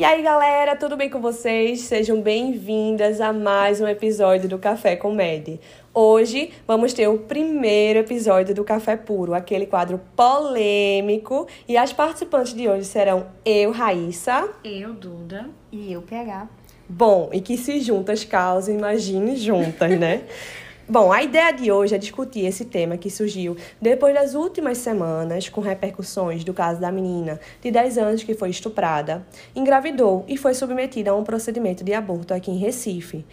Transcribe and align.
E 0.00 0.04
aí, 0.04 0.22
galera, 0.22 0.74
tudo 0.76 0.96
bem 0.96 1.10
com 1.10 1.20
vocês? 1.20 1.82
Sejam 1.82 2.22
bem-vindas 2.22 3.20
a 3.20 3.34
mais 3.34 3.82
um 3.82 3.86
episódio 3.86 4.48
do 4.48 4.58
Café 4.58 4.96
com 4.96 5.12
Med. 5.12 5.60
Hoje 5.92 6.52
vamos 6.66 6.94
ter 6.94 7.06
o 7.06 7.18
primeiro 7.18 7.98
episódio 7.98 8.54
do 8.54 8.64
Café 8.64 8.96
Puro, 8.96 9.34
aquele 9.34 9.66
quadro 9.66 10.00
polêmico. 10.16 11.46
E 11.68 11.76
as 11.76 11.92
participantes 11.92 12.54
de 12.54 12.66
hoje 12.66 12.86
serão 12.86 13.26
eu, 13.44 13.72
Raíssa. 13.72 14.48
Eu, 14.64 14.94
Duda. 14.94 15.50
E 15.70 15.92
eu, 15.92 16.00
PH. 16.00 16.48
Bom, 16.88 17.28
e 17.30 17.42
que 17.42 17.58
se 17.58 17.78
juntas 17.80 18.24
causam, 18.24 18.74
imagine 18.74 19.36
juntas, 19.36 19.98
né? 20.00 20.22
Bom, 20.90 21.12
a 21.12 21.22
ideia 21.22 21.52
de 21.52 21.70
hoje 21.70 21.94
é 21.94 21.98
discutir 21.98 22.44
esse 22.44 22.64
tema 22.64 22.96
que 22.96 23.08
surgiu 23.08 23.56
depois 23.80 24.12
das 24.12 24.34
últimas 24.34 24.76
semanas, 24.78 25.48
com 25.48 25.60
repercussões 25.60 26.42
do 26.42 26.52
caso 26.52 26.80
da 26.80 26.90
menina 26.90 27.38
de 27.62 27.70
10 27.70 27.96
anos 27.96 28.24
que 28.24 28.34
foi 28.34 28.50
estuprada, 28.50 29.24
engravidou 29.54 30.24
e 30.26 30.36
foi 30.36 30.52
submetida 30.52 31.12
a 31.12 31.14
um 31.14 31.22
procedimento 31.22 31.84
de 31.84 31.94
aborto 31.94 32.34
aqui 32.34 32.50
em 32.50 32.58
Recife. 32.58 33.24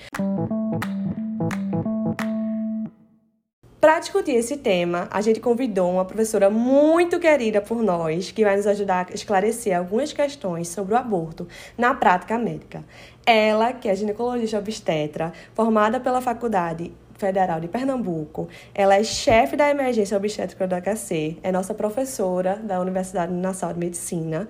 Para 3.82 4.02
discutir 4.02 4.34
esse 4.36 4.58
tema, 4.58 5.08
a 5.10 5.20
gente 5.22 5.40
convidou 5.40 5.94
uma 5.94 6.06
professora 6.06 6.52
muito 6.52 7.20
querida 7.20 7.60
por 7.60 7.82
nós, 7.82 8.30
que 8.30 8.44
vai 8.44 8.56
nos 8.56 8.68
ajudar 8.68 9.08
a 9.10 9.14
esclarecer 9.16 9.76
algumas 9.76 10.14
questões 10.14 10.68
sobre 10.68 10.94
o 10.94 10.98
aborto 10.98 11.48
na 11.76 11.96
prática 11.96 12.38
médica. 12.38 12.84
Ela, 13.26 13.74
que 13.74 13.90
é 13.90 13.96
ginecologista 13.96 14.60
obstetra, 14.60 15.34
formada 15.56 16.00
pela 16.00 16.22
Faculdade 16.22 16.92
Federal 17.18 17.60
de 17.60 17.68
Pernambuco. 17.68 18.48
Ela 18.74 18.96
é 18.96 19.04
chefe 19.04 19.56
da 19.56 19.70
emergência 19.70 20.16
obstétrica 20.16 20.68
do 20.68 20.76
HC, 20.76 21.38
é 21.44 21.52
nossa 21.52 21.74
professora 21.74 22.56
da 22.56 22.80
Universidade 22.80 23.34
Nacional 23.34 23.74
de 23.74 23.80
Medicina 23.80 24.48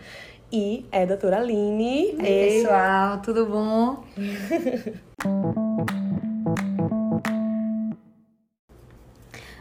e 0.52 0.86
é 0.92 1.04
a 1.04 1.06
doutora 1.06 1.38
Aline. 1.38 2.16
Oi, 2.18 2.24
pessoal, 2.24 3.22
tudo 3.22 3.46
bom? 3.46 4.04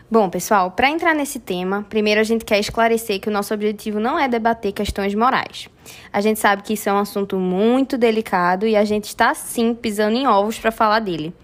Bom, 0.09 0.31
pessoal, 0.31 0.71
para 0.71 0.89
entrar 0.89 1.17
nesse 1.17 1.41
tema, 1.41 1.84
primeiro 1.91 2.21
a 2.21 2.25
gente 2.25 2.45
quer 2.45 2.61
esclarecer 2.61 3.21
que 3.21 3.29
o 3.29 3.33
nosso 3.33 3.53
objetivo 3.53 3.99
não 3.99 4.17
é 4.17 4.29
debater 4.29 4.71
questões 4.71 5.12
morais. 5.17 5.69
A 6.12 6.21
gente 6.21 6.39
sabe 6.39 6.62
que 6.62 6.75
isso 6.75 6.89
é 6.89 6.93
um 6.93 6.99
assunto 6.99 7.37
muito 7.37 7.99
delicado 7.99 8.69
e 8.69 8.77
a 8.77 8.84
gente 8.84 9.07
está 9.07 9.34
sim 9.34 9.75
pisando 9.75 10.17
em 10.17 10.29
ovos 10.29 10.61
para 10.61 10.71
falar 10.71 11.01
dele. 11.01 11.34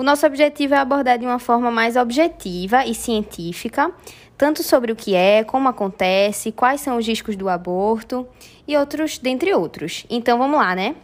O 0.00 0.02
nosso 0.02 0.24
objetivo 0.24 0.72
é 0.72 0.78
abordar 0.78 1.18
de 1.18 1.26
uma 1.26 1.38
forma 1.38 1.70
mais 1.70 1.94
objetiva 1.94 2.86
e 2.86 2.94
científica, 2.94 3.92
tanto 4.34 4.62
sobre 4.62 4.90
o 4.90 4.96
que 4.96 5.14
é, 5.14 5.44
como 5.44 5.68
acontece, 5.68 6.50
quais 6.50 6.80
são 6.80 6.96
os 6.96 7.06
riscos 7.06 7.36
do 7.36 7.50
aborto 7.50 8.26
e 8.66 8.74
outros, 8.78 9.18
dentre 9.18 9.52
outros. 9.52 10.06
Então 10.08 10.38
vamos 10.38 10.58
lá, 10.58 10.74
né? 10.74 10.96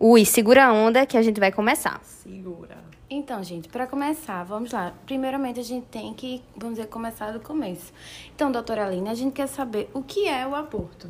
Ui, 0.00 0.24
segura 0.24 0.64
a 0.64 0.72
onda 0.72 1.04
que 1.04 1.18
a 1.18 1.20
gente 1.20 1.38
vai 1.38 1.52
começar. 1.52 2.00
Segura. 2.02 2.78
Então, 3.10 3.42
gente, 3.42 3.68
para 3.68 3.86
começar, 3.86 4.44
vamos 4.44 4.72
lá. 4.72 4.94
Primeiramente, 5.04 5.60
a 5.60 5.62
gente 5.62 5.84
tem 5.88 6.14
que, 6.14 6.42
vamos 6.56 6.78
dizer, 6.78 6.88
começar 6.88 7.30
do 7.32 7.40
começo. 7.40 7.92
Então, 8.34 8.50
doutora 8.50 8.86
Aline, 8.86 9.10
a 9.10 9.14
gente 9.14 9.34
quer 9.34 9.46
saber 9.46 9.90
o 9.92 10.02
que 10.02 10.26
é 10.26 10.46
o 10.46 10.54
aborto. 10.54 11.06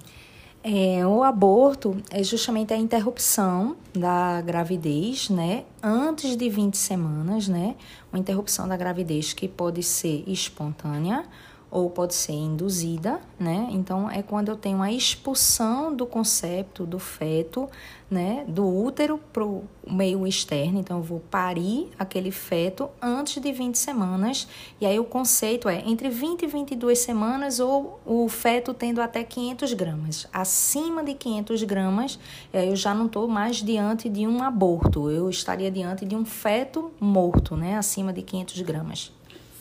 É, 0.63 1.07
o 1.07 1.23
aborto 1.23 1.97
é 2.11 2.23
justamente 2.23 2.75
a 2.75 2.77
interrupção 2.77 3.77
da 3.95 4.41
gravidez, 4.41 5.31
né? 5.31 5.65
Antes 5.83 6.37
de 6.37 6.51
20 6.51 6.77
semanas, 6.77 7.49
né? 7.49 7.77
Uma 8.13 8.19
interrupção 8.19 8.67
da 8.67 8.77
gravidez 8.77 9.33
que 9.33 9.47
pode 9.47 9.83
ser 9.83 10.25
espontânea 10.27 11.25
ou 11.71 11.91
pode 11.91 12.15
ser 12.15 12.33
induzida, 12.33 13.21
né? 13.39 13.69
Então 13.71 14.11
é 14.11 14.23
quando 14.23 14.49
eu 14.49 14.57
tenho 14.57 14.83
a 14.83 14.91
expulsão 14.91 15.95
do 15.95 16.07
concepto 16.07 16.87
do 16.87 16.99
feto, 16.99 17.69
né, 18.11 18.45
do 18.49 18.67
útero 18.67 19.19
para 19.33 19.45
o 19.45 19.65
meio 19.87 20.27
externo. 20.27 20.81
Então 20.81 20.97
eu 20.99 21.03
vou 21.03 21.21
parir 21.21 21.91
aquele 21.99 22.31
feto 22.31 22.89
antes 23.03 23.41
de 23.41 23.53
20 23.53 23.77
semanas. 23.77 24.49
E 24.81 24.87
aí 24.87 24.99
o 24.99 25.05
conceito 25.05 25.69
é 25.69 25.83
entre 25.87 26.09
20 26.09 26.43
e 26.43 26.47
22 26.47 26.99
semanas 26.99 27.61
ou 27.61 28.01
o 28.07 28.27
feto 28.29 28.73
tendo 28.73 29.03
até 29.03 29.23
500 29.23 29.75
gramas. 29.75 30.27
Acima 30.33 31.05
de 31.05 31.13
500 31.15 31.63
gramas, 31.65 32.19
eu 32.53 32.75
já 32.75 32.95
não 32.95 33.07
estou 33.07 33.29
mais 33.29 33.57
diante 33.57 34.09
de 34.09 34.27
um 34.27 34.43
aborto. 34.43 35.11
Eu 35.11 35.29
estaria 35.29 35.71
diante 35.71 36.07
de 36.07 36.17
um 36.17 36.25
feto 36.25 36.91
morto, 36.99 37.57
né, 37.57 37.77
acima 37.77 38.13
de 38.13 38.23
500 38.23 38.61
gramas. 38.63 39.18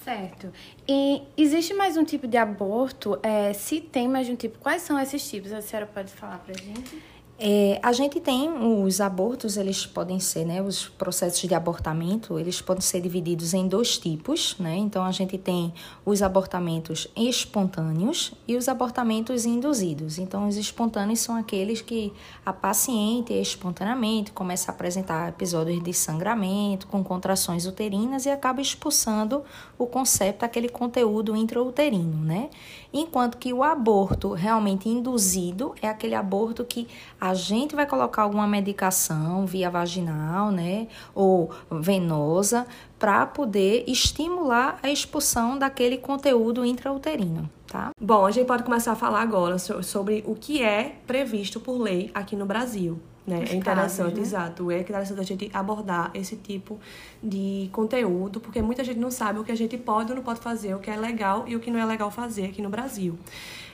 Certo. 0.08 0.54
E 0.88 1.22
existe 1.36 1.74
mais 1.74 1.98
um 1.98 2.06
tipo 2.06 2.30
de 2.30 2.38
aborto? 2.38 3.20
É, 3.22 3.52
se 3.52 3.82
tem 3.82 4.08
mais 4.08 4.26
de 4.26 4.32
um 4.32 4.38
tipo, 4.38 4.58
quais 4.58 4.82
são 4.82 4.98
esses 4.98 5.30
tipos? 5.30 5.52
A 5.52 5.62
senhora 5.62 5.86
pode 5.86 6.14
falar 6.14 6.38
pra 6.38 6.54
gente? 6.54 7.04
É, 7.40 7.80
a 7.84 7.92
gente 7.92 8.20
tem 8.20 8.50
os 8.50 9.00
abortos, 9.00 9.58
eles 9.58 9.86
podem 9.86 10.20
ser, 10.20 10.44
né, 10.44 10.60
os 10.60 10.88
processos 10.88 11.48
de 11.48 11.54
abortamento, 11.54 12.40
eles 12.40 12.62
podem 12.62 12.82
ser 12.82 13.00
divididos 13.00 13.54
em 13.54 13.68
dois 13.68 13.96
tipos, 14.00 14.56
né? 14.58 14.76
Então 14.76 15.06
a 15.06 15.12
gente 15.12 15.38
tem 15.38 15.72
os 16.04 16.24
abortamentos 16.24 17.08
espontâneos 17.16 18.34
e 18.48 18.56
os 18.56 18.68
abortamentos 18.68 19.46
induzidos. 19.46 20.18
Então 20.18 20.48
os 20.48 20.58
espontâneos 20.58 21.20
são 21.20 21.36
aqueles 21.36 21.80
que 21.80 22.12
a 22.44 22.52
paciente 22.52 23.34
espontaneamente 23.34 24.32
começa 24.32 24.72
a 24.72 24.74
apresentar 24.74 25.30
episódios 25.30 25.84
de 25.84 25.94
sangramento 25.94 26.88
com 26.88 27.04
contrações 27.04 27.68
uterinas 27.68 28.26
e 28.26 28.32
acaba 28.32 28.62
expulsando 28.62 29.44
o 29.78 29.86
concepto, 29.86 30.44
aquele 30.44 30.70
conteúdo 30.70 31.36
intrauterino, 31.36 32.18
né? 32.18 32.50
Enquanto 32.92 33.38
que 33.38 33.54
o 33.54 33.62
aborto 33.62 34.34
realmente 34.34 34.90
induzido 34.90 35.76
é 35.84 35.88
aquele 35.88 36.16
aborto 36.16 36.66
que 36.66 36.88
a 37.20 37.27
gente 37.34 37.76
vai 37.76 37.86
colocar 37.86 38.24
alguma 38.24 38.48
medicação 38.48 39.46
via 39.46 39.70
vaginal, 39.70 40.52
né, 40.52 40.88
ou 41.14 41.52
venosa, 41.70 42.66
para 43.00 43.26
poder 43.26 43.84
estimular 43.88 44.80
a 44.82 44.90
expulsão 44.90 45.58
daquele 45.58 45.98
conteúdo 45.98 46.66
intrauterino. 46.66 47.50
Tá? 47.68 47.92
Bom, 48.00 48.26
a 48.26 48.32
gente 48.32 48.48
pode 48.48 48.64
começar 48.64 48.94
a 48.94 48.96
falar 48.96 49.22
agora 49.22 49.58
sobre 49.60 50.24
o 50.26 50.36
que 50.36 50.64
é 50.64 50.96
previsto 51.06 51.60
por 51.60 51.78
lei 51.78 52.10
aqui 52.14 52.36
no 52.36 52.46
Brasil. 52.46 53.00
Né? 53.28 53.44
é 53.50 53.56
interessante, 53.56 53.98
casos, 53.98 54.14
né? 54.14 54.22
exato. 54.22 54.72
É 54.72 54.80
interessante 54.80 55.20
a 55.20 55.24
gente 55.24 55.52
abordar 55.54 56.12
esse 56.14 56.38
tipo 56.38 56.80
de 57.22 57.70
conteúdo, 57.74 58.40
porque 58.40 58.62
muita 58.62 58.86
gente 58.86 59.00
não 59.00 59.12
sabe 59.12 59.38
o 59.38 59.44
que 59.44 59.52
a 59.52 59.56
gente 59.56 59.78
pode 59.78 60.12
ou 60.12 60.16
não 60.16 60.24
pode 60.24 60.40
fazer, 60.40 60.74
o 60.74 60.80
que 60.80 60.90
é 60.90 60.96
legal 60.96 61.44
e 61.46 61.54
o 61.54 61.60
que 61.60 61.70
não 61.70 61.78
é 61.78 61.86
legal 61.86 62.10
fazer 62.10 62.46
aqui 62.46 62.62
no 62.62 62.70
Brasil. 62.70 63.20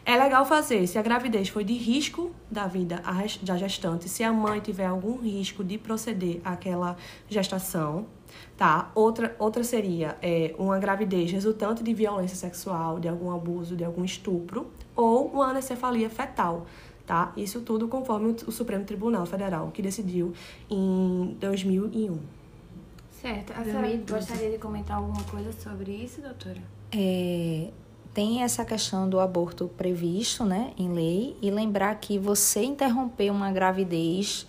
É 0.06 0.18
legal 0.18 0.44
fazer 0.44 0.86
se 0.88 0.98
a 0.98 1.02
gravidez 1.02 1.48
foi 1.48 1.64
de 1.64 1.74
risco 1.74 2.32
da 2.52 2.68
vida 2.68 3.02
da 3.42 3.56
gestante, 3.56 4.10
se 4.10 4.22
a 4.22 4.34
mãe 4.34 4.60
tiver 4.60 4.88
algum 4.88 5.18
risco 5.18 5.64
de 5.64 5.78
proceder 5.78 6.42
àquela 6.44 6.98
gestação, 7.30 8.08
tá? 8.58 8.92
Outra, 8.96 9.34
outra 9.40 9.64
seria 9.64 10.18
é, 10.22 10.54
uma 10.58 10.78
gravidez 10.78 11.32
resultante 11.32 11.84
de 11.84 11.94
violência 11.94 12.36
sexual, 12.36 13.00
de 13.00 13.08
algum 13.08 13.32
abuso, 13.32 13.78
de 13.78 13.86
algum 13.86 14.04
estupro, 14.04 14.72
ou 14.94 15.28
uma 15.28 15.52
anencefalia 15.52 16.10
fetal, 16.10 16.66
tá? 17.06 17.34
Isso 17.36 17.62
tudo 17.62 17.88
conforme 17.88 18.36
o 18.48 18.52
Supremo 18.52 18.86
Tribunal 18.86 19.26
Federal, 19.26 19.72
que 19.72 19.82
decidiu 19.82 20.34
em 20.70 21.36
2001. 21.40 22.18
Certo. 23.12 23.54
A 23.54 23.64
senhora 23.64 23.88
gostaria 24.10 24.52
de 24.52 24.58
comentar 24.58 24.98
alguma 24.98 25.24
coisa 25.24 25.52
sobre 25.54 25.92
isso, 25.92 26.22
doutora? 26.22 26.62
É, 26.92 27.70
tem 28.14 28.44
essa 28.44 28.66
questão 28.66 29.10
do 29.10 29.20
aborto 29.20 29.68
previsto 29.78 30.46
né, 30.46 30.74
em 30.78 30.92
lei 30.92 31.38
e 31.42 31.50
lembrar 31.50 31.96
que 31.96 32.20
você 32.20 32.64
interromper 32.64 33.32
uma 33.32 33.52
gravidez 33.52 34.46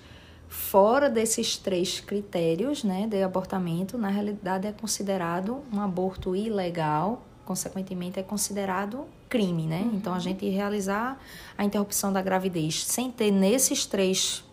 fora 0.48 1.08
desses 1.08 1.56
três 1.56 2.00
critérios 2.00 2.84
né, 2.84 3.06
de 3.06 3.22
abortamento, 3.22 3.96
na 3.96 4.08
realidade 4.08 4.66
é 4.66 4.72
considerado 4.72 5.62
um 5.72 5.80
aborto 5.80 6.36
ilegal, 6.36 7.24
consequentemente 7.44 8.20
é 8.20 8.22
considerado 8.22 9.06
crime, 9.34 9.66
né? 9.66 9.80
Uhum. 9.80 9.96
Então 9.96 10.14
a 10.14 10.20
gente 10.20 10.48
realizar 10.48 11.18
a 11.58 11.64
interrupção 11.64 12.12
da 12.12 12.22
gravidez 12.22 12.84
sem 12.84 13.10
ter 13.10 13.32
nesses 13.32 13.84
três 13.84 14.44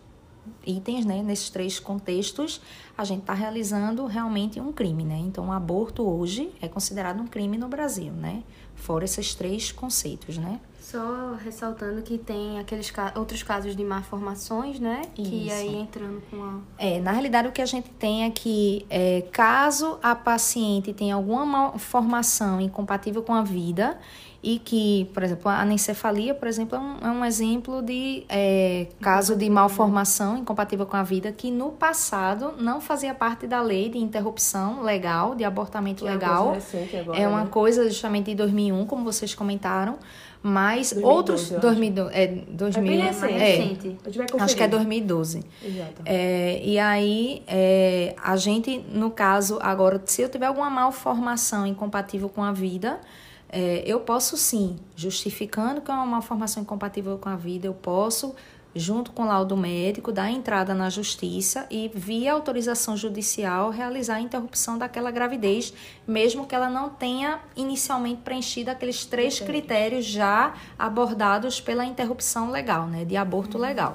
itens, 0.66 1.04
né, 1.04 1.22
nesses 1.22 1.50
três 1.50 1.78
contextos, 1.78 2.60
a 2.98 3.04
gente 3.04 3.20
está 3.20 3.32
realizando 3.32 4.04
realmente 4.06 4.60
um 4.60 4.72
crime, 4.72 5.04
né? 5.04 5.18
Então, 5.18 5.50
o 5.50 5.52
aborto 5.52 6.02
hoje 6.02 6.50
é 6.60 6.66
considerado 6.66 7.20
um 7.20 7.28
crime 7.28 7.56
no 7.56 7.68
Brasil, 7.68 8.12
né? 8.12 8.42
Fora 8.74 9.04
esses 9.04 9.36
três 9.36 9.70
conceitos, 9.70 10.36
né? 10.36 10.58
Só 10.82 11.34
ressaltando 11.34 12.02
que 12.02 12.18
tem 12.18 12.58
aqueles 12.58 12.92
outros 13.14 13.40
casos 13.44 13.76
de 13.76 13.84
malformações, 13.84 14.80
né? 14.80 15.02
Isso. 15.16 15.30
Que 15.30 15.50
aí 15.52 15.76
entrando 15.76 16.20
com 16.28 16.42
a. 16.42 16.58
É, 16.76 16.98
na 16.98 17.12
realidade 17.12 17.46
o 17.46 17.52
que 17.52 17.62
a 17.62 17.66
gente 17.66 17.88
tem 17.90 18.24
é 18.24 18.30
que 18.30 18.84
é, 18.90 19.22
caso 19.30 20.00
a 20.02 20.16
paciente 20.16 20.92
tenha 20.92 21.14
alguma 21.14 21.46
malformação 21.46 22.60
incompatível 22.60 23.22
com 23.22 23.32
a 23.32 23.44
vida 23.44 23.96
e 24.42 24.58
que, 24.58 25.08
por 25.14 25.22
exemplo, 25.22 25.48
a 25.48 25.60
anencefalia, 25.60 26.34
por 26.34 26.48
exemplo, 26.48 26.76
é 26.76 26.80
um, 26.80 26.98
é 26.98 27.10
um 27.12 27.24
exemplo 27.24 27.80
de 27.80 28.24
é, 28.28 28.88
caso 29.00 29.36
de 29.36 29.48
malformação 29.48 30.36
incompatível 30.36 30.84
com 30.84 30.96
a 30.96 31.04
vida 31.04 31.30
que 31.30 31.48
no 31.48 31.70
passado 31.70 32.54
não 32.58 32.80
fazia 32.80 33.14
parte 33.14 33.46
da 33.46 33.62
lei 33.62 33.88
de 33.88 33.98
interrupção 33.98 34.82
legal, 34.82 35.36
de 35.36 35.44
abortamento 35.44 36.04
legal. 36.04 36.32
É 36.32 36.40
uma 36.40 36.50
coisa, 36.50 36.76
recente 36.76 36.96
agora, 36.96 37.18
é 37.18 37.28
uma 37.28 37.44
né? 37.44 37.50
coisa 37.50 37.88
justamente 37.88 38.26
de 38.26 38.34
2001, 38.34 38.84
como 38.86 39.04
vocês 39.04 39.32
comentaram, 39.32 39.96
Mas 40.42 40.92
2012, 40.92 41.16
outros. 41.16 41.50
eu 41.50 41.58
acho. 41.58 41.66
2012, 41.66 42.14
é, 42.14 42.26
2000, 42.26 42.82
bem 42.82 43.00
recente. 43.00 43.96
é, 44.04 44.08
acho 44.08 44.56
que 44.56 44.62
é 44.62 44.68
conferir. 44.68 44.70
2012. 44.70 45.44
Exato. 45.64 46.02
É, 46.04 46.60
e 46.64 46.78
aí, 46.78 47.42
é, 47.46 48.16
a 48.20 48.36
gente, 48.36 48.84
no 48.92 49.10
caso, 49.10 49.58
agora, 49.62 50.02
se 50.04 50.22
eu 50.22 50.28
tiver 50.28 50.46
alguma 50.46 50.68
malformação 50.68 51.64
incompatível 51.64 52.28
com 52.28 52.42
a 52.42 52.50
vida, 52.52 53.00
é, 53.48 53.84
eu 53.86 54.00
posso 54.00 54.36
sim, 54.36 54.76
justificando 54.96 55.80
que 55.80 55.90
é 55.90 55.94
uma 55.94 56.06
malformação 56.06 56.62
incompatível 56.62 57.18
com 57.18 57.28
a 57.28 57.36
vida, 57.36 57.66
eu 57.66 57.74
posso, 57.74 58.34
junto 58.74 59.12
com 59.12 59.22
o 59.22 59.26
laudo 59.26 59.56
médico, 59.56 60.12
dar 60.12 60.30
entrada 60.30 60.74
na 60.74 60.88
justiça 60.90 61.66
e, 61.70 61.90
via 61.94 62.32
autorização 62.32 62.96
judicial, 62.96 63.70
realizar 63.70 64.16
a 64.16 64.20
interrupção 64.20 64.78
daquela 64.78 65.10
gravidez, 65.10 65.72
mesmo 66.06 66.46
que 66.46 66.54
ela 66.54 66.70
não 66.70 66.90
tenha 66.90 67.40
inicialmente 67.56 68.22
preenchido 68.22 68.70
aqueles 68.70 69.04
três 69.04 69.40
critérios 69.40 70.04
já 70.04 70.54
abordados 70.78 71.60
pela 71.60 71.84
interrupção 71.84 72.50
legal, 72.50 72.86
né, 72.86 73.04
de 73.04 73.16
aborto 73.16 73.58
legal. 73.58 73.94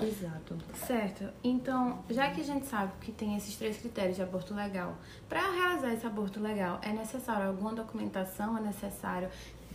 Exato. 0.00 0.56
Certo. 0.86 1.24
Então, 1.42 1.98
já 2.08 2.30
que 2.30 2.40
a 2.40 2.44
gente 2.44 2.66
sabe 2.66 2.92
que 3.00 3.10
tem 3.10 3.36
esses 3.36 3.56
três 3.56 3.78
critérios 3.78 4.16
de 4.16 4.22
aborto 4.22 4.54
legal, 4.54 4.94
para 5.28 5.40
realizar 5.50 5.92
esse 5.92 6.06
aborto 6.06 6.40
legal, 6.40 6.78
é 6.82 6.92
necessário 6.92 7.48
alguma 7.48 7.72
documentação? 7.72 8.56
É 8.56 8.60
necessário 8.60 9.28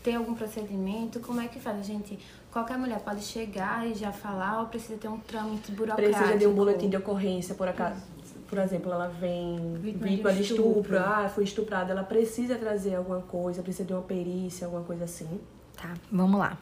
ter 0.04 0.16
algum 0.16 0.36
procedimento? 0.36 1.20
Como 1.20 1.40
é 1.40 1.48
que 1.48 1.60
faz? 1.60 1.80
A 1.80 1.82
gente, 1.82 2.20
qualquer 2.52 2.78
mulher 2.78 3.00
pode 3.00 3.22
chegar 3.22 3.88
e 3.88 3.96
já 3.96 4.12
falar 4.12 4.60
ou 4.62 4.68
precisa 4.68 4.98
ter 4.98 5.08
um 5.08 5.18
trâmite 5.20 5.72
burocrático? 5.72 6.18
Precisa 6.18 6.38
de 6.38 6.46
um 6.46 6.54
boletim 6.54 6.90
de 6.90 6.98
ocorrência, 6.98 7.56
por 7.56 7.68
acaso. 7.68 8.02
Por 8.48 8.60
exemplo, 8.60 8.92
ela 8.92 9.08
vem 9.08 9.74
Vítima 9.80 10.32
de 10.32 10.44
estupro, 10.44 10.82
estupro. 10.82 11.00
ah, 11.00 11.28
foi 11.34 11.44
estuprada, 11.44 11.92
ela 11.92 12.04
precisa 12.04 12.56
trazer 12.56 12.94
alguma 12.94 13.22
coisa, 13.22 13.64
precisa 13.64 13.84
de 13.84 13.94
uma 13.94 14.04
perícia, 14.04 14.68
alguma 14.68 14.84
coisa 14.84 15.06
assim. 15.06 15.40
Tá, 15.76 15.96
vamos 16.12 16.40
lá. 16.40 16.56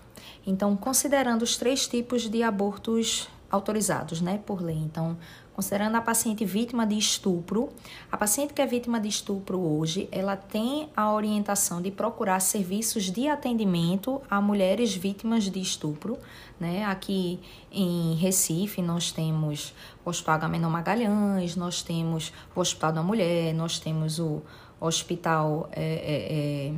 Então, 0.47 0.77
considerando 0.77 1.41
os 1.41 1.57
três 1.57 1.87
tipos 1.87 2.29
de 2.29 2.43
abortos 2.43 3.27
autorizados, 3.51 4.21
né, 4.21 4.39
por 4.45 4.61
lei. 4.61 4.77
Então, 4.77 5.17
considerando 5.53 5.95
a 5.95 6.01
paciente 6.01 6.45
vítima 6.45 6.87
de 6.87 6.97
estupro, 6.97 7.69
a 8.11 8.17
paciente 8.17 8.53
que 8.53 8.61
é 8.61 8.65
vítima 8.65 8.99
de 8.99 9.09
estupro 9.09 9.59
hoje, 9.59 10.07
ela 10.11 10.35
tem 10.35 10.89
a 10.95 11.11
orientação 11.11 11.81
de 11.81 11.91
procurar 11.91 12.39
serviços 12.39 13.11
de 13.11 13.27
atendimento 13.27 14.21
a 14.29 14.39
mulheres 14.39 14.95
vítimas 14.95 15.43
de 15.43 15.59
estupro, 15.59 16.17
né? 16.59 16.85
Aqui 16.85 17.39
em 17.71 18.15
Recife 18.15 18.81
nós 18.81 19.11
temos 19.11 19.73
o 20.05 20.09
Hospital 20.09 20.35
Agamenon 20.35 20.69
Magalhães, 20.69 21.55
nós 21.55 21.81
temos 21.83 22.31
o 22.55 22.59
Hospital 22.59 22.93
da 22.93 23.03
Mulher, 23.03 23.53
nós 23.53 23.79
temos 23.79 24.17
o 24.19 24.41
Hospital 24.79 25.69
é, 25.71 25.83
é, 25.83 26.69
é, 26.69 26.73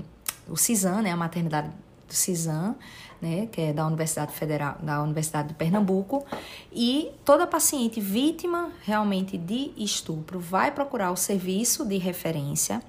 o 0.49 0.57
CISAM, 0.57 1.03
né, 1.03 1.11
a 1.11 1.15
maternidade 1.15 1.69
do 2.07 2.13
CISAM, 2.13 2.75
né, 3.23 3.47
que 3.49 3.61
é 3.61 3.73
da 3.73 3.87
Universidade 3.87 4.33
Federal, 4.33 4.75
da 4.83 5.01
Universidade 5.01 5.47
de 5.47 5.53
Pernambuco, 5.53 6.25
e 6.73 7.09
toda 7.23 7.47
paciente 7.47 8.01
vítima 8.01 8.69
realmente 8.81 9.37
de 9.37 9.71
estupro 9.77 10.41
vai 10.41 10.71
procurar 10.71 11.09
o 11.09 11.15
serviço 11.15 11.85
de 11.85 11.97
referência 11.97 12.81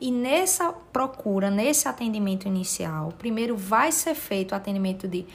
e 0.00 0.10
nessa 0.10 0.72
procura, 0.72 1.50
nesse 1.50 1.86
atendimento 1.86 2.48
inicial, 2.48 3.12
primeiro 3.18 3.54
vai 3.54 3.92
ser 3.92 4.14
feito 4.14 4.52
o 4.52 4.54
atendimento 4.54 5.06
de 5.06 5.26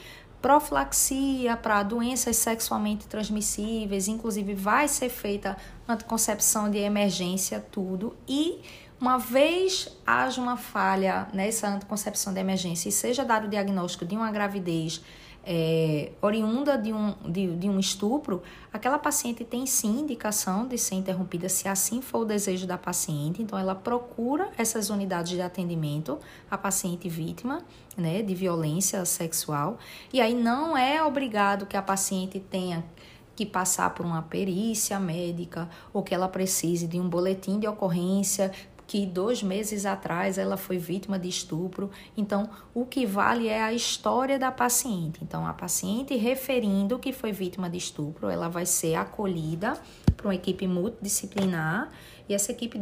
profilaxia 0.42 1.56
para 1.56 1.82
doenças 1.84 2.36
sexualmente 2.36 3.06
transmissíveis, 3.06 4.08
inclusive 4.08 4.54
vai 4.54 4.88
ser 4.88 5.08
feita 5.08 5.56
anticoncepção 5.86 6.68
de 6.68 6.78
emergência, 6.78 7.64
tudo, 7.70 8.16
e 8.26 8.60
uma 9.00 9.18
vez 9.18 9.88
haja 10.06 10.40
uma 10.40 10.56
falha 10.56 11.28
nessa 11.32 11.68
anticoncepção 11.68 12.32
de 12.32 12.40
emergência 12.40 12.88
e 12.88 12.92
seja 12.92 13.24
dado 13.24 13.46
o 13.46 13.50
diagnóstico 13.50 14.04
de 14.04 14.16
uma 14.16 14.30
gravidez 14.30 15.00
é, 15.50 16.12
oriunda 16.20 16.76
de 16.76 16.92
um, 16.92 17.14
de, 17.24 17.56
de 17.56 17.70
um 17.70 17.80
estupro, 17.80 18.42
aquela 18.70 18.98
paciente 18.98 19.44
tem 19.44 19.64
sim 19.64 20.00
indicação 20.00 20.68
de 20.68 20.76
ser 20.76 20.96
interrompida, 20.96 21.48
se 21.48 21.66
assim 21.66 22.02
for 22.02 22.18
o 22.18 22.24
desejo 22.26 22.66
da 22.66 22.76
paciente. 22.76 23.40
Então, 23.40 23.58
ela 23.58 23.74
procura 23.74 24.50
essas 24.58 24.90
unidades 24.90 25.32
de 25.32 25.40
atendimento, 25.40 26.18
a 26.50 26.58
paciente 26.58 27.08
vítima 27.08 27.62
né, 27.96 28.20
de 28.20 28.34
violência 28.34 29.02
sexual. 29.06 29.78
E 30.12 30.20
aí, 30.20 30.34
não 30.34 30.76
é 30.76 31.02
obrigado 31.02 31.64
que 31.64 31.78
a 31.78 31.82
paciente 31.82 32.38
tenha 32.38 32.84
que 33.34 33.46
passar 33.46 33.94
por 33.94 34.04
uma 34.04 34.20
perícia 34.20 35.00
médica 35.00 35.66
ou 35.94 36.02
que 36.02 36.14
ela 36.14 36.28
precise 36.28 36.86
de 36.86 37.00
um 37.00 37.08
boletim 37.08 37.58
de 37.58 37.66
ocorrência 37.66 38.52
que 38.88 39.04
dois 39.04 39.42
meses 39.42 39.84
atrás 39.84 40.38
ela 40.38 40.56
foi 40.56 40.78
vítima 40.78 41.18
de 41.18 41.28
estupro. 41.28 41.90
Então, 42.16 42.48
o 42.72 42.86
que 42.86 43.04
vale 43.04 43.46
é 43.46 43.62
a 43.62 43.72
história 43.72 44.38
da 44.38 44.50
paciente. 44.50 45.20
Então, 45.22 45.46
a 45.46 45.52
paciente 45.52 46.16
referindo 46.16 46.98
que 46.98 47.12
foi 47.12 47.30
vítima 47.30 47.68
de 47.68 47.76
estupro, 47.76 48.30
ela 48.30 48.48
vai 48.48 48.64
ser 48.64 48.94
acolhida 48.94 49.78
para 50.18 50.26
uma 50.26 50.34
equipe 50.34 50.66
multidisciplinar 50.66 51.90
e 52.28 52.34
essa 52.34 52.52
equipe 52.52 52.78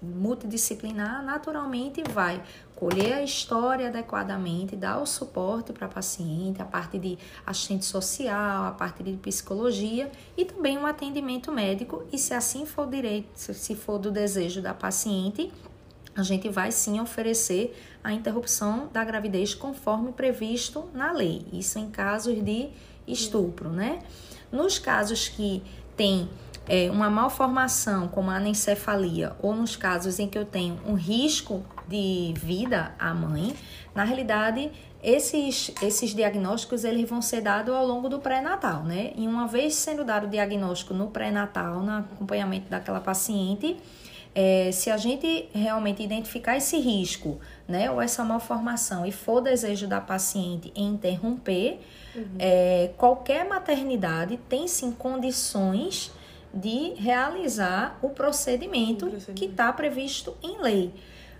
multidisciplinar 0.00 1.22
naturalmente 1.22 2.02
vai 2.10 2.42
colher 2.74 3.12
a 3.12 3.22
história 3.22 3.88
adequadamente, 3.88 4.74
dar 4.74 4.98
o 5.02 5.04
suporte 5.04 5.72
para 5.74 5.86
a 5.86 5.90
paciente, 5.90 6.62
a 6.62 6.64
parte 6.64 6.98
de 6.98 7.18
assistente 7.44 7.84
social, 7.84 8.64
a 8.64 8.70
parte 8.70 9.02
de 9.02 9.12
psicologia 9.18 10.10
e 10.34 10.46
também 10.46 10.78
um 10.78 10.86
atendimento 10.86 11.52
médico. 11.52 12.04
E 12.10 12.16
se 12.16 12.32
assim 12.32 12.64
for 12.64 12.88
direito, 12.88 13.28
se 13.34 13.74
for 13.74 13.98
do 13.98 14.10
desejo 14.10 14.62
da 14.62 14.72
paciente, 14.72 15.52
a 16.16 16.22
gente 16.22 16.48
vai 16.48 16.72
sim 16.72 16.98
oferecer 16.98 17.76
a 18.02 18.12
interrupção 18.12 18.88
da 18.90 19.04
gravidez 19.04 19.54
conforme 19.54 20.12
previsto 20.12 20.88
na 20.94 21.12
lei. 21.12 21.46
Isso 21.52 21.78
em 21.78 21.90
casos 21.90 22.42
de 22.42 22.70
estupro, 23.06 23.68
né? 23.68 23.98
Nos 24.50 24.78
casos 24.78 25.28
que 25.28 25.62
tem 26.00 26.30
é, 26.66 26.90
uma 26.90 27.10
malformação, 27.10 28.08
como 28.08 28.30
a 28.30 28.36
anencefalia, 28.36 29.36
ou 29.42 29.54
nos 29.54 29.76
casos 29.76 30.18
em 30.18 30.26
que 30.26 30.38
eu 30.38 30.46
tenho 30.46 30.80
um 30.86 30.94
risco 30.94 31.62
de 31.86 32.32
vida 32.38 32.94
à 32.98 33.12
mãe, 33.12 33.54
na 33.94 34.02
realidade, 34.02 34.72
esses, 35.02 35.74
esses 35.82 36.14
diagnósticos 36.14 36.84
eles 36.84 37.06
vão 37.06 37.20
ser 37.20 37.42
dados 37.42 37.74
ao 37.74 37.86
longo 37.86 38.08
do 38.08 38.18
pré-natal, 38.18 38.82
né? 38.82 39.12
E 39.14 39.28
uma 39.28 39.46
vez 39.46 39.74
sendo 39.74 40.02
dado 40.02 40.26
o 40.26 40.30
diagnóstico 40.30 40.94
no 40.94 41.08
pré-natal, 41.08 41.82
no 41.82 41.92
acompanhamento 41.92 42.70
daquela 42.70 43.00
paciente, 43.00 43.76
é, 44.34 44.70
se 44.72 44.90
a 44.90 44.96
gente 44.96 45.48
realmente 45.52 46.02
identificar 46.02 46.56
esse 46.56 46.78
risco, 46.78 47.40
né, 47.66 47.90
ou 47.90 48.00
essa 48.00 48.24
malformação 48.24 49.04
e 49.04 49.12
for 49.12 49.40
desejo 49.40 49.86
da 49.86 50.00
paciente 50.00 50.72
em 50.74 50.88
interromper, 50.88 51.80
é, 52.38 52.90
qualquer 52.96 53.48
maternidade 53.48 54.36
tem 54.48 54.66
sim 54.66 54.92
condições 54.92 56.12
de 56.52 56.94
realizar 56.94 57.98
o 58.02 58.10
procedimento, 58.10 59.06
O 59.06 59.10
procedimento. 59.10 59.38
que 59.38 59.46
está 59.46 59.72
previsto 59.72 60.36
em 60.42 60.60
lei. 60.60 60.92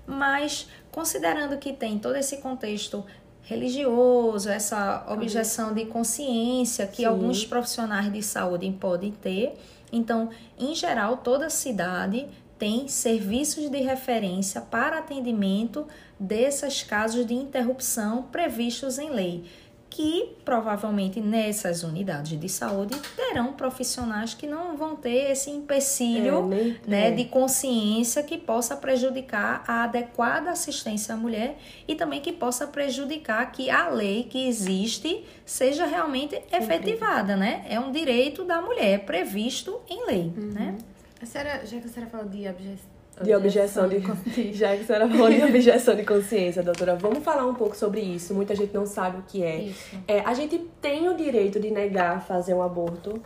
Mas 0.07 0.69
considerando 0.91 1.57
que 1.59 1.73
tem 1.73 1.99
todo 1.99 2.17
esse 2.17 2.39
contexto 2.39 3.05
religioso, 3.43 4.49
essa 4.49 5.05
objeção 5.09 5.75
de 5.75 5.85
consciência 5.87 6.87
que 6.87 6.99
Sim. 6.99 7.05
alguns 7.07 7.45
profissionais 7.45 8.13
de 8.13 8.23
saúde 8.23 8.71
podem 8.81 9.11
ter, 9.11 9.55
então, 9.93 10.31
em 10.57 10.73
geral, 10.75 11.17
toda 11.17 11.51
cidade 11.51 12.29
tem 12.61 12.87
serviços 12.87 13.69
de 13.71 13.79
referência 13.79 14.61
para 14.61 14.99
atendimento 14.99 15.87
desses 16.19 16.83
casos 16.85 17.27
de 17.27 17.35
interrupção 17.35 18.25
previstos 18.25 18.99
em 18.99 19.11
lei, 19.11 19.45
que 19.89 20.37
provavelmente 20.45 21.21
nessas 21.21 21.83
unidades 21.83 22.39
de 22.39 22.49
saúde 22.49 22.95
terão 23.17 23.55
profissionais 23.55 24.35
que 24.35 24.47
não 24.47 24.77
vão 24.77 24.95
ter 24.95 25.33
esse 25.33 25.51
empecilho 25.51 26.37
É, 26.37 26.43
nem- 26.43 26.77
né, 26.87 27.09
é. 27.09 27.11
de 27.11 27.25
consciência 27.25 28.23
que 28.23 28.39
possa 28.39 28.77
prejudicar 28.77 29.65
a 29.67 29.83
adequada 29.85 30.51
assistência 30.51 31.15
à 31.15 31.17
mulher 31.17 31.57
e 31.89 31.95
também 31.97 32.21
que 32.21 32.31
possa 32.33 32.67
prejudicar 32.69 33.51
que 33.51 33.69
a 33.69 33.89
lei 33.89 34.25
que 34.25 34.47
existe 34.47 35.25
seja 35.45 35.87
realmente 35.87 36.41
efetivada, 36.53 37.35
né? 37.37 37.65
É 37.69 37.81
um 37.81 37.91
direito 37.91 38.45
da 38.45 38.61
mulher 38.63 39.07
previsto 39.07 39.81
em 39.89 40.07
lei, 40.07 40.33
né? 40.37 40.77
A 41.23 41.27
senhora, 41.27 41.67
já 41.67 41.79
que 41.79 41.87
a 41.87 41.89
senhora 41.89 42.11
falou 42.11 42.29
de 42.29 42.49
objeção... 42.49 43.01
De 43.23 43.35
objeção 43.35 43.87
de. 43.87 44.01
Já 44.57 44.75
que 44.75 44.83
a 44.83 44.87
senhora 44.87 45.07
falou 45.07 45.29
de 45.29 45.43
objeção 45.43 45.95
de 45.95 46.05
consciência, 46.05 46.63
doutora, 46.63 46.97
vamos 46.97 47.23
falar 47.23 47.45
um 47.45 47.53
pouco 47.53 47.77
sobre 47.77 48.01
isso. 48.01 48.33
Muita 48.33 48.55
gente 48.57 48.73
não 48.73 48.87
sabe 48.87 49.19
o 49.19 49.23
que 49.23 49.43
é. 49.43 49.71
É, 50.09 50.21
a 50.21 50.33
gente 50.33 50.59
tem 50.81 51.07
o 51.07 51.15
direito 51.15 51.61
de 51.61 51.71
negar 51.71 52.25
fazer 52.25 52.55
um 52.55 52.63
aborto. 52.63 53.21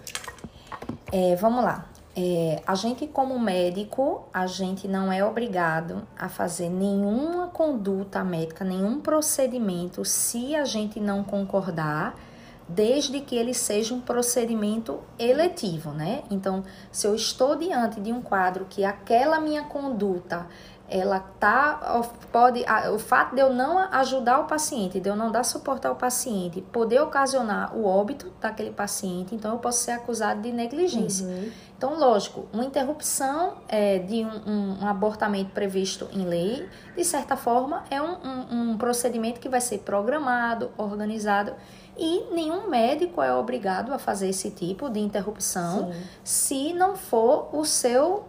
É, 1.13 1.37
vamos 1.37 1.63
lá. 1.63 1.89
É, 2.17 2.61
a 2.67 2.75
gente, 2.75 3.07
como 3.07 3.39
médico, 3.39 4.29
a 4.33 4.47
gente 4.47 4.89
não 4.89 5.13
é 5.13 5.25
obrigado 5.25 6.07
a 6.17 6.29
fazer 6.29 6.69
nenhuma 6.69 7.49
conduta 7.49 8.25
médica, 8.25 8.65
nenhum 8.65 9.01
procedimento, 9.01 10.05
se 10.05 10.57
a 10.57 10.65
gente 10.65 10.99
não 10.99 11.23
concordar 11.23 12.17
desde 12.69 13.21
que 13.21 13.37
ele 13.37 13.53
seja 13.53 13.95
um 13.95 14.01
procedimento 14.01 15.01
eletivo, 15.19 15.91
né? 15.91 16.23
Então, 16.31 16.65
se 16.91 17.07
eu 17.07 17.15
estou 17.15 17.57
diante 17.57 18.01
de 18.01 18.13
um 18.13 18.23
quadro 18.23 18.67
que 18.69 18.85
aquela 18.85 19.41
minha 19.41 19.65
conduta 19.65 20.47
ela 20.89 21.19
tá 21.19 22.05
pode 22.31 22.63
o 22.93 22.99
fato 22.99 23.35
de 23.35 23.41
eu 23.41 23.53
não 23.53 23.79
ajudar 23.79 24.41
o 24.41 24.45
paciente, 24.45 25.01
de 25.01 25.09
eu 25.09 25.17
não 25.17 25.33
dar 25.33 25.43
suporte 25.43 25.87
ao 25.87 25.97
paciente, 25.97 26.61
poder 26.61 27.01
ocasionar 27.01 27.75
o 27.75 27.87
óbito 27.87 28.31
daquele 28.41 28.71
paciente, 28.71 29.35
então 29.35 29.53
eu 29.53 29.59
posso 29.59 29.83
ser 29.83 29.93
acusado 29.93 30.43
de 30.43 30.53
negligência. 30.53 31.27
Uhum. 31.27 31.51
Então, 31.77 31.99
lógico, 31.99 32.47
uma 32.53 32.65
interrupção 32.65 33.55
é, 33.69 33.99
de 33.99 34.25
um, 34.25 34.51
um, 34.51 34.85
um, 34.85 34.87
abortamento 34.87 35.51
previsto 35.51 36.09
em 36.13 36.25
lei, 36.25 36.69
de 36.97 37.05
certa 37.05 37.37
forma, 37.37 37.85
é 37.91 38.01
um, 38.01 38.73
um 38.73 38.79
procedimento 38.79 39.41
que 39.41 39.49
vai 39.49 39.61
ser 39.61 39.79
programado, 39.79 40.71
organizado 40.77 41.55
e 41.97 42.27
nenhum 42.33 42.69
médico 42.69 43.23
é 43.23 43.33
obrigado 43.33 43.93
a 43.93 43.99
fazer 43.99 44.29
esse 44.29 44.51
tipo 44.51 44.91
de 44.91 44.99
interrupção 44.99 45.93
Sim. 45.93 46.03
se 46.25 46.73
não 46.73 46.97
for 46.97 47.49
o 47.53 47.65
seu 47.65 48.25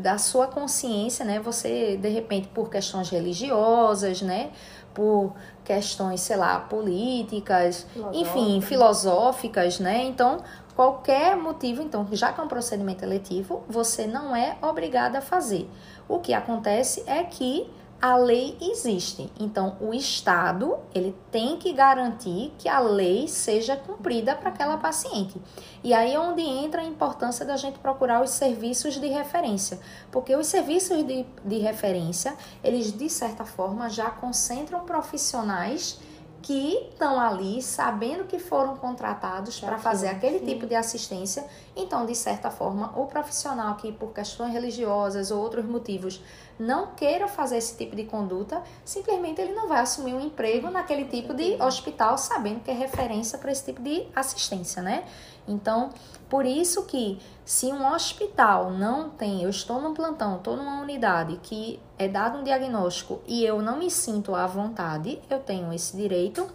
da 0.00 0.18
sua 0.18 0.48
consciência, 0.48 1.24
né? 1.24 1.38
Você 1.40 1.96
de 1.96 2.08
repente 2.08 2.48
por 2.48 2.68
questões 2.68 3.08
religiosas, 3.08 4.20
né? 4.20 4.50
Por 4.92 5.32
questões, 5.64 6.20
sei 6.20 6.36
lá, 6.36 6.58
políticas, 6.60 7.86
enfim, 8.12 8.60
filosóficas, 8.60 9.80
né? 9.80 10.04
Então, 10.04 10.38
qualquer 10.74 11.36
motivo, 11.36 11.82
então, 11.82 12.06
já 12.12 12.32
que 12.32 12.40
é 12.40 12.44
um 12.44 12.48
procedimento 12.48 13.04
eletivo, 13.04 13.62
você 13.68 14.06
não 14.06 14.36
é 14.36 14.56
obrigado 14.62 15.16
a 15.16 15.20
fazer. 15.20 15.68
O 16.08 16.18
que 16.18 16.32
acontece 16.32 17.02
é 17.06 17.24
que 17.24 17.68
a 18.00 18.16
lei 18.16 18.56
existe. 18.60 19.32
Então, 19.40 19.76
o 19.80 19.94
Estado, 19.94 20.78
ele 20.94 21.14
tem 21.30 21.56
que 21.56 21.72
garantir 21.72 22.52
que 22.58 22.68
a 22.68 22.78
lei 22.78 23.26
seja 23.28 23.76
cumprida 23.76 24.34
para 24.34 24.50
aquela 24.50 24.76
paciente. 24.76 25.40
E 25.82 25.94
aí 25.94 26.12
é 26.12 26.20
onde 26.20 26.42
entra 26.42 26.82
a 26.82 26.84
importância 26.84 27.44
da 27.46 27.56
gente 27.56 27.78
procurar 27.78 28.22
os 28.22 28.30
serviços 28.30 29.00
de 29.00 29.06
referência. 29.06 29.78
Porque 30.10 30.36
os 30.36 30.46
serviços 30.46 31.02
de, 31.06 31.24
de 31.44 31.58
referência, 31.58 32.36
eles, 32.62 32.92
de 32.92 33.08
certa 33.08 33.44
forma, 33.44 33.88
já 33.88 34.10
concentram 34.10 34.80
profissionais 34.80 35.98
que 36.44 36.90
estão 36.90 37.18
ali 37.18 37.62
sabendo 37.62 38.24
que 38.24 38.38
foram 38.38 38.76
contratados 38.76 39.58
para 39.58 39.78
fazer 39.78 40.08
aquele 40.08 40.40
sim. 40.40 40.44
tipo 40.44 40.66
de 40.66 40.74
assistência. 40.74 41.42
Então, 41.74 42.04
de 42.04 42.14
certa 42.14 42.50
forma, 42.50 42.92
o 42.96 43.06
profissional 43.06 43.76
que 43.76 43.90
por 43.90 44.12
questões 44.12 44.52
religiosas 44.52 45.30
ou 45.30 45.40
outros 45.40 45.64
motivos 45.64 46.20
não 46.58 46.88
queira 46.88 47.28
fazer 47.28 47.56
esse 47.56 47.74
tipo 47.78 47.96
de 47.96 48.04
conduta, 48.04 48.62
simplesmente 48.84 49.40
ele 49.40 49.54
não 49.54 49.66
vai 49.66 49.80
assumir 49.80 50.12
um 50.12 50.20
emprego 50.20 50.70
naquele 50.70 51.06
tipo 51.06 51.32
de 51.32 51.60
hospital 51.62 52.18
sabendo 52.18 52.60
que 52.60 52.70
é 52.70 52.74
referência 52.74 53.38
para 53.38 53.50
esse 53.50 53.64
tipo 53.64 53.80
de 53.80 54.06
assistência, 54.14 54.82
né? 54.82 55.04
Então, 55.46 55.90
por 56.28 56.46
isso 56.46 56.84
que 56.84 57.20
se 57.44 57.66
um 57.66 57.92
hospital 57.92 58.70
não 58.70 59.10
tem, 59.10 59.42
eu 59.42 59.50
estou 59.50 59.80
num 59.80 59.92
plantão, 59.92 60.36
estou 60.36 60.56
numa 60.56 60.80
unidade 60.80 61.38
que 61.42 61.78
é 61.98 62.08
dado 62.08 62.38
um 62.38 62.42
diagnóstico 62.42 63.20
e 63.26 63.44
eu 63.44 63.60
não 63.60 63.78
me 63.78 63.90
sinto 63.90 64.34
à 64.34 64.46
vontade, 64.46 65.20
eu 65.28 65.40
tenho 65.40 65.72
esse 65.72 65.96
direito, 65.96 66.46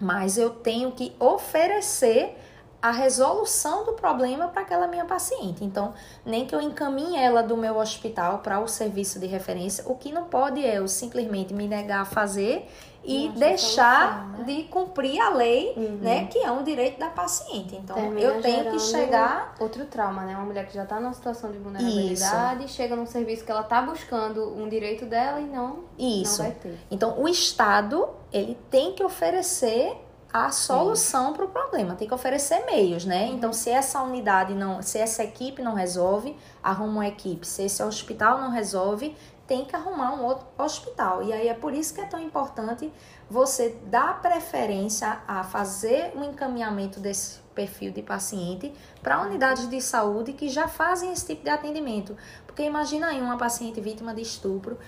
mas 0.00 0.36
eu 0.36 0.50
tenho 0.50 0.90
que 0.92 1.14
oferecer 1.20 2.36
a 2.84 2.90
resolução 2.90 3.86
do 3.86 3.94
problema 3.94 4.48
para 4.48 4.60
aquela 4.60 4.86
minha 4.86 5.06
paciente. 5.06 5.64
Então, 5.64 5.94
nem 6.22 6.44
que 6.44 6.54
eu 6.54 6.60
encaminhe 6.60 7.16
ela 7.16 7.42
do 7.42 7.56
meu 7.56 7.78
hospital 7.78 8.40
para 8.40 8.60
o 8.60 8.68
serviço 8.68 9.18
de 9.18 9.26
referência, 9.26 9.84
o 9.86 9.94
que 9.94 10.12
não 10.12 10.24
pode 10.24 10.62
é 10.62 10.76
eu 10.76 10.86
simplesmente 10.86 11.54
me 11.54 11.66
negar 11.66 12.02
a 12.02 12.04
fazer 12.04 12.68
e 13.04 13.28
deixar 13.30 14.24
solução, 14.24 14.38
né? 14.38 14.44
de 14.44 14.62
cumprir 14.64 15.20
a 15.20 15.30
lei, 15.30 15.74
uhum. 15.76 15.98
né, 16.00 16.26
que 16.26 16.38
é 16.38 16.50
um 16.50 16.62
direito 16.62 16.98
da 16.98 17.10
paciente. 17.10 17.76
Então, 17.76 17.94
Termina 17.94 18.20
eu 18.20 18.40
tenho 18.40 18.70
que 18.70 18.78
chegar 18.80 19.54
outro 19.60 19.84
trauma, 19.86 20.22
né? 20.22 20.34
Uma 20.34 20.46
mulher 20.46 20.66
que 20.66 20.74
já 20.74 20.84
está 20.84 20.98
numa 20.98 21.12
situação 21.12 21.52
de 21.52 21.58
vulnerabilidade, 21.58 22.64
Isso. 22.64 22.74
chega 22.74 22.96
num 22.96 23.06
serviço 23.06 23.44
que 23.44 23.50
ela 23.50 23.60
está 23.60 23.82
buscando 23.82 24.56
um 24.56 24.68
direito 24.68 25.04
dela 25.04 25.40
e 25.40 25.44
não 25.44 25.84
Isso. 25.98 26.42
não 26.42 26.50
vai 26.50 26.58
ter. 26.58 26.78
Então, 26.90 27.20
o 27.20 27.28
Estado, 27.28 28.08
ele 28.32 28.56
tem 28.70 28.94
que 28.94 29.04
oferecer 29.04 29.96
a 30.34 30.50
solução 30.50 31.32
para 31.32 31.44
o 31.44 31.48
problema, 31.48 31.94
tem 31.94 32.08
que 32.08 32.14
oferecer 32.14 32.66
meios, 32.66 33.04
né? 33.04 33.26
Uhum. 33.26 33.34
Então, 33.34 33.52
se 33.52 33.70
essa 33.70 34.02
unidade 34.02 34.52
não, 34.52 34.82
se 34.82 34.98
essa 34.98 35.22
equipe 35.22 35.62
não 35.62 35.74
resolve, 35.74 36.36
arruma 36.60 36.92
uma 36.92 37.06
equipe. 37.06 37.46
Se 37.46 37.62
esse 37.62 37.80
hospital 37.80 38.40
não 38.40 38.50
resolve, 38.50 39.16
tem 39.46 39.64
que 39.64 39.76
arrumar 39.76 40.14
um 40.14 40.24
outro 40.24 40.46
hospital. 40.56 41.22
E 41.22 41.32
aí 41.32 41.48
é 41.48 41.54
por 41.54 41.74
isso 41.74 41.94
que 41.94 42.00
é 42.00 42.06
tão 42.06 42.20
importante 42.20 42.92
você 43.28 43.76
dar 43.86 44.20
preferência 44.20 45.20
a 45.26 45.44
fazer 45.44 46.12
o 46.16 46.22
encaminhamento 46.22 47.00
desse 47.00 47.40
perfil 47.54 47.92
de 47.92 48.02
paciente 48.02 48.72
para 49.02 49.20
unidades 49.22 49.68
de 49.68 49.80
saúde 49.80 50.32
que 50.32 50.48
já 50.48 50.66
fazem 50.66 51.12
esse 51.12 51.26
tipo 51.26 51.44
de 51.44 51.50
atendimento. 51.50 52.16
Porque 52.46 52.62
imagina 52.62 53.08
aí 53.08 53.20
uma 53.20 53.36
paciente 53.36 53.80
vítima 53.80 54.14
de 54.14 54.22
estupro 54.22 54.78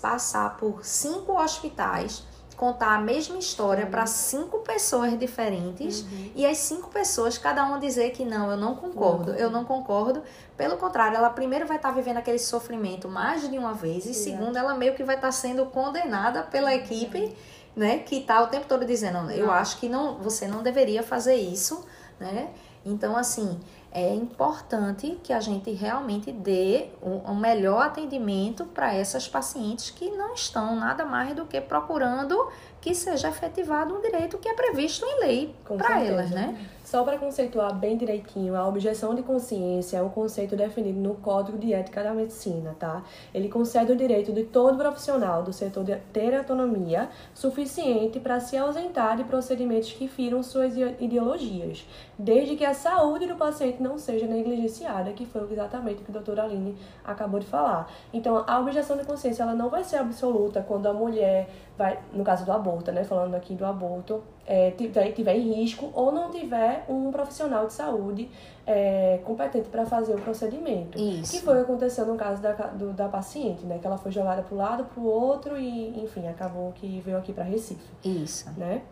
passar 0.00 0.56
por 0.56 0.84
cinco 0.84 1.40
hospitais 1.40 2.24
contar 2.56 2.94
a 2.94 2.98
mesma 2.98 3.38
história 3.38 3.86
para 3.86 4.06
cinco 4.06 4.58
pessoas 4.60 5.18
diferentes 5.18 6.00
uhum. 6.00 6.30
e 6.34 6.46
as 6.46 6.58
cinco 6.58 6.88
pessoas, 6.88 7.36
cada 7.36 7.64
uma 7.64 7.78
dizer 7.78 8.10
que 8.12 8.24
não, 8.24 8.50
eu 8.50 8.56
não 8.56 8.74
concordo, 8.74 9.32
uhum. 9.32 9.36
eu 9.36 9.50
não 9.50 9.64
concordo. 9.64 10.22
Pelo 10.56 10.76
contrário, 10.76 11.16
ela 11.16 11.30
primeiro 11.30 11.66
vai 11.66 11.76
estar 11.76 11.90
tá 11.90 11.94
vivendo 11.94 12.18
aquele 12.18 12.38
sofrimento 12.38 13.08
mais 13.08 13.48
de 13.48 13.58
uma 13.58 13.74
vez 13.74 14.06
e 14.06 14.14
segundo, 14.14 14.56
ela 14.56 14.74
meio 14.74 14.94
que 14.94 15.04
vai 15.04 15.16
estar 15.16 15.28
tá 15.28 15.32
sendo 15.32 15.66
condenada 15.66 16.42
pela 16.42 16.70
uhum. 16.70 16.76
equipe, 16.76 17.36
né, 17.74 17.98
que 17.98 18.16
está 18.18 18.40
o 18.42 18.46
tempo 18.46 18.66
todo 18.66 18.84
dizendo, 18.84 19.30
eu 19.32 19.50
acho 19.50 19.78
que 19.78 19.88
não, 19.88 20.18
você 20.18 20.46
não 20.46 20.62
deveria 20.62 21.02
fazer 21.02 21.34
isso, 21.34 21.84
né? 22.20 22.50
Então, 22.86 23.16
assim, 23.16 23.58
é 23.94 24.12
importante 24.12 25.20
que 25.22 25.32
a 25.32 25.38
gente 25.38 25.70
realmente 25.70 26.32
dê 26.32 26.88
um, 27.00 27.30
um 27.30 27.36
melhor 27.36 27.86
atendimento 27.86 28.66
para 28.66 28.92
essas 28.92 29.28
pacientes 29.28 29.90
que 29.90 30.10
não 30.10 30.34
estão 30.34 30.74
nada 30.74 31.04
mais 31.04 31.32
do 31.34 31.46
que 31.46 31.60
procurando 31.60 32.50
que 32.80 32.92
seja 32.92 33.28
efetivado 33.28 33.96
um 33.96 34.02
direito 34.02 34.36
que 34.36 34.48
é 34.48 34.52
previsto 34.52 35.06
em 35.06 35.20
lei 35.20 35.56
para 35.64 36.02
elas, 36.02 36.28
né? 36.30 36.68
Só 36.94 37.02
para 37.02 37.18
conceituar 37.18 37.74
bem 37.74 37.96
direitinho, 37.96 38.54
a 38.54 38.68
objeção 38.68 39.16
de 39.16 39.22
consciência 39.24 39.96
é 39.96 40.02
um 40.04 40.08
conceito 40.08 40.54
definido 40.54 41.00
no 41.00 41.16
Código 41.16 41.58
de 41.58 41.72
Ética 41.72 42.04
da 42.04 42.14
Medicina, 42.14 42.76
tá? 42.78 43.02
Ele 43.34 43.48
concede 43.48 43.90
o 43.90 43.96
direito 43.96 44.32
de 44.32 44.44
todo 44.44 44.78
profissional 44.78 45.42
do 45.42 45.52
setor 45.52 45.82
de 45.82 45.96
ter 46.12 46.32
autonomia 46.36 47.08
suficiente 47.34 48.20
para 48.20 48.38
se 48.38 48.56
ausentar 48.56 49.16
de 49.16 49.24
procedimentos 49.24 49.90
que 49.90 50.06
firam 50.06 50.40
suas 50.40 50.76
ideologias, 51.00 51.84
desde 52.16 52.54
que 52.54 52.64
a 52.64 52.72
saúde 52.72 53.26
do 53.26 53.34
paciente 53.34 53.82
não 53.82 53.98
seja 53.98 54.28
negligenciada, 54.28 55.12
que 55.14 55.26
foi 55.26 55.42
exatamente 55.50 56.00
o 56.00 56.04
que 56.04 56.12
a 56.12 56.14
doutora 56.14 56.44
Aline 56.44 56.76
acabou 57.04 57.40
de 57.40 57.46
falar. 57.46 57.90
Então, 58.12 58.44
a 58.46 58.60
objeção 58.60 58.96
de 58.96 59.02
consciência 59.02 59.42
ela 59.42 59.52
não 59.52 59.68
vai 59.68 59.82
ser 59.82 59.96
absoluta 59.96 60.62
quando 60.62 60.86
a 60.86 60.92
mulher 60.92 61.48
vai, 61.76 61.98
no 62.12 62.22
caso 62.22 62.44
do 62.44 62.52
aborto, 62.52 62.92
né, 62.92 63.04
falando 63.04 63.34
aqui 63.34 63.54
do 63.54 63.64
aborto, 63.64 64.22
é, 64.46 64.70
tiver, 64.72 65.12
tiver 65.12 65.36
em 65.36 65.52
risco 65.52 65.90
ou 65.94 66.12
não 66.12 66.30
tiver 66.30 66.84
um 66.88 67.10
profissional 67.10 67.66
de 67.66 67.72
saúde 67.72 68.30
é, 68.66 69.20
competente 69.24 69.68
para 69.68 69.84
fazer 69.84 70.14
o 70.14 70.20
procedimento. 70.20 70.98
Isso. 70.98 71.32
Que 71.32 71.40
foi 71.40 71.54
o 71.54 71.56
que 71.58 71.62
aconteceu 71.64 72.06
no 72.06 72.16
caso 72.16 72.40
da, 72.40 72.52
do, 72.52 72.92
da 72.92 73.08
paciente, 73.08 73.64
né? 73.64 73.78
Que 73.78 73.86
ela 73.86 73.98
foi 73.98 74.12
jogada 74.12 74.42
para 74.42 74.54
o 74.54 74.58
lado, 74.58 74.84
para 74.84 75.00
o 75.00 75.06
outro 75.06 75.58
e, 75.58 76.02
enfim, 76.02 76.26
acabou 76.28 76.72
que 76.72 77.00
veio 77.00 77.18
aqui 77.18 77.32
para 77.32 77.44
Recife. 77.44 77.84
Isso. 78.04 78.48
Né? 78.56 78.82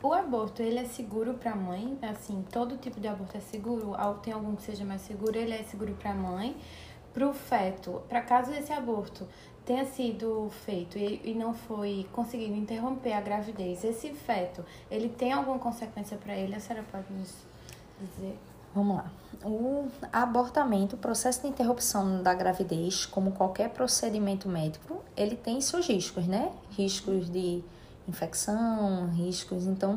O 0.00 0.12
aborto, 0.12 0.62
ele 0.62 0.78
é 0.78 0.84
seguro 0.84 1.34
para 1.34 1.52
a 1.52 1.56
mãe? 1.56 1.98
Assim, 2.02 2.42
todo 2.50 2.76
tipo 2.78 2.98
de 2.98 3.08
aborto 3.08 3.36
é 3.36 3.40
seguro? 3.40 3.94
Tem 4.22 4.32
algum 4.32 4.56
que 4.56 4.62
seja 4.62 4.84
mais 4.84 5.02
seguro? 5.02 5.36
Ele 5.36 5.52
é 5.52 5.62
seguro 5.64 5.94
para 6.00 6.12
a 6.12 6.14
mãe? 6.14 6.56
Para 7.18 7.28
o 7.28 7.34
feto, 7.34 8.00
para 8.08 8.22
caso 8.22 8.52
esse 8.52 8.72
aborto 8.72 9.26
tenha 9.66 9.84
sido 9.84 10.48
feito 10.64 10.96
e, 10.96 11.20
e 11.24 11.34
não 11.34 11.52
foi 11.52 12.06
conseguido 12.12 12.54
interromper 12.54 13.12
a 13.12 13.20
gravidez, 13.20 13.82
esse 13.82 14.12
feto, 14.12 14.64
ele 14.88 15.08
tem 15.08 15.32
alguma 15.32 15.58
consequência 15.58 16.16
para 16.16 16.36
ele? 16.36 16.54
A 16.54 16.60
senhora 16.60 16.86
pode 16.92 17.12
nos 17.12 17.34
dizer? 18.00 18.38
Vamos 18.72 18.98
lá. 18.98 19.10
O 19.44 19.88
abortamento, 20.12 20.94
o 20.94 20.98
processo 21.00 21.42
de 21.42 21.48
interrupção 21.48 22.22
da 22.22 22.32
gravidez, 22.34 23.04
como 23.04 23.32
qualquer 23.32 23.70
procedimento 23.70 24.48
médico, 24.48 25.02
ele 25.16 25.34
tem 25.34 25.60
seus 25.60 25.88
riscos, 25.88 26.24
né? 26.24 26.52
Riscos 26.70 27.28
de 27.28 27.64
infecção, 28.06 29.08
riscos. 29.08 29.66
Então, 29.66 29.96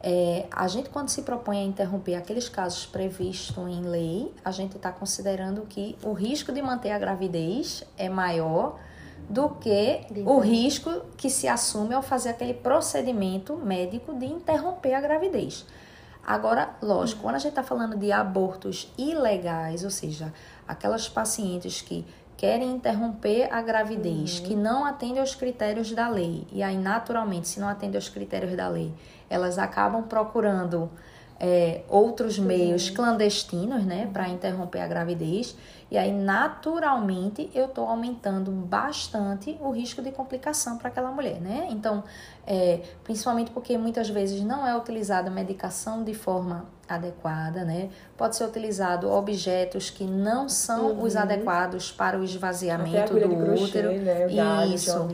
é, 0.00 0.46
a 0.50 0.68
gente, 0.68 0.90
quando 0.90 1.08
se 1.08 1.22
propõe 1.22 1.58
a 1.58 1.64
interromper 1.64 2.14
aqueles 2.14 2.48
casos 2.48 2.86
previstos 2.86 3.56
em 3.68 3.82
lei, 3.82 4.32
a 4.44 4.50
gente 4.50 4.76
está 4.76 4.92
considerando 4.92 5.62
que 5.62 5.96
o 6.02 6.12
risco 6.12 6.52
de 6.52 6.62
manter 6.62 6.90
a 6.90 6.98
gravidez 6.98 7.82
é 7.96 8.08
maior 8.08 8.78
do 9.28 9.50
que 9.50 10.00
o 10.24 10.38
risco 10.38 11.02
que 11.16 11.28
se 11.28 11.48
assume 11.48 11.94
ao 11.94 12.02
fazer 12.02 12.30
aquele 12.30 12.54
procedimento 12.54 13.56
médico 13.56 14.14
de 14.14 14.26
interromper 14.26 14.94
a 14.94 15.00
gravidez. 15.00 15.66
Agora, 16.24 16.76
lógico, 16.80 17.22
quando 17.22 17.36
a 17.36 17.38
gente 17.38 17.50
está 17.50 17.62
falando 17.62 17.96
de 17.96 18.12
abortos 18.12 18.92
ilegais, 18.96 19.82
ou 19.82 19.90
seja, 19.90 20.32
aquelas 20.66 21.08
pacientes 21.08 21.82
que 21.82 22.06
querem 22.36 22.70
interromper 22.70 23.52
a 23.52 23.60
gravidez, 23.60 24.38
uhum. 24.38 24.44
que 24.44 24.54
não 24.54 24.84
atendem 24.84 25.20
aos 25.20 25.34
critérios 25.34 25.90
da 25.90 26.08
lei, 26.08 26.46
e 26.52 26.62
aí, 26.62 26.76
naturalmente, 26.76 27.48
se 27.48 27.58
não 27.58 27.68
atendem 27.68 27.96
aos 27.96 28.08
critérios 28.08 28.54
da 28.54 28.68
lei, 28.68 28.94
elas 29.30 29.58
acabam 29.58 30.02
procurando 30.02 30.90
é, 31.40 31.82
outros 31.88 32.38
meios 32.38 32.90
clandestinos, 32.90 33.84
né, 33.84 34.08
para 34.12 34.28
interromper 34.28 34.80
a 34.80 34.86
gravidez. 34.86 35.56
E 35.90 35.96
aí, 35.96 36.12
naturalmente, 36.12 37.50
eu 37.54 37.66
estou 37.66 37.86
aumentando 37.86 38.50
bastante 38.50 39.56
o 39.60 39.70
risco 39.70 40.02
de 40.02 40.12
complicação 40.12 40.76
para 40.76 40.88
aquela 40.88 41.10
mulher, 41.10 41.40
né? 41.40 41.68
Então, 41.70 42.04
é, 42.46 42.80
principalmente 43.04 43.50
porque 43.50 43.76
muitas 43.76 44.08
vezes 44.08 44.42
não 44.42 44.66
é 44.66 44.76
utilizada 44.76 45.30
medicação 45.30 46.04
de 46.04 46.14
forma 46.14 46.66
adequada, 46.88 47.64
né? 47.64 47.90
Pode 48.16 48.34
ser 48.34 48.44
utilizado 48.44 49.10
objetos 49.10 49.90
que 49.90 50.04
não 50.04 50.48
são 50.48 50.92
uhum. 50.92 51.02
os 51.02 51.14
adequados 51.14 51.92
para 51.92 52.18
o 52.18 52.24
esvaziamento 52.24 53.12
do 53.12 53.62
útero. 53.62 53.90
né? 54.66 54.74
Isso. 54.74 55.08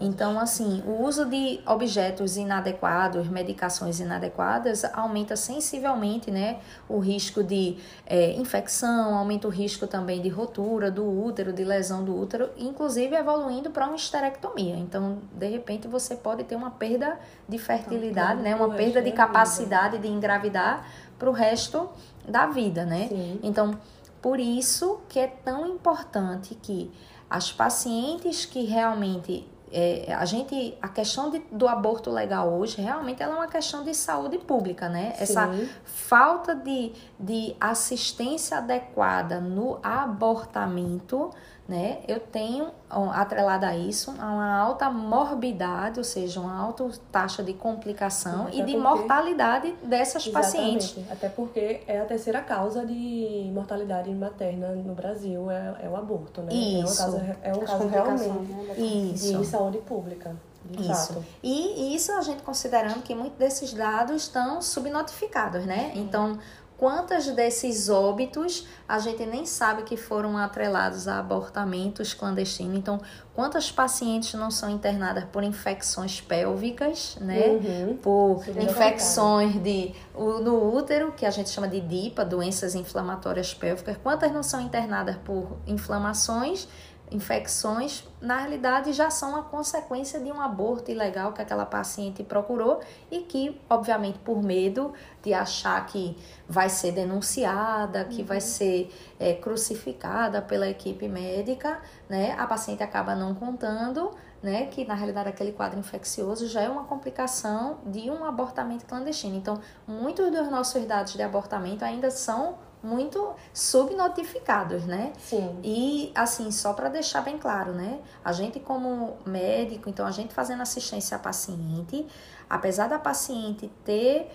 Então, 0.00 0.38
assim, 0.38 0.82
o 0.86 1.02
uso 1.04 1.24
de 1.26 1.60
objetos 1.66 2.36
inadequados, 2.36 3.28
medicações 3.28 3.98
inadequadas, 3.98 4.84
aumenta 4.84 5.34
sensivelmente, 5.34 6.30
né, 6.30 6.58
o 6.88 6.98
risco 6.98 7.42
de 7.42 7.76
é, 8.06 8.32
infecção, 8.32 9.16
aumenta 9.16 9.48
o 9.48 9.50
risco 9.50 9.86
também 9.86 10.15
de 10.20 10.28
rotura 10.28 10.90
do 10.90 11.04
útero, 11.04 11.52
de 11.52 11.64
lesão 11.64 12.04
do 12.04 12.16
útero, 12.16 12.50
inclusive 12.56 13.14
evoluindo 13.14 13.70
para 13.70 13.86
uma 13.86 13.96
esterectomia. 13.96 14.76
Então, 14.76 15.18
de 15.32 15.48
repente, 15.48 15.86
você 15.88 16.16
pode 16.16 16.44
ter 16.44 16.56
uma 16.56 16.70
perda 16.70 17.18
de 17.48 17.58
fertilidade, 17.58 18.40
então, 18.40 18.44
né, 18.44 18.54
uma 18.54 18.74
perda 18.74 19.02
de 19.02 19.12
capacidade 19.12 19.98
de 19.98 20.08
engravidar 20.08 20.86
para 21.18 21.28
o 21.28 21.32
resto 21.32 21.88
da 22.26 22.46
vida, 22.46 22.84
né? 22.84 23.08
Sim. 23.08 23.40
Então, 23.42 23.78
por 24.20 24.40
isso 24.40 25.00
que 25.08 25.18
é 25.18 25.26
tão 25.26 25.66
importante 25.66 26.54
que 26.54 26.90
as 27.28 27.52
pacientes 27.52 28.44
que 28.44 28.64
realmente 28.64 29.48
é, 29.72 30.14
a 30.14 30.24
gente 30.24 30.76
a 30.80 30.88
questão 30.88 31.30
de, 31.30 31.42
do 31.50 31.66
aborto 31.66 32.10
legal 32.10 32.52
hoje 32.52 32.80
realmente 32.80 33.22
ela 33.22 33.34
é 33.34 33.36
uma 33.36 33.48
questão 33.48 33.82
de 33.82 33.94
saúde 33.94 34.38
pública 34.38 34.88
né 34.88 35.12
Sim. 35.16 35.22
essa 35.22 35.50
falta 35.84 36.54
de, 36.54 36.92
de 37.18 37.56
assistência 37.60 38.58
adequada 38.58 39.40
no 39.40 39.78
abortamento 39.82 41.30
né, 41.68 41.98
eu 42.06 42.20
tenho 42.20 42.70
atrelada 43.12 43.66
a 43.66 43.76
isso 43.76 44.12
uma 44.12 44.56
alta 44.56 44.88
morbidade, 44.88 45.98
ou 45.98 46.04
seja, 46.04 46.40
uma 46.40 46.56
alta 46.56 46.88
taxa 47.10 47.42
de 47.42 47.52
complicação 47.54 48.46
Sim, 48.46 48.60
e 48.60 48.64
de 48.64 48.72
porque... 48.72 48.76
mortalidade 48.76 49.72
dessas 49.82 50.26
Exatamente. 50.26 50.94
pacientes. 50.94 51.10
Até 51.10 51.28
porque 51.28 51.82
é 51.86 52.00
a 52.00 52.04
terceira 52.04 52.40
causa 52.40 52.86
de 52.86 53.50
mortalidade 53.52 54.10
materna 54.14 54.68
no 54.68 54.94
Brasil, 54.94 55.50
é, 55.50 55.76
é 55.82 55.88
o 55.88 55.96
aborto, 55.96 56.40
né? 56.42 56.52
Isso. 56.52 57.02
É 57.02 57.08
um 57.08 57.12
caso, 57.12 57.36
é 57.42 57.52
um 57.52 57.60
caso 57.60 57.88
realmente 57.88 58.28
né? 58.28 59.38
de 59.38 59.46
saúde 59.46 59.78
pública. 59.78 60.36
Isso. 60.78 61.14
Fato. 61.14 61.24
E 61.42 61.94
isso 61.94 62.12
a 62.12 62.20
gente 62.20 62.42
considerando 62.42 63.02
que 63.02 63.14
muitos 63.14 63.38
desses 63.38 63.72
dados 63.72 64.22
estão 64.22 64.60
subnotificados, 64.60 65.64
né? 65.64 65.92
Então, 65.94 66.38
Quantas 66.78 67.26
desses 67.28 67.88
óbitos 67.88 68.66
a 68.86 68.98
gente 68.98 69.24
nem 69.24 69.46
sabe 69.46 69.82
que 69.82 69.96
foram 69.96 70.36
atrelados 70.36 71.08
a 71.08 71.18
abortamentos 71.18 72.12
clandestinos? 72.12 72.76
Então, 72.76 73.00
quantas 73.34 73.72
pacientes 73.72 74.34
não 74.34 74.50
são 74.50 74.68
internadas 74.68 75.24
por 75.24 75.42
infecções 75.42 76.20
pélvicas, 76.20 77.16
né? 77.18 77.46
Uhum. 77.48 77.96
Por 77.96 78.44
Sim, 78.44 78.62
infecções 78.62 79.62
de, 79.62 79.94
no 80.14 80.74
útero, 80.74 81.12
que 81.12 81.24
a 81.24 81.30
gente 81.30 81.48
chama 81.48 81.66
de 81.66 81.80
DIPA, 81.80 82.26
doenças 82.26 82.74
inflamatórias 82.74 83.54
pélvicas. 83.54 83.96
Quantas 84.02 84.30
não 84.30 84.42
são 84.42 84.60
internadas 84.60 85.16
por 85.24 85.56
inflamações 85.66 86.68
infecções, 87.10 88.04
na 88.20 88.38
realidade 88.38 88.92
já 88.92 89.10
são 89.10 89.36
a 89.36 89.42
consequência 89.42 90.18
de 90.18 90.32
um 90.32 90.40
aborto 90.40 90.90
ilegal 90.90 91.32
que 91.32 91.40
aquela 91.40 91.64
paciente 91.64 92.24
procurou 92.24 92.80
e 93.10 93.20
que, 93.20 93.60
obviamente, 93.70 94.18
por 94.18 94.42
medo 94.42 94.92
de 95.22 95.32
achar 95.32 95.84
que 95.86 96.16
vai 96.48 96.68
ser 96.68 96.92
denunciada, 96.92 98.04
que 98.04 98.22
uhum. 98.22 98.26
vai 98.26 98.40
ser 98.40 98.92
é, 99.20 99.34
crucificada 99.34 100.42
pela 100.42 100.68
equipe 100.68 101.08
médica, 101.08 101.80
né, 102.08 102.34
a 102.38 102.46
paciente 102.46 102.82
acaba 102.82 103.14
não 103.14 103.34
contando, 103.34 104.10
né, 104.42 104.66
que 104.66 104.84
na 104.84 104.94
realidade 104.94 105.28
aquele 105.28 105.52
quadro 105.52 105.78
infeccioso 105.78 106.46
já 106.48 106.62
é 106.62 106.68
uma 106.68 106.84
complicação 106.84 107.78
de 107.86 108.10
um 108.10 108.24
abortamento 108.24 108.84
clandestino. 108.84 109.36
Então, 109.36 109.60
muitos 109.86 110.30
dos 110.30 110.48
nossos 110.48 110.84
dados 110.84 111.14
de 111.14 111.22
abortamento 111.22 111.84
ainda 111.84 112.10
são 112.10 112.58
muito 112.86 113.34
subnotificados, 113.52 114.84
né? 114.84 115.12
Sim. 115.18 115.58
E 115.62 116.12
assim, 116.14 116.50
só 116.50 116.72
para 116.72 116.88
deixar 116.88 117.22
bem 117.22 117.36
claro, 117.36 117.72
né? 117.72 118.00
A 118.24 118.32
gente 118.32 118.60
como 118.60 119.16
médico, 119.26 119.90
então 119.90 120.06
a 120.06 120.10
gente 120.10 120.32
fazendo 120.32 120.62
assistência 120.62 121.16
à 121.16 121.20
paciente, 121.20 122.06
apesar 122.48 122.88
da 122.88 122.98
paciente 122.98 123.70
ter 123.84 124.30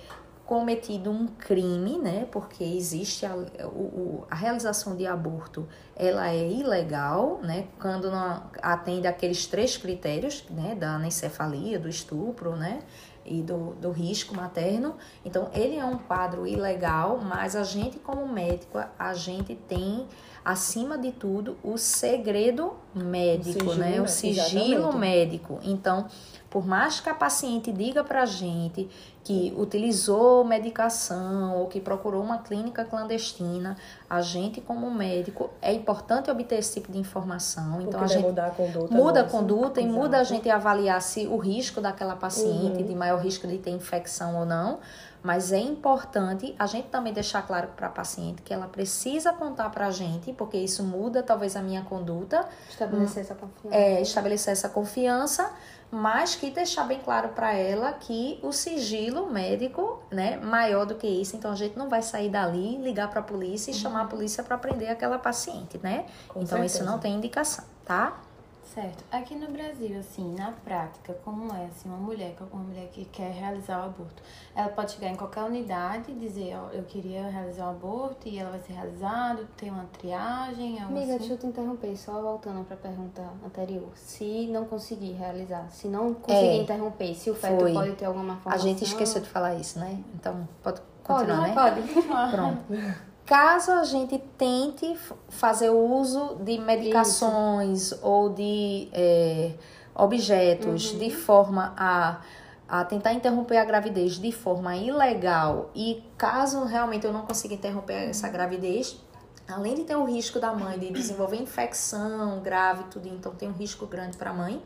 cometido 0.52 1.10
um 1.10 1.28
crime, 1.28 1.98
né? 1.98 2.28
Porque 2.30 2.62
existe 2.62 3.26
a, 3.26 3.34
o, 3.68 4.26
a 4.30 4.36
realização 4.36 4.98
de 4.98 5.08
aborto, 5.08 5.66
ela 5.96 6.30
é 6.30 6.46
ilegal, 6.46 7.40
né? 7.42 7.68
Quando 7.80 8.12
não 8.12 8.44
atende 8.62 9.08
aqueles 9.08 9.48
três 9.48 9.78
critérios, 9.78 10.44
né? 10.50 10.76
Da 10.76 10.96
anencefalia, 10.96 11.80
do 11.80 11.88
estupro, 11.88 12.58
né? 12.58 12.82
E 13.26 13.42
do, 13.42 13.76
do 13.76 13.92
risco 13.92 14.36
materno. 14.36 14.96
Então, 15.24 15.50
ele 15.54 15.78
é 15.78 15.86
um 15.86 15.98
quadro 15.98 16.48
ilegal, 16.48 17.20
mas 17.22 17.56
a 17.56 17.64
gente, 17.64 18.00
como 18.00 18.28
médico, 18.28 18.80
a 18.98 19.14
gente 19.14 19.56
tem, 19.56 20.08
acima 20.44 20.98
de 20.98 21.12
tudo, 21.12 21.58
o 21.64 21.78
segredo 21.78 22.74
médico, 22.94 23.72
o 23.72 23.76
né? 23.76 24.02
O 24.02 24.08
sigilo 24.08 24.74
exatamente. 24.74 24.98
médico. 24.98 25.60
Então, 25.64 26.08
por 26.52 26.68
mais 26.68 27.00
que 27.00 27.10
a 27.10 27.14
paciente 27.14 27.72
diga 27.72 28.04
pra 28.04 28.26
gente 28.26 28.90
que 29.24 29.54
utilizou 29.58 30.44
medicação 30.44 31.56
ou 31.56 31.68
que 31.68 31.80
procurou 31.80 32.22
uma 32.22 32.40
clínica 32.40 32.84
clandestina, 32.84 33.78
a 34.10 34.20
gente 34.22 34.60
como 34.60 34.92
médico 34.92 35.50
é 35.62 35.72
importante 35.74 36.30
obter 36.30 36.60
esse 36.60 36.74
tipo 36.74 36.92
de 36.92 37.00
informação. 37.00 37.76
Porque 37.76 37.88
então 37.88 38.02
a 38.02 38.08
gente 38.08 38.26
muda 38.26 38.46
a 38.48 38.50
conduta, 38.50 38.94
muda 38.94 39.22
a 39.22 39.24
conduta 39.24 39.82
e 39.82 39.88
muda 39.88 40.20
a 40.20 40.24
gente 40.26 40.50
avaliar 40.50 41.02
se 41.02 41.26
o 41.26 41.38
risco 41.38 41.80
daquela 41.80 42.18
paciente, 42.18 42.82
uhum. 42.82 42.86
de 42.86 42.96
maior 42.96 43.22
risco 43.22 43.48
de 43.48 43.58
ter 43.58 43.72
infecção 43.72 44.36
ou 44.36 44.46
não. 44.46 44.80
Mas 45.24 45.54
é 45.54 45.60
importante 45.60 46.54
a 46.58 46.66
gente 46.66 46.88
também 46.88 47.14
deixar 47.14 47.44
claro 47.44 47.70
para 47.78 47.88
a 47.88 47.92
paciente 47.92 48.42
que 48.42 48.52
ela 48.54 48.68
precisa 48.68 49.32
contar 49.32 49.70
para 49.70 49.86
a 49.88 49.92
gente, 49.92 50.34
porque 50.34 50.58
isso 50.58 50.84
muda 50.84 51.22
talvez 51.22 51.56
a 51.56 51.62
minha 51.62 51.84
conduta. 51.84 52.46
Estabelecer 52.68 53.22
essa 53.22 53.36
confiança. 53.36 53.78
É, 53.78 54.02
estabelecer 54.02 54.52
essa 54.52 54.68
confiança 54.68 55.54
mas 55.92 56.36
que 56.36 56.50
deixar 56.50 56.86
bem 56.86 57.00
claro 57.00 57.30
para 57.30 57.54
ela 57.54 57.92
que 57.92 58.40
o 58.42 58.54
sigilo 58.54 59.30
médico, 59.30 60.02
né, 60.10 60.38
maior 60.38 60.86
do 60.86 60.96
que 60.96 61.06
isso, 61.06 61.36
então 61.36 61.52
a 61.52 61.56
gente 61.56 61.78
não 61.78 61.90
vai 61.90 62.02
sair 62.02 62.30
dali, 62.30 62.78
ligar 62.78 63.10
para 63.10 63.20
a 63.20 63.24
polícia 63.24 63.72
e 63.72 63.74
uhum. 63.74 63.80
chamar 63.80 64.02
a 64.04 64.06
polícia 64.06 64.42
para 64.42 64.58
prender 64.58 64.90
aquela 64.90 65.20
paciente, 65.20 65.78
né? 65.84 66.06
Com 66.30 66.42
então 66.42 66.58
certeza. 66.58 66.78
isso 66.78 66.86
não 66.86 66.98
tem 66.98 67.14
indicação, 67.16 67.66
tá? 67.84 68.22
Certo. 68.64 69.04
Aqui 69.12 69.36
no 69.36 69.52
Brasil, 69.52 70.00
assim, 70.00 70.34
na 70.34 70.52
prática, 70.52 71.14
como 71.26 71.54
é 71.54 71.66
assim, 71.66 71.90
uma 71.90 71.98
mulher, 71.98 72.36
uma 72.54 72.64
mulher 72.64 72.88
que 72.88 73.04
quer 73.06 73.32
realizar 73.32 73.82
o 73.82 73.86
aborto, 73.86 74.24
ela 74.56 74.70
pode 74.70 74.94
chegar 74.94 75.10
em 75.10 75.16
qualquer 75.16 75.44
unidade 75.44 76.12
e 76.12 76.16
dizer, 76.16 76.56
ó, 76.56 76.70
eu 76.70 76.84
queria 76.84 77.28
realizar 77.28 77.68
o 77.68 77.70
aborto 77.72 78.30
e 78.30 78.40
ela 78.40 78.52
vai 78.52 78.60
ser 78.62 78.74
realizado, 78.74 79.46
tem 79.58 79.70
uma 79.70 79.86
triagem, 79.92 80.80
algo 80.80 80.96
Amiga, 80.96 81.16
assim? 81.16 81.18
deixa 81.18 81.34
eu 81.34 81.38
te 81.38 81.48
interromper, 81.48 81.98
só 81.98 82.22
voltando 82.22 82.64
para 82.64 82.76
a 82.76 82.80
pergunta 82.80 83.22
anterior. 83.46 83.90
Se 83.96 84.48
não 84.48 84.64
conseguir 84.66 85.14
realizar, 85.14 85.70
se 85.70 85.88
não 85.90 86.14
conseguir 86.14 86.48
é, 86.48 86.58
interromper, 86.62 87.14
se 87.16 87.30
o 87.30 87.36
feto 87.36 87.60
foi. 87.60 87.74
pode 87.74 87.96
ter 87.96 88.06
alguma 88.06 88.38
forma 88.38 88.56
A 88.56 88.58
gente 88.58 88.84
esqueceu 88.84 89.22
de 89.22 89.28
falar 89.28 89.56
isso, 89.56 89.80
né? 89.80 90.02
Então, 90.16 90.48
pode 90.64 90.82
continuar, 91.04 91.54
pode, 91.54 91.82
né? 91.82 91.88
Pode. 91.94 92.32
Pronto. 92.32 92.64
Caso 93.32 93.72
a 93.72 93.86
gente 93.86 94.20
tente 94.38 94.94
fazer 95.30 95.70
o 95.70 95.80
uso 95.80 96.36
de 96.42 96.58
medicações 96.58 97.84
Isso. 97.84 98.00
ou 98.02 98.28
de 98.28 98.90
é, 98.92 99.54
objetos 99.96 100.92
uhum. 100.92 101.00
de 101.00 101.10
forma 101.12 101.74
a, 101.78 102.20
a 102.68 102.84
tentar 102.84 103.14
interromper 103.14 103.56
a 103.56 103.64
gravidez 103.64 104.20
de 104.20 104.34
forma 104.34 104.76
ilegal 104.76 105.72
e 105.74 106.04
caso 106.18 106.66
realmente 106.66 107.06
eu 107.06 107.14
não 107.14 107.22
consiga 107.22 107.54
interromper 107.54 108.10
essa 108.10 108.28
gravidez, 108.28 109.00
além 109.48 109.76
de 109.76 109.86
ter 109.86 109.96
o 109.96 110.04
risco 110.04 110.38
da 110.38 110.52
mãe 110.52 110.78
de 110.78 110.92
desenvolver 110.92 111.38
infecção 111.38 112.42
grave, 112.42 112.84
tudo, 112.92 113.08
então 113.08 113.34
tem 113.34 113.48
um 113.48 113.54
risco 113.54 113.86
grande 113.86 114.18
para 114.18 114.32
a 114.32 114.34
mãe, 114.34 114.62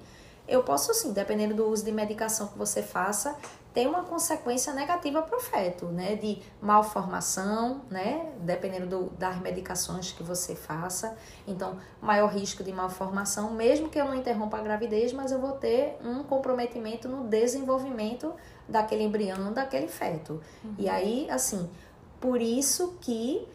eu 0.48 0.64
posso 0.64 0.92
sim, 0.96 1.14
dependendo 1.14 1.54
do 1.54 1.68
uso 1.68 1.86
de 1.86 1.92
medicação 1.92 2.48
que 2.48 2.58
você 2.58 2.82
faça, 2.82 3.36
tem 3.76 3.88
uma 3.88 4.04
consequência 4.04 4.74
negativa 4.74 5.22
para 5.22 5.38
o 5.38 5.42
feto, 5.42 5.88
né? 5.88 6.16
De 6.16 6.42
malformação, 6.62 7.82
né? 7.92 8.32
Dependendo 8.40 8.88
do, 8.88 9.10
das 9.18 9.38
medicações 9.42 10.14
que 10.14 10.24
você 10.24 10.56
faça. 10.56 11.18
Então, 11.46 11.78
maior 12.02 12.28
risco 12.32 12.64
de 12.64 12.72
malformação, 12.72 13.52
mesmo 13.52 13.90
que 13.90 14.00
eu 14.00 14.06
não 14.06 14.16
interrompa 14.16 14.58
a 14.58 14.62
gravidez, 14.62 15.12
mas 15.12 15.34
eu 15.34 15.40
vou 15.40 15.52
ter 15.52 15.98
um 16.02 16.24
comprometimento 16.24 17.10
no 17.10 17.26
desenvolvimento 17.26 18.34
daquele 18.68 19.04
embrião, 19.04 19.52
daquele 19.52 19.90
feto. 19.90 20.42
Uhum. 20.64 20.76
E 20.80 20.88
aí, 20.88 21.30
assim, 21.30 21.70
por 22.22 22.42
isso 22.42 22.98
que 23.02 23.46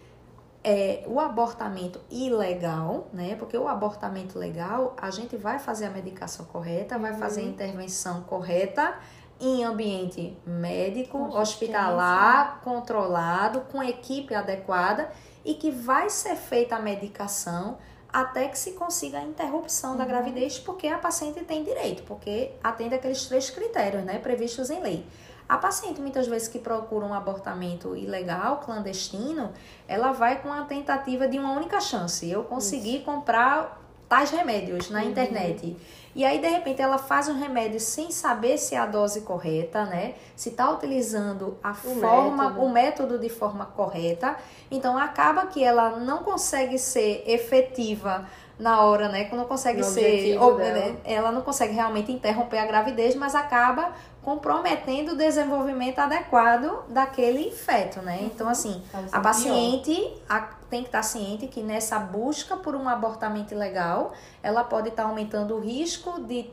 é, 0.62 1.04
o 1.06 1.18
abortamento 1.18 1.98
ilegal, 2.11 3.09
né? 3.11 3.35
Porque 3.37 3.56
o 3.56 3.66
abortamento 3.66 4.38
legal, 4.38 4.94
a 5.00 5.11
gente 5.11 5.35
vai 5.35 5.59
fazer 5.59 5.87
a 5.87 5.90
medicação 5.90 6.44
correta, 6.44 6.98
vai 6.98 7.14
fazer 7.14 7.40
a 7.40 7.44
Uhum. 7.44 7.50
intervenção 7.50 8.20
correta 8.24 8.98
em 9.40 9.64
ambiente 9.64 10.37
médico, 10.46 11.18
hospitalar, 11.37 12.61
controlado, 12.62 13.62
com 13.72 13.83
equipe 13.83 14.35
adequada 14.35 15.11
e 15.44 15.55
que 15.55 15.70
vai 15.70 16.11
ser 16.11 16.37
feita 16.37 16.76
a 16.76 16.81
medicação 16.81 17.79
até 18.12 18.48
que 18.48 18.59
se 18.59 18.72
consiga 18.72 19.18
a 19.18 19.22
interrupção 19.22 19.96
da 19.96 20.05
gravidez, 20.05 20.59
porque 20.59 20.88
a 20.88 20.98
paciente 20.98 21.44
tem 21.44 21.62
direito, 21.62 22.03
porque 22.03 22.53
atende 22.62 22.94
aqueles 22.94 23.24
três 23.26 23.50
critérios, 23.50 24.05
né, 24.05 24.18
previstos 24.18 24.68
em 24.68 24.81
lei. 24.81 25.07
A 25.48 25.59
paciente, 25.59 26.00
muitas 26.00 26.29
vezes, 26.29 26.46
que 26.46 26.61
procura 26.61 27.05
um 27.05 27.12
abortamento 27.12 27.96
ilegal, 27.96 28.59
clandestino, 28.59 29.53
ela 29.88 30.12
vai 30.12 30.40
com 30.40 30.53
a 30.53 30.62
tentativa 30.62 31.26
de 31.26 31.40
uma 31.40 31.53
única 31.53 31.81
chance. 31.81 32.31
Eu 32.31 32.44
consegui 32.44 33.00
comprar 33.00 33.81
tais 34.09 34.31
remédios 34.31 34.90
na 34.90 35.05
internet. 35.05 35.76
E 36.14 36.24
aí, 36.24 36.40
de 36.40 36.48
repente, 36.48 36.82
ela 36.82 36.98
faz 36.98 37.28
um 37.28 37.38
remédio 37.38 37.78
sem 37.78 38.10
saber 38.10 38.58
se 38.58 38.74
é 38.74 38.78
a 38.78 38.86
dose 38.86 39.20
correta, 39.20 39.84
né? 39.84 40.14
Se 40.34 40.48
está 40.48 40.70
utilizando 40.70 41.56
a 41.62 41.72
forma, 41.72 42.44
método. 42.48 42.60
o 42.64 42.68
método 42.70 43.18
de 43.18 43.28
forma 43.28 43.66
correta. 43.66 44.36
Então, 44.70 44.98
acaba 44.98 45.46
que 45.46 45.62
ela 45.62 45.90
não 45.98 46.18
consegue 46.24 46.78
ser 46.78 47.22
efetiva 47.26 48.26
na 48.58 48.82
hora, 48.82 49.08
né? 49.08 49.24
Que 49.24 49.34
não 49.36 49.44
consegue 49.44 49.78
No 49.80 49.86
ser. 49.86 50.36
ou, 50.38 50.58
né? 50.58 50.96
Ela 51.04 51.32
não 51.32 51.42
consegue 51.42 51.72
realmente 51.72 52.12
interromper 52.12 52.58
a 52.58 52.66
gravidez, 52.66 53.14
mas 53.14 53.34
acaba 53.34 53.92
comprometendo 54.22 55.12
o 55.12 55.16
desenvolvimento 55.16 55.98
adequado 55.98 56.85
daquele 56.88 57.50
feto, 57.50 58.00
né? 58.02 58.20
Então, 58.22 58.48
assim, 58.48 58.83
Faz 58.92 59.12
a 59.12 59.20
paciente 59.20 60.14
a- 60.28 60.48
tem 60.68 60.83
que 60.83 60.88
estar 60.88 61.02
ciente 61.02 61.46
que 61.46 61.62
nessa 61.62 61.98
busca 61.98 62.56
por 62.56 62.74
um 62.76 62.88
abortamento 62.88 63.54
ilegal, 63.54 64.12
ela 64.42 64.62
pode 64.62 64.88
estar 64.90 65.04
aumentando 65.04 65.56
o 65.56 65.61
risco 65.61 66.20
de, 66.20 66.50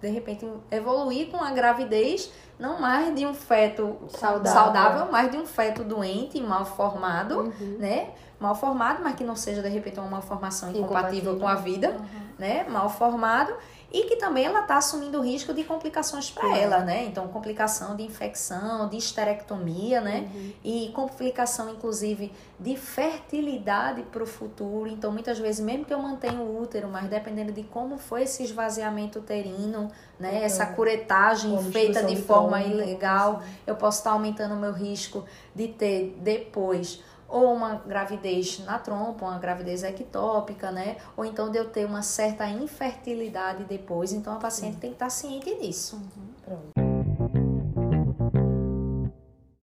de 0.00 0.08
repente, 0.08 0.48
evoluir 0.70 1.30
com 1.30 1.42
a 1.42 1.50
gravidez, 1.50 2.32
não 2.58 2.80
mais 2.80 3.14
de 3.14 3.26
um 3.26 3.34
feto 3.34 3.96
Saudável. 4.08 4.52
saudável, 4.52 5.08
mas 5.12 5.30
de 5.30 5.36
um 5.36 5.46
feto 5.46 5.84
doente, 5.84 6.40
mal 6.40 6.64
formado, 6.64 7.40
Uhum. 7.40 7.76
né? 7.78 8.10
Mal 8.40 8.54
formado, 8.54 9.02
mas 9.02 9.14
que 9.14 9.24
não 9.24 9.36
seja, 9.36 9.62
de 9.62 9.68
repente, 9.68 9.98
uma 10.00 10.08
malformação 10.08 10.70
incompatível 10.70 11.34
Incompatível. 11.34 11.38
com 11.38 11.46
a 11.48 11.54
vida, 11.54 11.96
né? 12.38 12.64
Mal 12.68 12.88
formado. 12.90 13.54
E 13.94 14.06
que 14.06 14.16
também 14.16 14.44
ela 14.44 14.62
está 14.62 14.76
assumindo 14.76 15.20
o 15.20 15.22
risco 15.22 15.54
de 15.54 15.62
complicações 15.62 16.28
para 16.28 16.58
ela, 16.58 16.80
né? 16.80 17.04
Então, 17.04 17.28
complicação 17.28 17.94
de 17.94 18.02
infecção, 18.02 18.88
de 18.88 18.96
esterectomia, 18.96 20.00
né? 20.00 20.28
E 20.64 20.90
complicação, 20.92 21.70
inclusive, 21.70 22.32
de 22.58 22.76
fertilidade 22.76 24.02
para 24.02 24.24
o 24.24 24.26
futuro. 24.26 24.88
Então, 24.88 25.12
muitas 25.12 25.38
vezes, 25.38 25.64
mesmo 25.64 25.84
que 25.84 25.94
eu 25.94 26.00
mantenha 26.00 26.40
o 26.40 26.60
útero, 26.60 26.88
mas 26.88 27.08
dependendo 27.08 27.52
de 27.52 27.62
como 27.62 27.96
foi 27.96 28.24
esse 28.24 28.42
esvaziamento 28.42 29.20
uterino, 29.20 29.88
né? 30.18 30.42
Essa 30.42 30.66
curetagem 30.66 31.56
feita 31.70 32.02
de 32.02 32.16
forma 32.16 32.60
de 32.60 32.70
ilegal, 32.70 33.42
eu 33.64 33.76
posso 33.76 33.98
estar 33.98 34.10
aumentando 34.10 34.54
o 34.54 34.58
meu 34.58 34.72
risco 34.72 35.24
de 35.54 35.68
ter 35.68 36.18
depois 36.18 37.00
ou 37.34 37.52
uma 37.52 37.74
gravidez 37.74 38.60
na 38.60 38.78
trompa, 38.78 39.24
uma 39.24 39.38
gravidez 39.40 39.82
ectópica, 39.82 40.70
né? 40.70 40.98
Ou 41.16 41.24
então 41.24 41.50
de 41.50 41.58
eu 41.58 41.68
ter 41.68 41.84
uma 41.84 42.00
certa 42.00 42.46
infertilidade 42.46 43.64
depois. 43.64 44.12
Então 44.12 44.34
a 44.34 44.36
paciente 44.36 44.76
tem 44.76 44.90
que 44.90 44.96
estar 44.96 45.10
ciente 45.10 45.52
disso. 45.58 46.00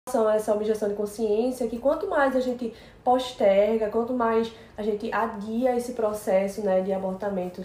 relação 0.08 0.28
a 0.28 0.34
essa 0.34 0.54
objeção 0.54 0.88
de 0.88 0.94
consciência, 0.94 1.68
que 1.68 1.78
quanto 1.78 2.08
mais 2.08 2.34
a 2.34 2.40
gente 2.40 2.72
posterga, 3.04 3.88
quanto 3.88 4.12
mais 4.12 4.52
a 4.76 4.82
gente 4.82 5.12
adia 5.12 5.76
esse 5.76 5.92
processo 5.92 6.62
né, 6.62 6.80
de 6.80 6.92
abortamento, 6.92 7.62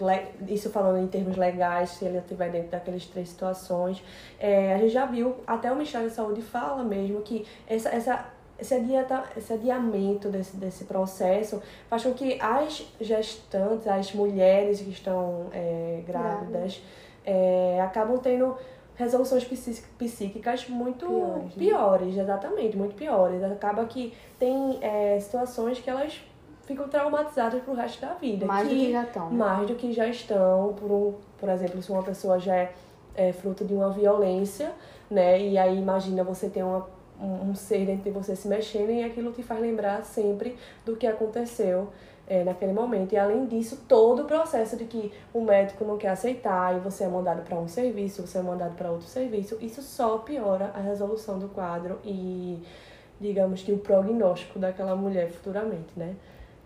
isso 0.48 0.70
falando 0.70 1.02
em 1.02 1.06
termos 1.06 1.36
legais, 1.36 1.90
se 1.90 2.04
ele 2.04 2.18
estiver 2.18 2.50
dentro 2.50 2.70
daquelas 2.70 3.06
três 3.06 3.28
situações, 3.28 4.02
é, 4.38 4.74
a 4.74 4.78
gente 4.78 4.90
já 4.90 5.06
viu, 5.06 5.36
até 5.46 5.70
o 5.70 5.74
Ministério 5.74 6.08
da 6.08 6.14
Saúde 6.14 6.42
fala 6.42 6.84
mesmo 6.84 7.20
que 7.22 7.46
essa, 7.66 7.88
essa, 7.88 8.26
esse, 8.58 8.74
adianta, 8.74 9.24
esse 9.36 9.52
adiamento 9.52 10.28
desse, 10.28 10.56
desse 10.56 10.84
processo 10.84 11.60
faz 11.88 12.02
com 12.04 12.12
que 12.14 12.38
as 12.40 12.86
gestantes, 13.00 13.86
as 13.86 14.12
mulheres 14.14 14.80
que 14.80 14.90
estão 14.90 15.46
é, 15.52 16.02
grávidas, 16.06 16.80
é, 17.24 17.80
acabam 17.82 18.18
tendo 18.18 18.56
resoluções 18.96 19.44
psí- 19.44 19.82
psíquicas 19.98 20.68
muito 20.68 21.06
Piores, 21.06 21.54
piores, 21.54 22.14
né? 22.16 22.22
exatamente, 22.22 22.76
muito 22.76 22.94
piores. 22.94 23.42
Acaba 23.42 23.84
que 23.86 24.14
tem 24.38 24.78
é, 24.80 25.18
situações 25.20 25.80
que 25.80 25.90
elas 25.90 26.20
ficam 26.62 26.88
traumatizadas 26.88 27.62
pro 27.62 27.74
resto 27.74 28.00
da 28.00 28.14
vida. 28.14 28.46
Mais 28.46 28.68
do 28.68 28.74
que 28.74 28.92
já 28.92 29.02
estão. 29.02 29.30
né? 29.30 29.36
Mais 29.36 29.66
do 29.66 29.74
que 29.74 29.92
já 29.92 30.06
estão, 30.06 30.74
por, 30.74 30.90
um, 30.90 31.14
por 31.38 31.48
exemplo, 31.48 31.82
se 31.82 31.90
uma 31.90 32.02
pessoa 32.02 32.38
já 32.38 32.54
é, 32.54 32.72
é 33.16 33.32
fruto 33.32 33.64
de 33.64 33.74
uma 33.74 33.90
violência, 33.90 34.72
né? 35.10 35.40
E 35.40 35.58
aí 35.58 35.76
imagina 35.76 36.22
você 36.24 36.48
ter 36.48 36.62
uma, 36.62 36.78
um, 36.78 36.84
um 37.20 37.54
ser 37.54 37.86
dentro 37.86 38.04
de 38.04 38.10
você 38.10 38.34
se 38.34 38.48
mexendo 38.48 38.90
e 38.90 39.02
aquilo 39.02 39.32
te 39.32 39.42
faz 39.42 39.60
lembrar 39.60 40.04
sempre 40.04 40.56
do 40.84 40.96
que 40.96 41.06
aconteceu 41.06 41.88
é, 42.26 42.42
naquele 42.44 42.72
momento. 42.72 43.12
E 43.12 43.16
além 43.16 43.46
disso, 43.46 43.84
todo 43.88 44.22
o 44.22 44.24
processo 44.24 44.76
de 44.76 44.84
que 44.84 45.12
o 45.32 45.40
médico 45.40 45.84
não 45.84 45.96
quer 45.96 46.08
aceitar 46.08 46.76
e 46.76 46.80
você 46.80 47.04
é 47.04 47.08
mandado 47.08 47.42
para 47.42 47.56
um 47.56 47.68
serviço, 47.68 48.26
você 48.26 48.38
é 48.38 48.42
mandado 48.42 48.74
para 48.74 48.90
outro 48.90 49.06
serviço, 49.06 49.58
isso 49.60 49.82
só 49.82 50.18
piora 50.18 50.70
a 50.74 50.80
resolução 50.80 51.38
do 51.38 51.48
quadro 51.48 51.98
e, 52.04 52.62
digamos 53.20 53.62
que, 53.62 53.72
o 53.72 53.78
prognóstico 53.78 54.58
daquela 54.58 54.96
mulher 54.96 55.30
futuramente, 55.30 55.92
né? 55.96 56.16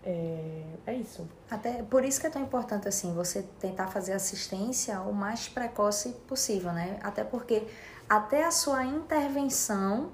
É, 0.01 0.63
é 0.87 0.93
isso. 0.93 1.27
Até 1.51 1.83
por 1.83 2.05
isso 2.05 2.21
que 2.21 2.27
é 2.27 2.29
tão 2.29 2.41
importante 2.41 2.87
assim 2.87 3.13
você 3.13 3.43
tentar 3.59 3.87
fazer 3.87 4.13
assistência 4.13 5.01
o 5.01 5.13
mais 5.13 5.49
precoce 5.49 6.13
possível, 6.25 6.71
né? 6.71 6.97
Até 7.03 7.25
porque 7.25 7.63
até 8.07 8.45
a 8.45 8.51
sua 8.51 8.85
intervenção 8.85 10.09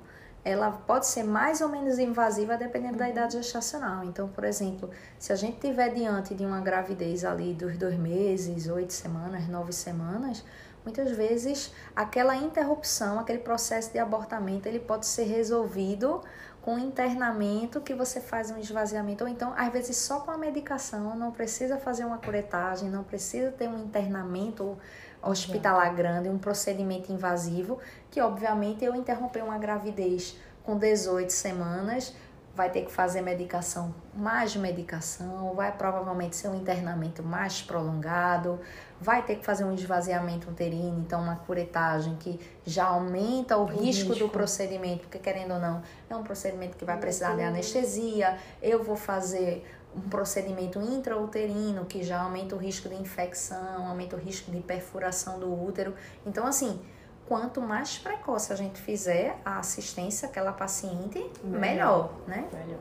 ela 0.45 0.69
pode 0.71 1.07
ser 1.07 1.23
mais 1.23 1.59
ou 1.59 1.67
menos 1.67 1.97
invasiva 1.97 2.55
dependendo 2.55 2.99
da 2.99 3.09
idade 3.09 3.33
gestacional. 3.33 4.03
Então, 4.03 4.27
por 4.27 4.43
exemplo, 4.43 4.91
se 5.17 5.33
a 5.33 5.35
gente 5.35 5.57
tiver 5.59 5.89
diante 5.89 6.35
de 6.35 6.45
uma 6.45 6.61
gravidez 6.61 7.25
ali 7.25 7.51
dos 7.51 7.75
dois 7.79 7.97
meses, 7.97 8.67
oito 8.67 8.93
semanas, 8.93 9.47
nove 9.47 9.73
semanas, 9.73 10.45
muitas 10.83 11.09
vezes 11.09 11.73
aquela 11.95 12.35
interrupção, 12.35 13.19
aquele 13.19 13.39
processo 13.39 13.91
de 13.91 13.97
abortamento, 13.97 14.67
ele 14.67 14.79
pode 14.79 15.07
ser 15.07 15.23
resolvido 15.23 16.21
com 16.61 16.77
internamento 16.77 17.81
que 17.81 17.95
você 17.95 18.21
faz 18.21 18.51
um 18.51 18.57
esvaziamento, 18.57 19.23
ou 19.23 19.29
então, 19.29 19.53
às 19.55 19.71
vezes, 19.71 19.97
só 19.97 20.19
com 20.19 20.31
a 20.31 20.37
medicação, 20.37 21.15
não 21.15 21.31
precisa 21.31 21.77
fazer 21.77 22.05
uma 22.05 22.17
curetagem, 22.17 22.89
não 22.89 23.03
precisa 23.03 23.51
ter 23.51 23.67
um 23.67 23.77
internamento 23.77 24.77
hospitalar 25.25 25.93
grande, 25.95 26.29
um 26.29 26.37
procedimento 26.37 27.11
invasivo, 27.11 27.79
que 28.11 28.21
obviamente 28.21 28.85
eu 28.85 28.95
interromper 28.95 29.43
uma 29.43 29.57
gravidez 29.57 30.37
com 30.63 30.77
18 30.77 31.31
semanas, 31.31 32.13
vai 32.55 32.69
ter 32.69 32.85
que 32.85 32.91
fazer 32.91 33.21
medicação, 33.21 33.93
mais 34.15 34.55
medicação, 34.55 35.53
vai 35.53 35.73
provavelmente 35.73 36.37
ser 36.37 36.47
um 36.47 36.55
internamento 36.55 37.21
mais 37.21 37.61
prolongado, 37.61 38.61
vai 38.99 39.21
ter 39.23 39.35
que 39.35 39.45
fazer 39.45 39.65
um 39.65 39.73
esvaziamento 39.73 40.49
uterino, 40.49 41.01
então 41.01 41.21
uma 41.21 41.35
curetagem 41.35 42.15
que 42.15 42.39
já 42.65 42.85
aumenta 42.85 43.57
o, 43.57 43.65
risco, 43.65 44.07
do 44.07 44.13
risco. 44.13 44.29
procedimento, 44.29 45.01
porque 45.01 45.19
querendo 45.19 45.55
ou 45.55 45.59
não, 45.59 45.83
é 46.09 46.15
um 46.15 46.23
procedimento 46.23 46.77
que 46.77 46.85
vai 46.85 46.97
precisar 46.97 47.35
de 47.35 47.43
anestesia, 47.43 48.37
eu 48.61 48.81
vou 48.81 48.95
fazer 48.95 49.65
um 49.95 50.09
procedimento 50.09 50.79
intrauterino 50.79 51.85
que 51.85 52.03
já 52.03 52.21
aumenta 52.21 52.55
o 52.55 52.59
risco 52.59 52.89
de 52.89 52.95
infecção, 52.95 53.87
aumenta 53.87 54.15
o 54.15 54.19
risco 54.19 54.51
de 54.51 54.59
perfuração 54.59 55.39
do 55.39 55.51
útero. 55.51 55.93
Então, 56.25 56.45
assim, 56.45 56.81
quanto 57.27 57.61
mais 57.61 57.97
precoce 57.97 58.51
a 58.51 58.55
gente 58.55 58.79
fizer 58.79 59.39
a 59.45 59.59
assistência 59.59 60.27
àquela 60.27 60.51
paciente, 60.51 61.25
melhor, 61.43 62.11
né? 62.27 62.47
Melhor. 62.51 62.79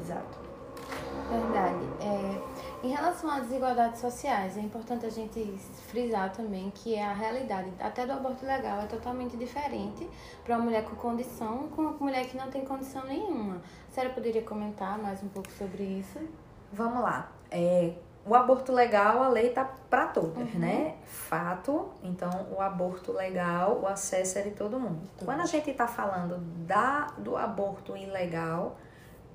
Exato. 0.00 0.38
Verdade. 1.30 1.84
É, 2.00 2.86
em 2.86 2.90
relação 2.90 3.30
às 3.30 3.42
desigualdades 3.42 4.00
sociais, 4.00 4.56
é 4.56 4.60
importante 4.60 5.06
a 5.06 5.10
gente 5.10 5.56
frisar 5.88 6.32
também 6.32 6.70
que 6.70 6.98
a 6.98 7.12
realidade 7.12 7.70
até 7.78 8.04
do 8.04 8.12
aborto 8.12 8.44
legal 8.44 8.80
é 8.80 8.86
totalmente 8.86 9.36
diferente 9.36 10.08
para 10.44 10.56
uma 10.56 10.64
mulher 10.64 10.84
com 10.84 10.96
condição 10.96 11.68
com 11.68 11.82
uma 11.82 11.92
mulher 11.92 12.26
que 12.26 12.36
não 12.36 12.50
tem 12.50 12.64
condição 12.64 13.04
nenhuma. 13.04 13.60
A 13.90 13.92
senhora 13.92 14.14
poderia 14.14 14.42
comentar 14.42 14.96
mais 14.98 15.20
um 15.20 15.28
pouco 15.28 15.50
sobre 15.50 15.82
isso? 15.82 16.20
Vamos 16.72 17.02
lá. 17.02 17.32
É, 17.50 17.94
o 18.24 18.36
aborto 18.36 18.72
legal, 18.72 19.20
a 19.20 19.28
lei 19.28 19.50
tá 19.50 19.64
para 19.64 20.06
todas, 20.06 20.54
né? 20.54 20.94
Fato. 21.04 21.88
Então, 22.00 22.30
o 22.56 22.60
aborto 22.60 23.10
legal, 23.10 23.80
o 23.82 23.88
acesso 23.88 24.38
é 24.38 24.42
de 24.42 24.52
todo 24.52 24.78
mundo. 24.78 25.00
Quando 25.24 25.40
a 25.40 25.44
gente 25.44 25.72
tá 25.72 25.88
falando 25.88 26.38
da, 26.64 27.08
do 27.18 27.36
aborto 27.36 27.96
ilegal, 27.96 28.78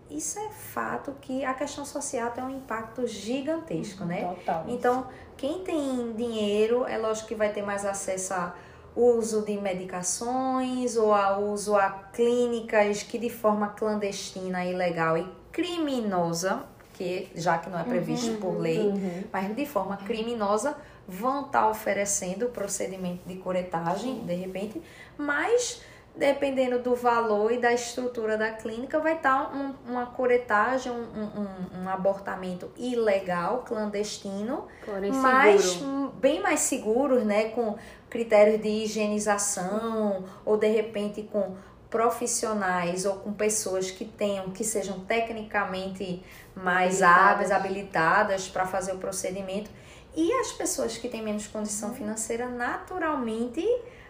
isso 0.10 0.40
é 0.40 0.48
fato 0.50 1.14
que 1.20 1.44
a 1.44 1.54
questão 1.54 1.84
social 1.84 2.32
tem 2.32 2.42
um 2.42 2.50
impacto 2.50 3.06
gigantesco, 3.06 4.06
né? 4.06 4.24
Total. 4.36 4.64
Então, 4.70 5.08
quem 5.36 5.66
tem 5.66 6.14
dinheiro, 6.14 6.86
é 6.86 6.98
lógico 6.98 7.28
que 7.28 7.36
vai 7.36 7.52
ter 7.52 7.62
mais 7.62 7.86
acesso 7.86 8.34
a 8.34 8.56
uso 8.96 9.42
de 9.42 9.58
medicações 9.58 10.96
ou 10.96 11.14
a 11.14 11.38
uso 11.38 11.76
a 11.76 11.90
clínicas 12.14 13.04
que 13.04 13.18
de 13.18 13.30
forma 13.30 13.70
clandestina 13.70 14.64
ilegal 14.66 15.18
e 15.18 15.28
criminosa, 15.52 16.64
que 16.94 17.30
já 17.36 17.58
que 17.58 17.70
não 17.70 17.80
é 17.80 17.84
previsto 17.84 18.32
Uhum. 18.32 18.40
por 18.40 18.58
lei, 18.60 18.80
Uhum. 18.80 19.24
mas 19.32 19.54
de 19.56 19.66
forma 19.66 19.98
criminosa 19.98 20.76
vão 21.08 21.46
estar 21.46 21.68
oferecendo 21.70 22.46
o 22.46 22.50
procedimento 22.50 23.28
de 23.28 23.36
curetagem, 23.36 24.20
de 24.26 24.34
repente, 24.34 24.82
mas 25.18 25.82
dependendo 26.16 26.80
do 26.80 26.96
valor 26.96 27.52
e 27.52 27.58
da 27.58 27.74
estrutura 27.74 28.38
da 28.38 28.50
clínica, 28.52 29.00
vai 29.00 29.16
estar 29.18 29.54
um- 29.54 29.74
uma 29.92 30.06
curetagem, 30.06 30.90
um, 30.90 30.96
um- 30.96 31.84
um- 31.84 31.90
abortamento 31.90 32.72
ilegal, 32.78 33.64
clandestino, 33.68 34.66
Porém, 34.86 35.12
mas 35.12 35.62
seguro. 35.62 36.14
bem 36.18 36.42
mais 36.42 36.62
seguros, 36.62 37.26
né, 37.26 37.50
com 37.50 37.76
critérios 38.10 38.62
de 38.62 38.70
higienização 38.70 40.24
ou 40.46 40.58
de 40.58 40.68
repente 40.68 41.24
com 41.24 41.56
profissionais 41.90 43.06
ou 43.06 43.16
com 43.18 43.32
pessoas 43.34 43.90
que 43.92 44.06
tenham 44.06 44.50
que 44.52 44.64
sejam 44.64 45.00
tecnicamente 45.02 46.22
mais 46.56 47.02
hábeis, 47.02 47.52
habilitadas 47.52 48.48
para 48.48 48.66
fazer 48.66 48.94
o 48.94 48.98
procedimento. 48.98 49.70
E 50.16 50.32
as 50.34 50.52
pessoas 50.52 50.98
que 50.98 51.08
têm 51.10 51.22
menos 51.22 51.48
condição 51.48 51.90
Uhum. 51.90 51.96
financeira 51.96 52.48
naturalmente 52.48 53.66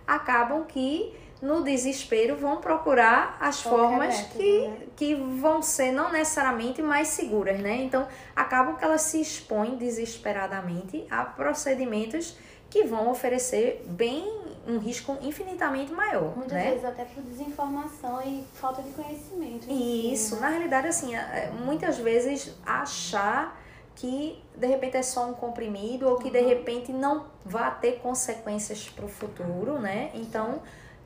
acabam 0.07 0.63
que 0.65 1.13
no 1.41 1.63
desespero 1.63 2.35
vão 2.37 2.57
procurar 2.57 3.37
as 3.39 3.61
Qualquer 3.61 3.77
formas 3.89 4.17
método, 4.17 4.37
que 4.37 4.67
né? 4.67 4.77
que 4.95 5.15
vão 5.15 5.61
ser 5.61 5.91
não 5.91 6.11
necessariamente 6.11 6.81
mais 6.81 7.09
seguras, 7.09 7.59
né? 7.59 7.75
Então, 7.83 8.07
acabam 8.35 8.75
que 8.77 8.83
elas 8.85 9.01
se 9.01 9.19
expõem 9.19 9.75
desesperadamente 9.77 11.05
a 11.11 11.23
procedimentos 11.25 12.37
que 12.75 12.83
vão 12.83 13.09
oferecer 13.09 13.85
bem 13.87 14.43
um 14.67 14.79
risco 14.79 15.17
infinitamente 15.21 15.93
maior, 15.93 16.35
Muitas 16.35 16.51
né? 16.51 16.71
vezes 16.71 16.83
até 16.83 17.05
por 17.05 17.23
desinformação 17.23 18.21
e 18.21 18.43
falta 18.53 18.81
de 18.81 18.89
conhecimento. 18.89 19.65
em 19.69 19.77
si, 19.77 20.13
Isso, 20.13 20.35
né? 20.35 20.41
na 20.41 20.49
realidade, 20.49 20.87
assim, 20.87 21.15
é, 21.15 21.51
muitas 21.63 21.97
vezes 21.97 22.53
achar 22.65 23.57
que 23.95 24.43
de 24.57 24.67
repente 24.67 24.97
é 24.97 25.01
só 25.03 25.25
um 25.29 25.33
comprimido 25.33 26.05
ou 26.09 26.17
que 26.17 26.29
de 26.29 26.41
repente 26.41 26.91
não 26.91 27.27
vai 27.45 27.79
ter 27.79 27.99
consequências 27.99 28.89
para 28.89 29.05
o 29.05 29.07
futuro, 29.07 29.79
né? 29.79 30.11
Então, 30.13 30.61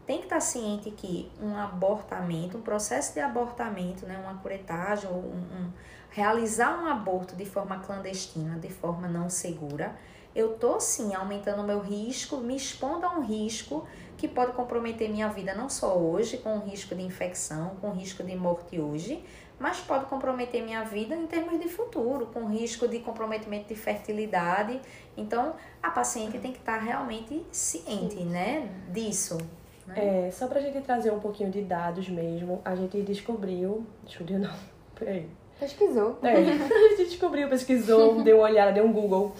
tem 0.08 0.18
que 0.18 0.24
estar 0.24 0.40
ciente 0.40 0.90
que 0.90 1.32
um 1.40 1.56
abortamento, 1.56 2.58
um 2.58 2.62
processo 2.62 3.14
de 3.14 3.20
abortamento, 3.20 4.08
né, 4.08 4.18
uma 4.24 4.40
curetagem 4.42 5.08
ou 5.08 5.18
um, 5.18 5.38
um- 5.38 5.72
realizar 6.10 6.82
um 6.82 6.88
aborto 6.88 7.36
de 7.36 7.46
forma 7.46 7.78
clandestina, 7.78 8.58
de 8.58 8.70
forma 8.70 9.08
não 9.08 9.30
segura, 9.30 9.96
eu 10.40 10.56
tô 10.58 10.80
sim 10.80 11.14
aumentando 11.14 11.62
o 11.62 11.66
meu 11.66 11.82
risco, 11.82 12.38
me 12.38 12.56
expondo 12.56 13.06
a 13.06 13.12
um 13.12 13.22
risco 13.22 13.86
que 14.18 14.28
pode 14.28 14.54
comprometer 14.54 15.10
minha 15.10 15.28
vida 15.28 15.54
não 15.54 15.70
só 15.70 15.98
hoje, 15.98 16.38
com 16.38 16.58
o 16.58 16.60
risco 16.60 16.96
de 16.96 17.02
infecção, 17.02 17.76
com 17.82 17.90
o 17.90 17.92
risco 17.92 18.24
de 18.24 18.36
morte 18.36 18.80
hoje, 18.80 19.24
mas 19.60 19.82
pode 19.82 20.06
comprometer 20.06 20.64
minha 20.64 20.84
vida 20.84 21.14
em 21.14 21.28
termos 21.28 21.60
de 21.60 21.68
futuro, 21.68 22.28
com 22.28 22.46
risco 22.46 22.88
de 22.88 23.00
comprometimento 23.00 23.68
de 23.68 23.76
fertilidade. 23.76 24.80
Então, 25.18 25.56
a 25.84 25.92
paciente 25.92 26.40
tem 26.40 26.54
que 26.54 26.60
estar 26.60 26.78
realmente 26.78 27.46
ciente, 27.52 28.24
né, 28.24 28.70
disso. 28.94 29.38
né? 29.86 30.28
É, 30.28 30.32
só 30.32 30.48
pra 30.48 30.62
gente 30.62 30.80
trazer 30.82 31.12
um 31.12 31.20
pouquinho 31.20 31.52
de 31.52 31.62
dados 31.62 32.08
mesmo, 32.08 32.62
a 32.64 32.76
gente 32.76 33.02
descobriu. 33.02 33.86
Descobriu 34.06 34.40
não, 34.40 34.56
peraí. 34.96 35.30
Pesquisou. 35.60 36.18
É, 36.24 36.36
a 36.36 36.42
gente 36.42 37.06
descobriu, 37.06 37.50
pesquisou, 37.50 38.22
deu 38.24 38.38
uma 38.38 38.46
olhada, 38.46 38.72
deu 38.72 38.86
um 38.86 38.94
Google. 38.94 39.34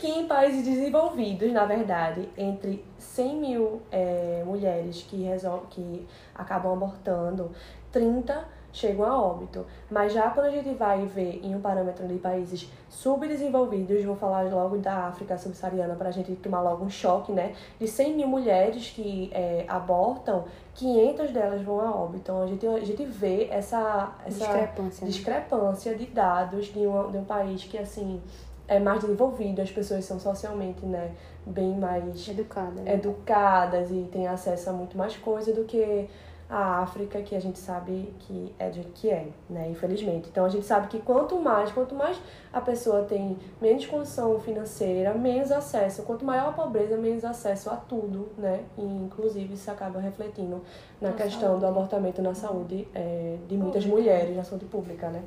que 0.00 0.08
em 0.08 0.26
países 0.26 0.64
desenvolvidos, 0.64 1.52
na 1.52 1.66
verdade, 1.66 2.28
entre 2.36 2.84
100 2.98 3.36
mil 3.36 3.82
é, 3.92 4.42
mulheres 4.46 5.02
que, 5.08 5.22
resol 5.22 5.66
que 5.68 6.06
acabam 6.34 6.72
abortando, 6.72 7.50
30 7.92 8.60
chegam 8.72 9.04
a 9.04 9.20
óbito. 9.20 9.66
Mas 9.90 10.12
já 10.12 10.30
quando 10.30 10.46
a 10.46 10.50
gente 10.50 10.72
vai 10.74 11.04
ver 11.06 11.40
em 11.42 11.54
um 11.54 11.60
parâmetro 11.60 12.06
de 12.06 12.18
países 12.18 12.70
subdesenvolvidos, 12.88 14.02
vou 14.04 14.16
falar 14.16 14.50
logo 14.50 14.78
da 14.78 15.06
África 15.06 15.36
subsaariana 15.36 15.94
para 15.94 16.08
a 16.08 16.12
gente 16.12 16.34
tomar 16.36 16.60
logo 16.62 16.84
um 16.84 16.90
choque, 16.90 17.32
né? 17.32 17.54
De 17.78 17.86
100 17.86 18.14
mil 18.14 18.28
mulheres 18.28 18.90
que 18.90 19.30
é, 19.32 19.64
abortam, 19.68 20.44
500 20.80 21.30
delas 21.30 21.62
vão 21.62 21.78
a 21.80 21.94
óbito. 21.94 22.18
Então 22.22 22.42
a 22.42 22.46
gente, 22.46 22.66
a 22.66 22.80
gente 22.80 23.04
vê 23.04 23.48
essa, 23.50 24.16
essa 24.26 24.38
Discrepância. 24.46 25.04
né? 25.04 25.10
discrepância 25.10 25.94
de 25.94 26.06
dados 26.06 26.66
de 26.66 26.78
um, 26.86 27.10
de 27.10 27.18
um 27.18 27.24
país 27.24 27.64
que, 27.64 27.76
assim, 27.76 28.20
é 28.66 28.78
mais 28.80 29.00
desenvolvido, 29.00 29.60
as 29.60 29.70
pessoas 29.70 30.04
são 30.06 30.18
socialmente, 30.18 30.84
né, 30.86 31.10
bem 31.44 31.76
mais 31.76 32.26
Educada. 32.28 32.80
né? 32.80 32.94
educadas 32.94 33.90
e 33.90 34.08
têm 34.10 34.26
acesso 34.26 34.70
a 34.70 34.72
muito 34.72 34.96
mais 34.96 35.16
coisa 35.16 35.52
do 35.52 35.64
que 35.64 36.08
a 36.50 36.80
África, 36.80 37.22
que 37.22 37.36
a 37.36 37.40
gente 37.40 37.60
sabe 37.60 38.12
que 38.18 38.52
é 38.58 38.72
jeito 38.72 38.90
que 38.92 39.08
é, 39.08 39.28
né, 39.48 39.68
infelizmente. 39.70 40.28
Então 40.28 40.44
a 40.44 40.48
gente 40.48 40.66
sabe 40.66 40.88
que 40.88 40.98
quanto 40.98 41.40
mais, 41.40 41.70
quanto 41.70 41.94
mais 41.94 42.20
a 42.52 42.60
pessoa 42.60 43.04
tem 43.04 43.38
menos 43.62 43.86
condição 43.86 44.38
financeira, 44.40 45.14
menos 45.14 45.52
acesso, 45.52 46.02
quanto 46.02 46.24
maior 46.24 46.48
a 46.48 46.52
pobreza, 46.52 46.96
menos 46.96 47.24
acesso 47.24 47.70
a 47.70 47.76
tudo, 47.76 48.30
né, 48.36 48.64
e 48.76 48.82
inclusive 48.82 49.54
isso 49.54 49.70
acaba 49.70 50.00
refletindo 50.00 50.60
na 51.00 51.10
Na 51.10 51.14
questão 51.14 51.40
saúde. 51.50 51.60
do 51.60 51.66
abortamento 51.66 52.20
na 52.20 52.34
saúde 52.34 52.88
é, 52.94 53.36
de 53.48 53.56
muitas 53.56 53.84
Pública. 53.84 54.10
mulheres, 54.10 54.36
na 54.36 54.42
saúde 54.42 54.64
pública, 54.64 55.08
né, 55.08 55.22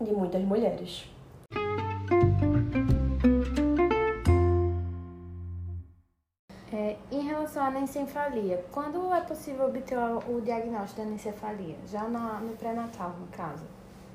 de 0.00 0.12
muitas 0.12 0.42
mulheres. 0.42 1.04
É, 6.88 6.96
em 7.12 7.20
relação 7.20 7.62
à 7.62 7.66
anencefalia, 7.66 8.64
quando 8.72 9.12
é 9.12 9.20
possível 9.20 9.66
obter 9.66 9.98
o 9.98 10.40
diagnóstico 10.40 11.02
da 11.02 11.06
anencefalia? 11.06 11.76
Já 11.86 12.04
na, 12.04 12.40
no 12.40 12.56
pré-natal, 12.56 13.14
no 13.20 13.26
caso. 13.26 13.64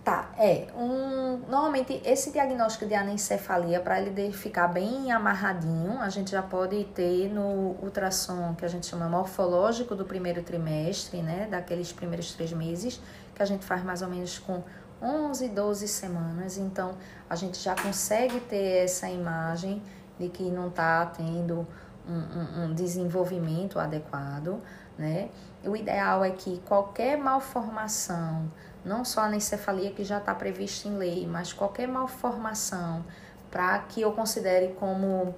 Tá, 0.03 0.31
é. 0.39 0.67
Um, 0.75 1.37
normalmente, 1.47 2.01
esse 2.03 2.31
diagnóstico 2.31 2.87
de 2.87 2.95
anencefalia, 2.95 3.79
para 3.79 4.01
ele 4.01 4.31
ficar 4.31 4.67
bem 4.69 5.11
amarradinho, 5.11 5.99
a 5.99 6.09
gente 6.09 6.31
já 6.31 6.41
pode 6.41 6.83
ter 6.85 7.31
no 7.31 7.77
ultrassom 7.81 8.55
que 8.55 8.65
a 8.65 8.67
gente 8.67 8.87
chama 8.87 9.07
morfológico 9.07 9.95
do 9.95 10.03
primeiro 10.03 10.41
trimestre, 10.41 11.21
né? 11.21 11.47
Daqueles 11.49 11.93
primeiros 11.93 12.33
três 12.33 12.51
meses, 12.51 12.99
que 13.35 13.43
a 13.43 13.45
gente 13.45 13.63
faz 13.63 13.83
mais 13.83 14.01
ou 14.01 14.09
menos 14.09 14.39
com 14.39 14.63
11, 14.99 15.47
12 15.49 15.87
semanas. 15.87 16.57
Então, 16.57 16.95
a 17.29 17.35
gente 17.35 17.59
já 17.59 17.75
consegue 17.75 18.39
ter 18.39 18.83
essa 18.83 19.07
imagem 19.07 19.79
de 20.19 20.27
que 20.27 20.43
não 20.43 20.69
está 20.69 21.05
tendo 21.05 21.67
um, 22.07 22.65
um- 22.65 22.73
desenvolvimento 22.73 23.79
adequado, 23.79 24.59
né? 24.97 25.29
O 25.63 25.75
ideal 25.75 26.23
é 26.23 26.31
que 26.31 26.59
qualquer 26.65 27.17
malformação, 27.17 28.51
não 28.83 29.05
só 29.05 29.21
a 29.21 29.25
anencefalia 29.25 29.91
que 29.91 30.03
já 30.03 30.17
está 30.17 30.35
prevista 30.35 30.87
em 30.87 30.97
lei, 30.97 31.25
mas 31.27 31.53
qualquer 31.53 31.87
malformação 31.87 33.03
para 33.49 33.79
que 33.79 34.01
eu 34.01 34.11
considere 34.11 34.73
como 34.79 35.33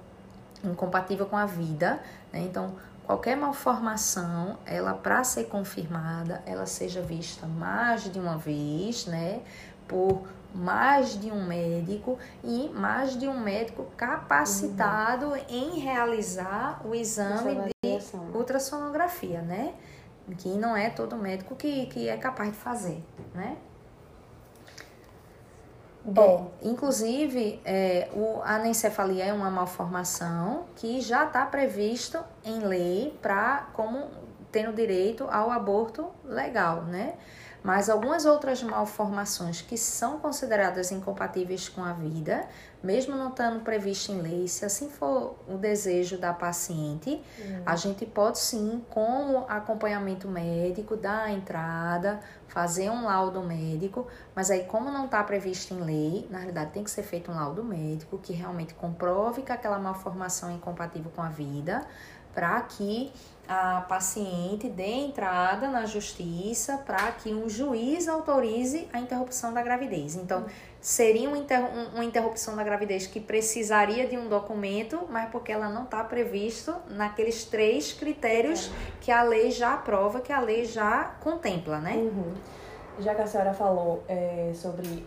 incompatível 0.64 1.26
com 1.26 1.36
a 1.36 1.46
vida, 1.46 2.00
né? 2.32 2.40
Então, 2.40 2.74
qualquer 3.04 3.36
malformação, 3.36 4.58
ela 4.66 4.94
para 4.94 5.22
ser 5.22 5.44
confirmada, 5.44 6.42
ela 6.46 6.66
seja 6.66 7.00
vista 7.02 7.46
mais 7.46 8.10
de 8.10 8.18
uma 8.18 8.36
vez, 8.36 9.06
né? 9.06 9.40
Por 9.86 10.26
mais 10.56 11.18
de 11.20 11.30
um 11.30 11.44
médico 11.46 12.18
e 12.42 12.68
mais 12.70 13.16
de 13.18 13.28
um 13.28 13.38
médico 13.40 13.84
capacitado 13.96 15.34
em 15.48 15.78
realizar 15.80 16.80
o 16.86 16.94
exame 16.94 17.56
de 17.84 18.02
ultrassonografia, 18.32 19.42
né? 19.42 19.74
Que 20.38 20.50
não 20.50 20.76
é 20.76 20.90
todo 20.90 21.16
médico 21.16 21.56
que, 21.56 21.86
que 21.86 22.08
é 22.08 22.16
capaz 22.16 22.50
de 22.52 22.56
fazer, 22.58 23.04
né? 23.34 23.58
Bom, 26.04 26.52
É, 26.62 26.68
inclusive, 26.68 27.60
é, 27.64 28.08
o, 28.14 28.40
a 28.42 28.54
anencefalia 28.56 29.24
é 29.24 29.32
uma 29.32 29.50
malformação 29.50 30.66
que 30.76 31.00
já 31.00 31.24
está 31.24 31.44
previsto 31.46 32.22
em 32.44 32.60
lei 32.60 33.18
para 33.20 33.68
como 33.72 34.08
tendo 34.52 34.72
direito 34.72 35.24
ao 35.30 35.50
aborto 35.50 36.08
legal, 36.24 36.82
né? 36.84 37.14
Mas 37.66 37.90
algumas 37.90 38.24
outras 38.24 38.62
malformações 38.62 39.60
que 39.60 39.76
são 39.76 40.20
consideradas 40.20 40.92
incompatíveis 40.92 41.68
com 41.68 41.82
a 41.82 41.92
vida, 41.92 42.46
mesmo 42.80 43.16
não 43.16 43.30
estando 43.30 43.64
previsto 43.64 44.12
em 44.12 44.20
lei, 44.20 44.46
se 44.46 44.64
assim 44.64 44.88
for 44.88 45.34
o 45.48 45.58
desejo 45.58 46.16
da 46.16 46.32
paciente, 46.32 47.20
a 47.66 47.74
gente 47.74 48.06
pode 48.06 48.38
sim, 48.38 48.84
com 48.88 49.32
o 49.32 49.38
acompanhamento 49.48 50.28
médico, 50.28 50.96
dar 50.96 51.24
a 51.24 51.32
entrada, 51.32 52.20
fazer 52.56 52.88
um 52.88 53.04
laudo 53.04 53.42
médico, 53.42 54.06
mas 54.34 54.50
aí, 54.50 54.64
como 54.64 54.90
não 54.90 55.04
está 55.04 55.22
previsto 55.22 55.74
em 55.74 55.80
lei, 55.82 56.26
na 56.30 56.38
realidade 56.38 56.70
tem 56.70 56.82
que 56.82 56.90
ser 56.90 57.02
feito 57.02 57.30
um 57.30 57.34
laudo 57.34 57.62
médico 57.62 58.16
que 58.16 58.32
realmente 58.32 58.72
comprove 58.72 59.42
que 59.42 59.52
aquela 59.52 59.78
malformação 59.78 60.48
é 60.48 60.54
incompatível 60.54 61.12
com 61.14 61.20
a 61.20 61.28
vida, 61.28 61.86
para 62.34 62.58
que 62.62 63.12
a 63.48 63.82
paciente 63.82 64.68
dê 64.68 64.90
entrada 64.90 65.68
na 65.68 65.84
justiça 65.86 66.78
para 66.78 67.12
que 67.12 67.32
um 67.32 67.48
juiz 67.48 68.08
autorize 68.08 68.88
a 68.92 68.98
interrupção 68.98 69.52
da 69.54 69.62
gravidez. 69.62 70.16
Então, 70.16 70.44
seria 70.80 71.28
uma, 71.28 71.38
inter- 71.38 71.64
um- 71.64 71.94
uma 71.94 72.04
interrupção 72.04 72.56
da 72.56 72.64
gravidez 72.64 73.06
que 73.06 73.20
precisaria 73.20 74.06
de 74.06 74.16
um 74.18 74.28
documento, 74.28 75.06
mas 75.10 75.30
porque 75.30 75.52
ela 75.52 75.68
não 75.68 75.84
está 75.84 76.02
previsto 76.04 76.74
naqueles 76.90 77.44
três 77.44 77.92
critérios 77.92 78.70
que 79.00 79.10
a 79.12 79.22
lei 79.22 79.50
já 79.50 79.74
aprova, 79.74 80.20
que 80.20 80.32
a 80.32 80.40
lei 80.40 80.64
já 80.64 81.04
contempla, 81.20 81.78
né? 81.78 81.94
Uhum. 81.94 82.34
Já 82.98 83.14
que 83.14 83.22
a 83.22 83.26
senhora 83.26 83.52
falou 83.52 84.02
é, 84.08 84.52
sobre 84.54 85.04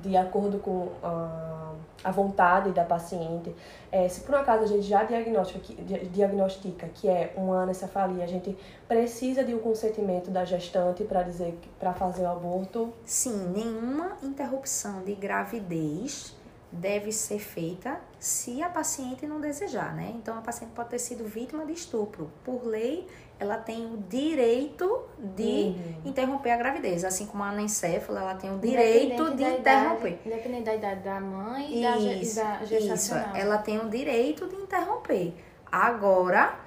de 0.00 0.16
acordo 0.16 0.58
com 0.58 0.88
a, 1.02 1.74
a 2.02 2.10
vontade 2.10 2.70
da 2.72 2.84
paciente, 2.84 3.54
é, 3.92 4.08
se 4.08 4.22
por 4.22 4.34
um 4.34 4.38
acaso 4.38 4.64
a 4.64 4.66
gente 4.66 4.82
já 4.82 5.04
diagnostica 5.04 5.60
que, 5.60 5.74
diagnostica 6.08 6.88
que 6.88 7.08
é 7.08 7.32
uma 7.36 7.62
anencefalia, 7.62 8.24
a 8.24 8.26
gente 8.26 8.56
precisa 8.88 9.44
de 9.44 9.54
um 9.54 9.58
consentimento 9.58 10.30
da 10.30 10.44
gestante 10.44 11.04
para 11.04 11.22
dizer 11.22 11.58
para 11.78 11.92
fazer 11.92 12.22
o 12.22 12.30
aborto? 12.30 12.92
Sim, 13.04 13.52
nenhuma 13.54 14.16
interrupção 14.22 15.02
de 15.02 15.14
gravidez 15.14 16.34
deve 16.72 17.12
ser 17.12 17.38
feita 17.38 18.00
se 18.18 18.62
a 18.62 18.68
paciente 18.68 19.26
não 19.26 19.40
desejar, 19.40 19.94
né? 19.94 20.12
Então 20.16 20.36
a 20.36 20.40
paciente 20.40 20.72
pode 20.72 20.88
ter 20.88 20.98
sido 20.98 21.24
vítima 21.24 21.64
de 21.64 21.72
estupro. 21.72 22.30
Por 22.42 22.66
lei, 22.66 23.06
ela 23.38 23.56
tem 23.56 23.86
o 23.86 23.96
direito 24.08 25.02
de 25.18 25.42
uhum. 25.42 26.02
interromper 26.04 26.52
a 26.52 26.56
gravidez, 26.56 27.04
assim 27.04 27.26
como 27.26 27.42
a 27.42 27.48
anencefala, 27.48 28.20
ela 28.20 28.34
tem 28.34 28.54
o 28.54 28.58
direito 28.58 29.34
de 29.34 29.42
interromper. 29.42 30.12
Idade, 30.12 30.20
independente 30.26 30.64
da 30.64 30.74
idade 30.74 31.00
da 31.00 31.20
mãe 31.20 31.66
e 31.72 32.22
isso, 32.22 32.36
da 32.36 32.64
gestacional. 32.64 33.28
Isso, 33.28 33.36
ela 33.36 33.58
tem 33.58 33.78
o 33.78 33.88
direito 33.88 34.46
de 34.48 34.56
interromper. 34.56 35.34
Agora, 35.70 36.58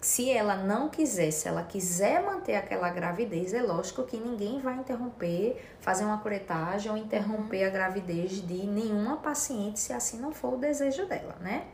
se 0.00 0.30
ela 0.30 0.56
não 0.56 0.88
quiser, 0.88 1.30
se 1.30 1.46
ela 1.46 1.62
quiser 1.62 2.22
manter 2.22 2.54
aquela 2.54 2.88
gravidez, 2.88 3.52
é 3.52 3.62
lógico 3.62 4.04
que 4.04 4.16
ninguém 4.16 4.58
vai 4.58 4.76
interromper, 4.76 5.62
fazer 5.80 6.04
uma 6.04 6.18
curetagem 6.18 6.90
ou 6.90 6.96
interromper 6.96 7.64
a 7.64 7.68
gravidez 7.68 8.46
de 8.46 8.66
nenhuma 8.66 9.18
paciente, 9.18 9.78
se 9.78 9.92
assim 9.92 10.18
não 10.18 10.32
for 10.32 10.54
o 10.54 10.56
desejo 10.56 11.04
dela, 11.06 11.36
né? 11.40 11.66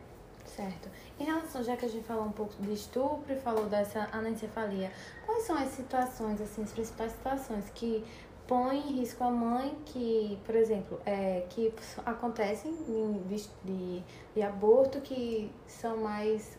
Certo. 0.56 0.88
Em 1.18 1.24
relação, 1.24 1.62
já 1.64 1.76
que 1.76 1.86
a 1.86 1.88
gente 1.88 2.04
falou 2.04 2.24
um 2.24 2.32
pouco 2.32 2.54
de 2.60 2.72
estupro 2.72 3.32
e 3.32 3.36
falou 3.36 3.66
dessa 3.66 4.08
anencefalia, 4.12 4.92
quais 5.24 5.44
são 5.44 5.56
as 5.56 5.70
situações, 5.70 6.40
assim, 6.40 6.62
as 6.62 6.72
principais 6.72 7.12
situações 7.12 7.64
que 7.74 8.04
põem 8.46 8.78
em 8.78 9.00
risco 9.00 9.24
a 9.24 9.30
mãe 9.30 9.76
que, 9.86 10.38
por 10.44 10.54
exemplo, 10.54 11.00
é, 11.06 11.44
que 11.48 11.72
acontecem 12.04 12.70
em, 12.88 13.22
de, 13.26 14.04
de 14.34 14.42
aborto 14.42 15.00
que 15.00 15.50
são 15.66 15.96
mais 15.98 16.56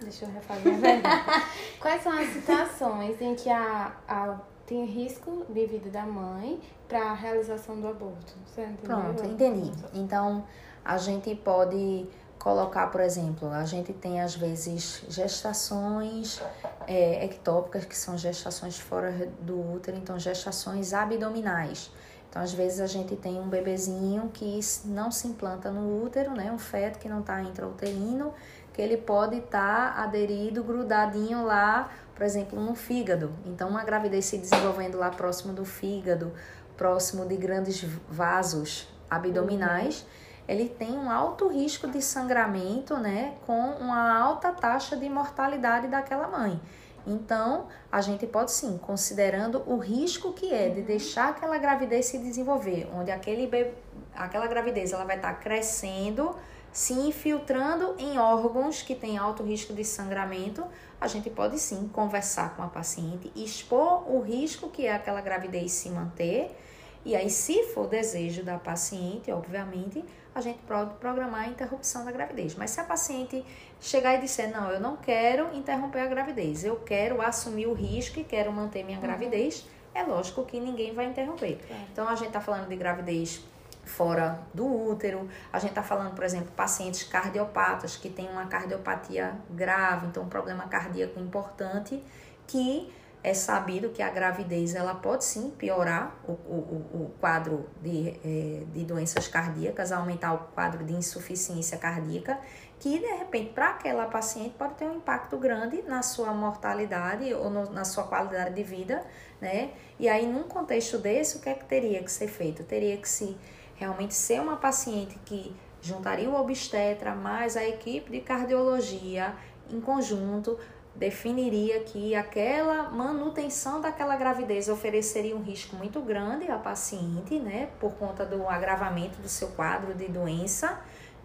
Deixa 0.00 0.24
eu 0.24 0.30
refazer 0.30 0.74
a 0.74 0.78
verdade. 0.78 1.46
Quais 1.80 2.02
são 2.02 2.12
as 2.12 2.28
situações 2.30 3.20
em 3.20 3.34
que 3.34 3.48
a, 3.48 3.94
a, 4.08 4.38
tem 4.66 4.84
risco 4.84 5.44
de 5.48 5.66
vida 5.66 5.90
da 5.90 6.04
mãe 6.04 6.60
para 6.88 7.10
a 7.10 7.14
realização 7.14 7.80
do 7.80 7.86
aborto? 7.86 8.34
Você 8.46 8.62
entendeu? 8.62 8.96
Pronto, 8.96 9.24
entendi. 9.24 9.70
Então, 9.92 10.44
a 10.84 10.98
gente 10.98 11.34
pode 11.36 12.08
colocar, 12.38 12.88
por 12.88 13.00
exemplo, 13.00 13.50
a 13.50 13.64
gente 13.64 13.92
tem 13.92 14.20
às 14.20 14.34
vezes 14.34 15.02
gestações 15.08 16.42
é, 16.86 17.24
ectópicas, 17.24 17.84
que 17.84 17.96
são 17.96 18.18
gestações 18.18 18.78
fora 18.78 19.10
do 19.40 19.74
útero, 19.74 19.96
então 19.96 20.18
gestações 20.18 20.92
abdominais. 20.92 21.90
Então, 22.28 22.42
às 22.42 22.52
vezes 22.52 22.80
a 22.80 22.86
gente 22.86 23.14
tem 23.14 23.40
um 23.40 23.48
bebezinho 23.48 24.28
que 24.32 24.58
não 24.86 25.10
se 25.10 25.28
implanta 25.28 25.70
no 25.70 26.04
útero, 26.04 26.32
né? 26.32 26.50
Um 26.50 26.58
feto 26.58 26.98
que 26.98 27.08
não 27.08 27.20
está 27.20 27.40
intrauterino 27.40 28.34
que 28.74 28.82
ele 28.82 28.96
pode 28.96 29.36
estar 29.36 29.94
tá 29.94 30.02
aderido, 30.02 30.62
grudadinho 30.62 31.44
lá, 31.44 31.88
por 32.14 32.24
exemplo, 32.24 32.60
no 32.60 32.74
fígado. 32.74 33.32
Então, 33.46 33.68
uma 33.68 33.84
gravidez 33.84 34.26
se 34.26 34.36
desenvolvendo 34.36 34.98
lá 34.98 35.10
próximo 35.10 35.52
do 35.52 35.64
fígado, 35.64 36.32
próximo 36.76 37.24
de 37.24 37.36
grandes 37.36 37.84
vasos 38.08 38.88
abdominais, 39.08 40.00
uhum. 40.00 40.23
Ele 40.46 40.68
tem 40.68 40.92
um 40.92 41.10
alto 41.10 41.48
risco 41.48 41.88
de 41.88 42.02
sangramento, 42.02 42.96
né, 42.96 43.34
com 43.46 43.60
uma 43.80 44.18
alta 44.18 44.52
taxa 44.52 44.96
de 44.96 45.08
mortalidade 45.08 45.88
daquela 45.88 46.28
mãe. 46.28 46.60
Então, 47.06 47.66
a 47.92 48.00
gente 48.00 48.26
pode 48.26 48.50
sim, 48.50 48.78
considerando 48.78 49.62
o 49.66 49.76
risco 49.76 50.32
que 50.32 50.52
é 50.52 50.70
de 50.70 50.80
uhum. 50.80 50.86
deixar 50.86 51.30
aquela 51.30 51.58
gravidez 51.58 52.06
se 52.06 52.18
desenvolver, 52.18 52.88
onde 52.94 53.10
aquele 53.10 53.46
bebê, 53.46 53.72
aquela 54.14 54.46
gravidez 54.46 54.92
ela 54.92 55.04
vai 55.04 55.16
estar 55.16 55.34
tá 55.34 55.40
crescendo, 55.40 56.34
se 56.72 56.92
infiltrando 56.92 57.94
em 57.98 58.18
órgãos 58.18 58.82
que 58.82 58.94
têm 58.94 59.18
alto 59.18 59.42
risco 59.42 59.72
de 59.74 59.84
sangramento, 59.84 60.64
a 61.00 61.06
gente 61.06 61.28
pode 61.28 61.58
sim 61.58 61.88
conversar 61.88 62.56
com 62.56 62.62
a 62.62 62.66
paciente, 62.66 63.30
expor 63.36 64.10
o 64.10 64.20
risco 64.20 64.70
que 64.70 64.86
é 64.86 64.92
aquela 64.92 65.20
gravidez 65.20 65.72
se 65.72 65.90
manter. 65.90 66.56
E 67.04 67.14
aí, 67.14 67.28
se 67.28 67.64
for 67.74 67.86
desejo 67.86 68.42
da 68.42 68.58
paciente, 68.58 69.30
obviamente, 69.30 70.02
a 70.34 70.40
gente 70.40 70.58
pode 70.60 70.94
programar 70.94 71.42
a 71.42 71.48
interrupção 71.48 72.04
da 72.04 72.10
gravidez. 72.10 72.54
Mas 72.54 72.70
se 72.70 72.80
a 72.80 72.84
paciente 72.84 73.44
chegar 73.80 74.14
e 74.14 74.20
disser, 74.20 74.50
não, 74.50 74.70
eu 74.70 74.80
não 74.80 74.96
quero 74.96 75.54
interromper 75.54 76.00
a 76.00 76.06
gravidez, 76.06 76.64
eu 76.64 76.76
quero 76.76 77.22
assumir 77.22 77.66
o 77.66 77.72
risco 77.72 78.18
e 78.18 78.24
quero 78.24 78.52
manter 78.52 78.82
minha 78.82 78.98
uhum. 78.98 79.04
gravidez, 79.04 79.66
é 79.94 80.02
lógico 80.02 80.44
que 80.44 80.58
ninguém 80.58 80.92
vai 80.92 81.06
interromper. 81.06 81.60
Então, 81.92 82.08
a 82.08 82.16
gente 82.16 82.28
está 82.28 82.40
falando 82.40 82.68
de 82.68 82.76
gravidez 82.76 83.44
fora 83.84 84.40
do 84.52 84.66
útero. 84.66 85.28
A 85.52 85.58
gente 85.58 85.70
está 85.70 85.82
falando, 85.82 86.14
por 86.14 86.24
exemplo, 86.24 86.50
pacientes 86.56 87.04
cardiopatas 87.04 87.96
que 87.96 88.08
têm 88.08 88.28
uma 88.28 88.46
cardiopatia 88.46 89.34
grave, 89.50 90.06
então 90.06 90.24
um 90.24 90.28
problema 90.28 90.66
cardíaco 90.66 91.20
importante, 91.20 92.02
que 92.46 92.92
é 93.24 93.32
sabido 93.32 93.88
que 93.88 94.02
a 94.02 94.10
gravidez 94.10 94.74
ela 94.74 94.94
pode 94.94 95.24
sim 95.24 95.50
piorar 95.50 96.14
o, 96.28 96.32
o, 96.32 96.86
o 96.92 97.14
quadro 97.18 97.66
de, 97.80 98.10
é, 98.22 98.64
de 98.70 98.84
doenças 98.84 99.26
cardíacas, 99.26 99.90
aumentar 99.90 100.34
o 100.34 100.38
quadro 100.54 100.84
de 100.84 100.92
insuficiência 100.92 101.78
cardíaca, 101.78 102.38
que 102.78 102.98
de 102.98 103.06
repente 103.06 103.54
para 103.54 103.70
aquela 103.70 104.04
paciente 104.04 104.54
pode 104.58 104.74
ter 104.74 104.84
um 104.84 104.96
impacto 104.96 105.38
grande 105.38 105.80
na 105.82 106.02
sua 106.02 106.34
mortalidade 106.34 107.32
ou 107.32 107.48
no, 107.48 107.70
na 107.70 107.82
sua 107.82 108.04
qualidade 108.04 108.54
de 108.54 108.62
vida, 108.62 109.02
né? 109.40 109.70
E 109.98 110.06
aí, 110.06 110.26
num 110.26 110.42
contexto 110.42 110.98
desse, 110.98 111.38
o 111.38 111.40
que 111.40 111.48
é 111.48 111.54
que 111.54 111.64
teria 111.64 112.02
que 112.04 112.12
ser 112.12 112.28
feito? 112.28 112.62
Teria 112.62 112.98
que 112.98 113.08
se 113.08 113.34
realmente 113.76 114.12
ser 114.12 114.38
uma 114.38 114.58
paciente 114.58 115.18
que 115.24 115.56
juntaria 115.80 116.28
o 116.28 116.38
obstetra 116.38 117.14
mais 117.14 117.56
a 117.56 117.64
equipe 117.64 118.10
de 118.10 118.20
cardiologia 118.20 119.34
em 119.70 119.80
conjunto, 119.80 120.58
definiria 120.94 121.80
que 121.80 122.14
aquela 122.14 122.90
manutenção 122.90 123.80
daquela 123.80 124.16
gravidez 124.16 124.68
ofereceria 124.68 125.34
um 125.34 125.42
risco 125.42 125.76
muito 125.76 126.00
grande 126.00 126.50
à 126.50 126.56
paciente, 126.56 127.38
né, 127.38 127.68
por 127.80 127.94
conta 127.94 128.24
do 128.24 128.48
agravamento 128.48 129.20
do 129.20 129.28
seu 129.28 129.48
quadro 129.48 129.94
de 129.94 130.06
doença, 130.06 130.80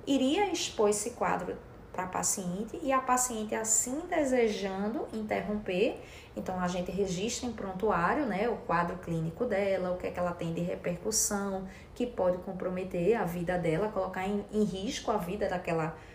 iria 0.08 0.52
expor 0.52 0.90
esse 0.90 1.12
quadro 1.12 1.56
para 1.94 2.04
a 2.04 2.08
paciente 2.08 2.80
e 2.82 2.92
a 2.92 3.00
paciente 3.00 3.54
assim 3.54 4.02
desejando 4.10 5.08
interromper 5.14 6.00
então 6.40 6.60
a 6.60 6.68
gente 6.68 6.90
registra 6.90 7.48
em 7.48 7.52
prontuário, 7.52 8.26
né, 8.26 8.48
o 8.48 8.56
quadro 8.56 8.98
clínico 8.98 9.46
dela, 9.46 9.92
o 9.92 9.98
que 9.98 10.08
é 10.08 10.12
que 10.12 10.20
ela 10.20 10.32
tem 10.32 10.54
de 10.54 10.62
repercussão, 10.62 11.68
que 11.94 12.06
pode 12.06 12.38
comprometer 12.40 13.16
a 13.16 13.26
vida 13.26 13.58
dela, 13.58 13.90
colocar 13.90 14.26
em, 14.26 14.46
em 14.52 14.64
risco 14.64 15.12
a 15.12 15.18
vida 15.18 15.50
daquela 15.50 15.88
paciente 15.90 16.09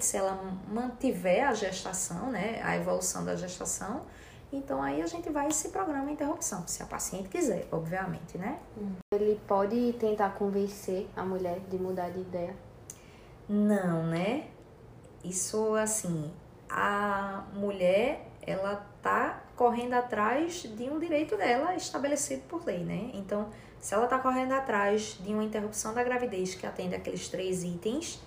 se 0.00 0.16
ela 0.16 0.40
mantiver 0.68 1.46
a 1.46 1.52
gestação, 1.52 2.30
né, 2.30 2.60
a 2.62 2.76
evolução 2.76 3.24
da 3.24 3.34
gestação. 3.34 4.02
Então 4.52 4.82
aí 4.82 5.00
a 5.00 5.06
gente 5.06 5.30
vai 5.30 5.48
esse 5.48 5.68
programa 5.68 6.06
de 6.06 6.12
interrupção, 6.12 6.66
se 6.66 6.82
a 6.82 6.86
paciente 6.86 7.28
quiser, 7.28 7.66
obviamente, 7.70 8.36
né? 8.36 8.58
Ele 9.12 9.40
pode 9.46 9.92
tentar 9.94 10.30
convencer 10.30 11.08
a 11.16 11.24
mulher 11.24 11.60
de 11.68 11.78
mudar 11.78 12.10
de 12.10 12.20
ideia? 12.20 12.56
Não, 13.48 14.06
né? 14.06 14.48
Isso 15.24 15.74
assim, 15.74 16.32
a 16.68 17.44
mulher 17.54 18.28
ela 18.42 18.86
tá 19.02 19.42
correndo 19.56 19.94
atrás 19.94 20.62
de 20.62 20.84
um 20.84 20.98
direito 20.98 21.36
dela 21.36 21.74
estabelecido 21.74 22.42
por 22.48 22.64
lei, 22.64 22.78
né? 22.78 23.10
Então, 23.14 23.48
se 23.78 23.94
ela 23.94 24.04
está 24.04 24.18
correndo 24.18 24.52
atrás 24.52 25.18
de 25.20 25.32
uma 25.32 25.44
interrupção 25.44 25.94
da 25.94 26.02
gravidez 26.02 26.54
que 26.54 26.66
atende 26.66 26.94
aqueles 26.94 27.28
três 27.28 27.62
itens, 27.62 28.20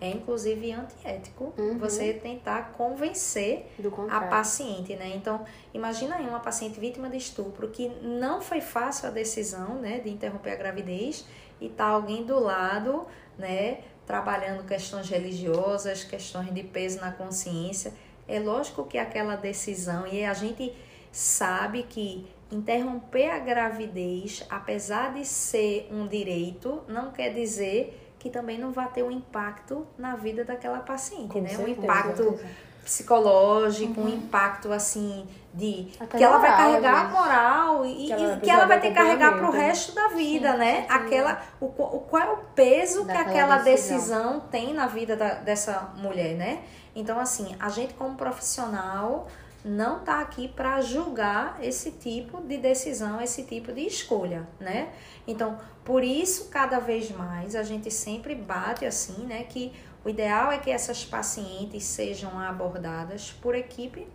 é 0.00 0.10
inclusive 0.10 0.72
antiético 0.72 1.52
uhum. 1.58 1.78
você 1.78 2.12
tentar 2.12 2.72
convencer 2.72 3.66
a 4.10 4.20
paciente, 4.22 4.94
né? 4.94 5.12
Então, 5.14 5.44
imagina 5.74 6.16
aí 6.16 6.26
uma 6.26 6.40
paciente 6.40 6.78
vítima 6.78 7.08
de 7.08 7.16
estupro 7.16 7.68
que 7.68 7.88
não 8.02 8.40
foi 8.40 8.60
fácil 8.60 9.08
a 9.08 9.10
decisão, 9.10 9.74
né, 9.76 9.98
de 9.98 10.10
interromper 10.10 10.52
a 10.52 10.56
gravidez 10.56 11.26
e 11.60 11.68
tá 11.68 11.86
alguém 11.86 12.24
do 12.24 12.38
lado, 12.38 13.06
né, 13.36 13.80
trabalhando 14.06 14.64
questões 14.64 15.08
religiosas, 15.08 16.04
questões 16.04 16.52
de 16.54 16.62
peso 16.62 17.00
na 17.00 17.12
consciência 17.12 17.92
é 18.28 18.38
lógico 18.38 18.84
que 18.84 18.98
aquela 18.98 19.34
decisão, 19.36 20.06
e 20.06 20.22
a 20.22 20.34
gente 20.34 20.72
sabe 21.10 21.84
que 21.84 22.26
interromper 22.52 23.30
a 23.30 23.38
gravidez, 23.38 24.44
apesar 24.50 25.14
de 25.14 25.24
ser 25.24 25.88
um 25.90 26.06
direito, 26.06 26.82
não 26.86 27.10
quer 27.10 27.32
dizer 27.32 28.07
que 28.18 28.30
também 28.30 28.58
não 28.58 28.72
vai 28.72 28.88
ter 28.88 29.02
um 29.02 29.10
impacto 29.10 29.86
na 29.96 30.16
vida 30.16 30.44
daquela 30.44 30.80
paciente, 30.80 31.28
Com 31.28 31.40
né? 31.40 31.48
Certeza, 31.48 31.68
um 31.68 31.84
impacto 31.84 32.40
psicológico, 32.82 34.00
uhum. 34.00 34.06
um 34.06 34.08
impacto 34.08 34.72
assim 34.72 35.26
de 35.52 35.88
Até 36.00 36.18
que 36.18 36.24
ela 36.24 36.38
vai 36.38 36.56
carregar 36.56 37.04
a 37.04 37.08
moral 37.08 37.86
e 37.86 38.06
que 38.06 38.12
ela, 38.12 38.36
e 38.36 38.40
que 38.40 38.50
ela 38.50 38.64
vai 38.66 38.80
ter 38.80 38.88
que 38.88 38.94
carregar 38.94 39.36
para 39.36 39.48
o 39.48 39.52
resto 39.52 39.94
da 39.94 40.08
vida, 40.08 40.52
sim, 40.52 40.58
né? 40.58 40.82
Sim. 40.82 40.86
Aquela 40.88 41.42
o, 41.60 41.66
o 41.66 42.00
qual 42.08 42.22
é 42.22 42.30
o 42.30 42.36
peso 42.54 43.04
Daquela 43.04 43.24
que 43.24 43.30
aquela 43.30 43.58
decisão. 43.58 43.96
decisão 43.96 44.40
tem 44.50 44.72
na 44.72 44.86
vida 44.86 45.16
da, 45.16 45.34
dessa 45.34 45.92
mulher, 45.96 46.34
né? 46.34 46.62
Então, 46.94 47.20
assim, 47.20 47.54
a 47.60 47.68
gente 47.68 47.94
como 47.94 48.16
profissional, 48.16 49.28
não 49.68 49.98
está 49.98 50.20
aqui 50.20 50.48
para 50.48 50.80
julgar 50.80 51.58
esse 51.62 51.92
tipo 51.92 52.40
de 52.40 52.56
decisão, 52.56 53.20
esse 53.20 53.44
tipo 53.44 53.72
de 53.72 53.82
escolha, 53.82 54.48
né? 54.58 54.92
Então, 55.26 55.58
por 55.84 56.02
isso, 56.02 56.48
cada 56.48 56.78
vez 56.78 57.10
mais 57.10 57.54
a 57.54 57.62
gente 57.62 57.90
sempre 57.90 58.34
bate 58.34 58.84
assim, 58.84 59.24
né, 59.24 59.44
que 59.44 59.72
o 60.04 60.08
ideal 60.08 60.50
é 60.50 60.58
que 60.58 60.70
essas 60.70 61.04
pacientes 61.04 61.84
sejam 61.84 62.38
abordadas 62.38 63.30
por 63.30 63.54
equipe 63.54 64.06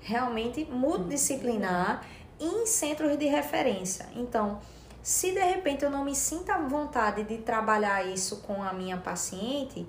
realmente 0.00 0.64
multidisciplinar 0.64 2.06
em 2.38 2.66
centros 2.66 3.18
de 3.18 3.26
referência. 3.26 4.08
Então, 4.14 4.60
se 5.02 5.32
de 5.32 5.40
repente 5.40 5.84
eu 5.84 5.90
não 5.90 6.04
me 6.04 6.14
sinto 6.14 6.50
à 6.50 6.58
vontade 6.58 7.24
de 7.24 7.38
trabalhar 7.38 8.06
isso 8.06 8.38
com 8.42 8.62
a 8.62 8.72
minha 8.72 8.96
paciente, 8.96 9.86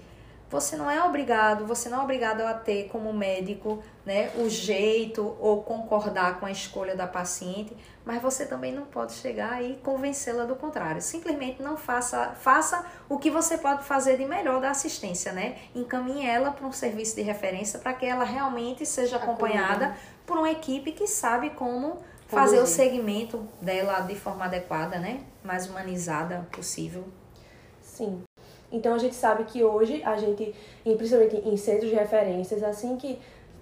você 0.51 0.75
não 0.75 0.91
é 0.91 1.01
obrigado, 1.01 1.65
você 1.65 1.87
não 1.87 2.01
é 2.01 2.03
obrigado 2.03 2.41
a 2.41 2.53
ter 2.53 2.89
como 2.89 3.13
médico, 3.13 3.81
né, 4.05 4.29
o 4.35 4.49
jeito 4.49 5.35
ou 5.39 5.63
concordar 5.63 6.39
com 6.39 6.45
a 6.45 6.51
escolha 6.51 6.93
da 6.93 7.07
paciente, 7.07 7.75
mas 8.03 8.21
você 8.21 8.45
também 8.45 8.73
não 8.73 8.83
pode 8.83 9.13
chegar 9.13 9.63
e 9.63 9.75
convencê-la 9.77 10.43
do 10.43 10.55
contrário. 10.57 11.01
Simplesmente 11.01 11.63
não 11.63 11.77
faça, 11.77 12.31
faça 12.41 12.85
o 13.07 13.17
que 13.17 13.31
você 13.31 13.57
pode 13.57 13.85
fazer 13.85 14.17
de 14.17 14.25
melhor 14.25 14.59
da 14.59 14.71
assistência, 14.71 15.31
né? 15.31 15.57
Encaminhe 15.73 16.25
ela 16.27 16.51
para 16.51 16.67
um 16.67 16.71
serviço 16.73 17.15
de 17.15 17.21
referência 17.21 17.79
para 17.79 17.93
que 17.93 18.05
ela 18.05 18.25
realmente 18.25 18.85
seja 18.85 19.15
acompanhada 19.15 19.95
por 20.25 20.37
uma 20.37 20.51
equipe 20.51 20.91
que 20.91 21.07
sabe 21.07 21.51
como 21.51 21.97
fazer 22.27 22.59
o 22.59 22.65
segmento 22.67 23.47
dela 23.61 24.01
de 24.01 24.15
forma 24.15 24.45
adequada, 24.45 24.99
né? 24.99 25.21
Mais 25.43 25.69
humanizada 25.69 26.47
possível. 26.51 27.07
Sim. 27.81 28.23
Então 28.71 28.93
a 28.93 28.97
gente 28.97 29.15
sabe 29.15 29.43
que 29.43 29.63
hoje 29.63 30.01
a 30.03 30.15
gente, 30.15 30.55
principalmente 30.83 31.37
em 31.37 31.57
centros 31.57 31.89
de 31.89 31.95
referências, 31.95 32.63
assim 32.63 32.95
que 32.97 33.19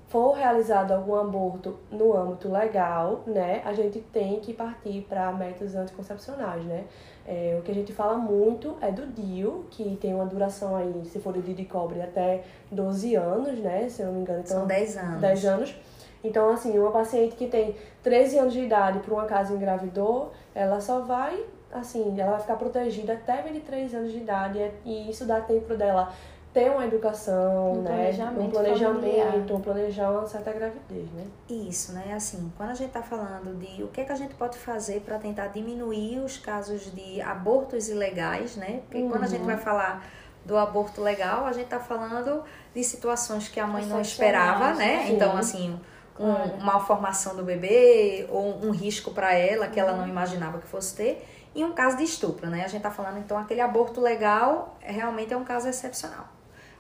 for 0.10 0.32
realizado 0.32 0.92
algum 0.92 1.16
aborto 1.16 1.78
no 1.92 2.18
âmbito 2.18 2.52
legal, 2.52 3.22
né, 3.28 3.62
a 3.64 3.74
gente 3.74 4.00
tem 4.12 4.40
que 4.40 4.54
partir 4.54 5.06
para 5.08 5.32
métodos 5.32 5.76
anticoncepcionais, 5.76 6.66
né? 6.66 6.86
É, 7.28 7.56
o 7.60 7.62
que 7.62 7.70
a 7.70 7.76
gente 7.76 7.94
fala 7.94 8.18
muito 8.18 8.76
é 8.82 8.92
do 8.92 9.06
DIU, 9.06 9.66
que 9.70 9.98
tem 10.02 10.16
uma 10.16 10.26
duração 10.26 10.76
aí, 10.76 11.04
se 11.06 11.20
for 11.20 11.38
o 11.38 11.42
DIU 11.42 11.54
de 11.54 11.66
cobre, 11.66 12.02
até 12.02 12.44
12 12.72 13.14
anos, 13.14 13.60
né, 13.60 13.88
se 13.88 14.02
eu 14.02 14.08
não 14.08 14.14
me 14.14 14.22
engano. 14.22 14.40
Então, 14.40 14.60
São 14.60 14.68
10 14.68 14.98
anos. 14.98 15.22
10 15.22 15.46
anos. 15.46 15.76
Então, 16.24 16.50
assim, 16.50 16.78
uma 16.80 16.92
paciente 16.92 17.36
que 17.36 17.48
tem 17.48 17.76
13 18.02 18.40
anos 18.40 18.54
de 18.54 18.62
idade, 18.62 19.00
por 19.00 19.14
um 19.14 19.20
acaso 19.20 19.54
engravidou, 19.54 20.32
ela 20.56 20.82
só 20.82 21.02
vai, 21.02 21.40
assim, 21.72 22.20
ela 22.20 22.32
vai 22.32 22.42
ficar 22.42 22.56
protegida 22.56 23.14
até 23.14 23.42
23 23.42 23.94
anos 23.94 24.12
de 24.12 24.18
idade, 24.18 24.72
e 24.86 25.10
isso 25.10 25.26
dá 25.26 25.42
tempo 25.42 25.76
dela 25.76 26.12
ter 26.54 26.72
uma 26.72 26.86
educação, 26.86 27.74
um 27.74 27.82
né? 27.82 27.90
Planejamento 27.90 28.42
um 28.42 28.50
planejamento, 28.50 29.56
um 29.56 29.62
planejar 29.62 30.12
uma 30.12 30.28
certa 30.28 30.52
gravidez, 30.52 31.10
né? 31.12 31.26
Isso, 31.48 31.94
né? 31.94 32.14
Assim, 32.16 32.52
quando 32.58 32.72
a 32.72 32.74
gente 32.74 32.88
está 32.88 33.04
falando 33.04 33.58
de 33.60 33.84
o 33.84 33.88
que, 33.88 34.02
é 34.02 34.04
que 34.04 34.12
a 34.12 34.16
gente 34.16 34.34
pode 34.34 34.58
fazer 34.58 35.02
para 35.02 35.20
tentar 35.20 35.48
diminuir 35.48 36.20
os 36.20 36.38
casos 36.38 36.92
de 36.94 37.22
abortos 37.22 37.88
ilegais, 37.88 38.56
né? 38.56 38.82
Porque 38.88 38.98
uhum. 38.98 39.10
quando 39.10 39.24
a 39.24 39.28
gente 39.28 39.42
uhum. 39.42 39.48
vai 39.48 39.58
falar 39.58 40.04
do 40.44 40.58
aborto 40.58 41.02
legal, 41.02 41.46
a 41.46 41.52
gente 41.52 41.66
está 41.66 41.80
falando 41.80 42.44
de 42.74 42.84
situações 42.84 43.48
que 43.48 43.60
a 43.60 43.68
mãe 43.68 43.86
não 43.86 44.02
esperava, 44.02 44.74
né? 44.74 45.06
Sim. 45.06 45.14
Então, 45.14 45.38
assim, 45.38 45.80
um, 46.20 46.34
uma 46.60 46.80
formação 46.80 47.36
do 47.36 47.44
bebê 47.44 48.26
ou 48.30 48.66
um 48.66 48.72
risco 48.72 49.12
para 49.12 49.36
ela 49.36 49.68
que 49.68 49.80
ela 49.80 49.92
não 49.92 50.04
uhum. 50.04 50.10
imaginava 50.10 50.58
que 50.58 50.66
fosse 50.66 50.96
ter 50.96 51.28
e 51.56 51.64
um 51.64 51.74
caso 51.74 51.98
de 51.98 52.04
estupro, 52.04 52.50
né? 52.50 52.64
A 52.64 52.68
gente 52.68 52.78
está 52.78 52.92
falando 52.92 53.18
então 53.18 53.38
aquele 53.38 53.62
aborto 53.62 54.00
legal 54.00 54.78
realmente 54.82 55.34
é 55.34 55.38
um 55.38 55.44
caso 55.44 55.68
excepcional. 55.68 56.28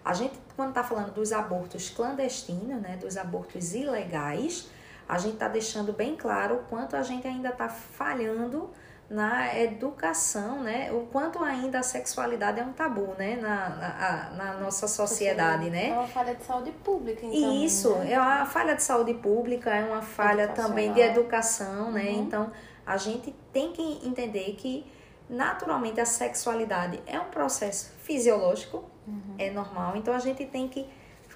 A 0.04 0.14
gente 0.14 0.40
quando 0.56 0.70
está 0.70 0.84
falando 0.84 1.14
dos 1.14 1.32
abortos 1.32 1.90
clandestinos, 1.90 2.82
né, 2.82 2.98
dos 2.98 3.16
abortos 3.16 3.74
ilegais, 3.74 4.70
a 5.08 5.18
gente 5.18 5.36
está 5.36 5.48
deixando 5.48 5.94
bem 5.94 6.16
claro 6.16 6.56
o 6.56 6.60
quanto 6.66 6.96
a 6.96 7.02
gente 7.02 7.26
ainda 7.28 7.50
está 7.50 7.70
falhando 7.70 8.70
na 9.10 9.58
educação, 9.58 10.62
né? 10.62 10.92
O 10.92 11.08
quanto 11.08 11.44
ainda 11.44 11.80
a 11.80 11.84
sexualidade 11.84 12.60
é 12.60 12.64
um 12.64 12.74
tabu, 12.74 13.16
né? 13.18 13.38
Na, 13.42 13.70
na, 13.70 14.30
na 14.36 14.54
nossa 14.60 14.88
sociedade, 14.88 15.70
né? 15.72 15.90
É 15.90 15.94
uma 15.94 16.08
falha 16.08 16.36
de 16.36 16.44
saúde 16.44 16.72
pública, 16.72 17.26
então. 17.26 17.54
Isso, 17.56 17.90
né? 17.96 18.14
é 18.14 18.20
uma 18.20 18.46
falha 18.46 18.76
de 18.76 18.84
saúde 18.84 19.16
pública, 19.16 19.72
é 19.72 19.84
uma 19.84 20.04
falha 20.04 20.50
também 20.50 20.94
de 20.94 21.00
educação, 21.00 21.92
né? 21.92 22.04
Uhum. 22.04 22.22
Então, 22.22 22.52
a 22.90 22.98
gente 22.98 23.36
tem 23.54 23.72
que 23.72 23.84
entender 24.04 24.56
que 24.58 24.84
naturalmente 25.30 26.02
a 26.02 26.06
sexualidade 26.06 27.00
é 27.06 27.20
um 27.20 27.26
processo 27.26 27.92
fisiológico, 28.02 28.84
uhum. 29.08 29.36
é 29.38 29.52
normal, 29.52 29.96
então 29.96 30.12
a 30.12 30.18
gente 30.18 30.44
tem 30.48 30.68
que 30.68 30.88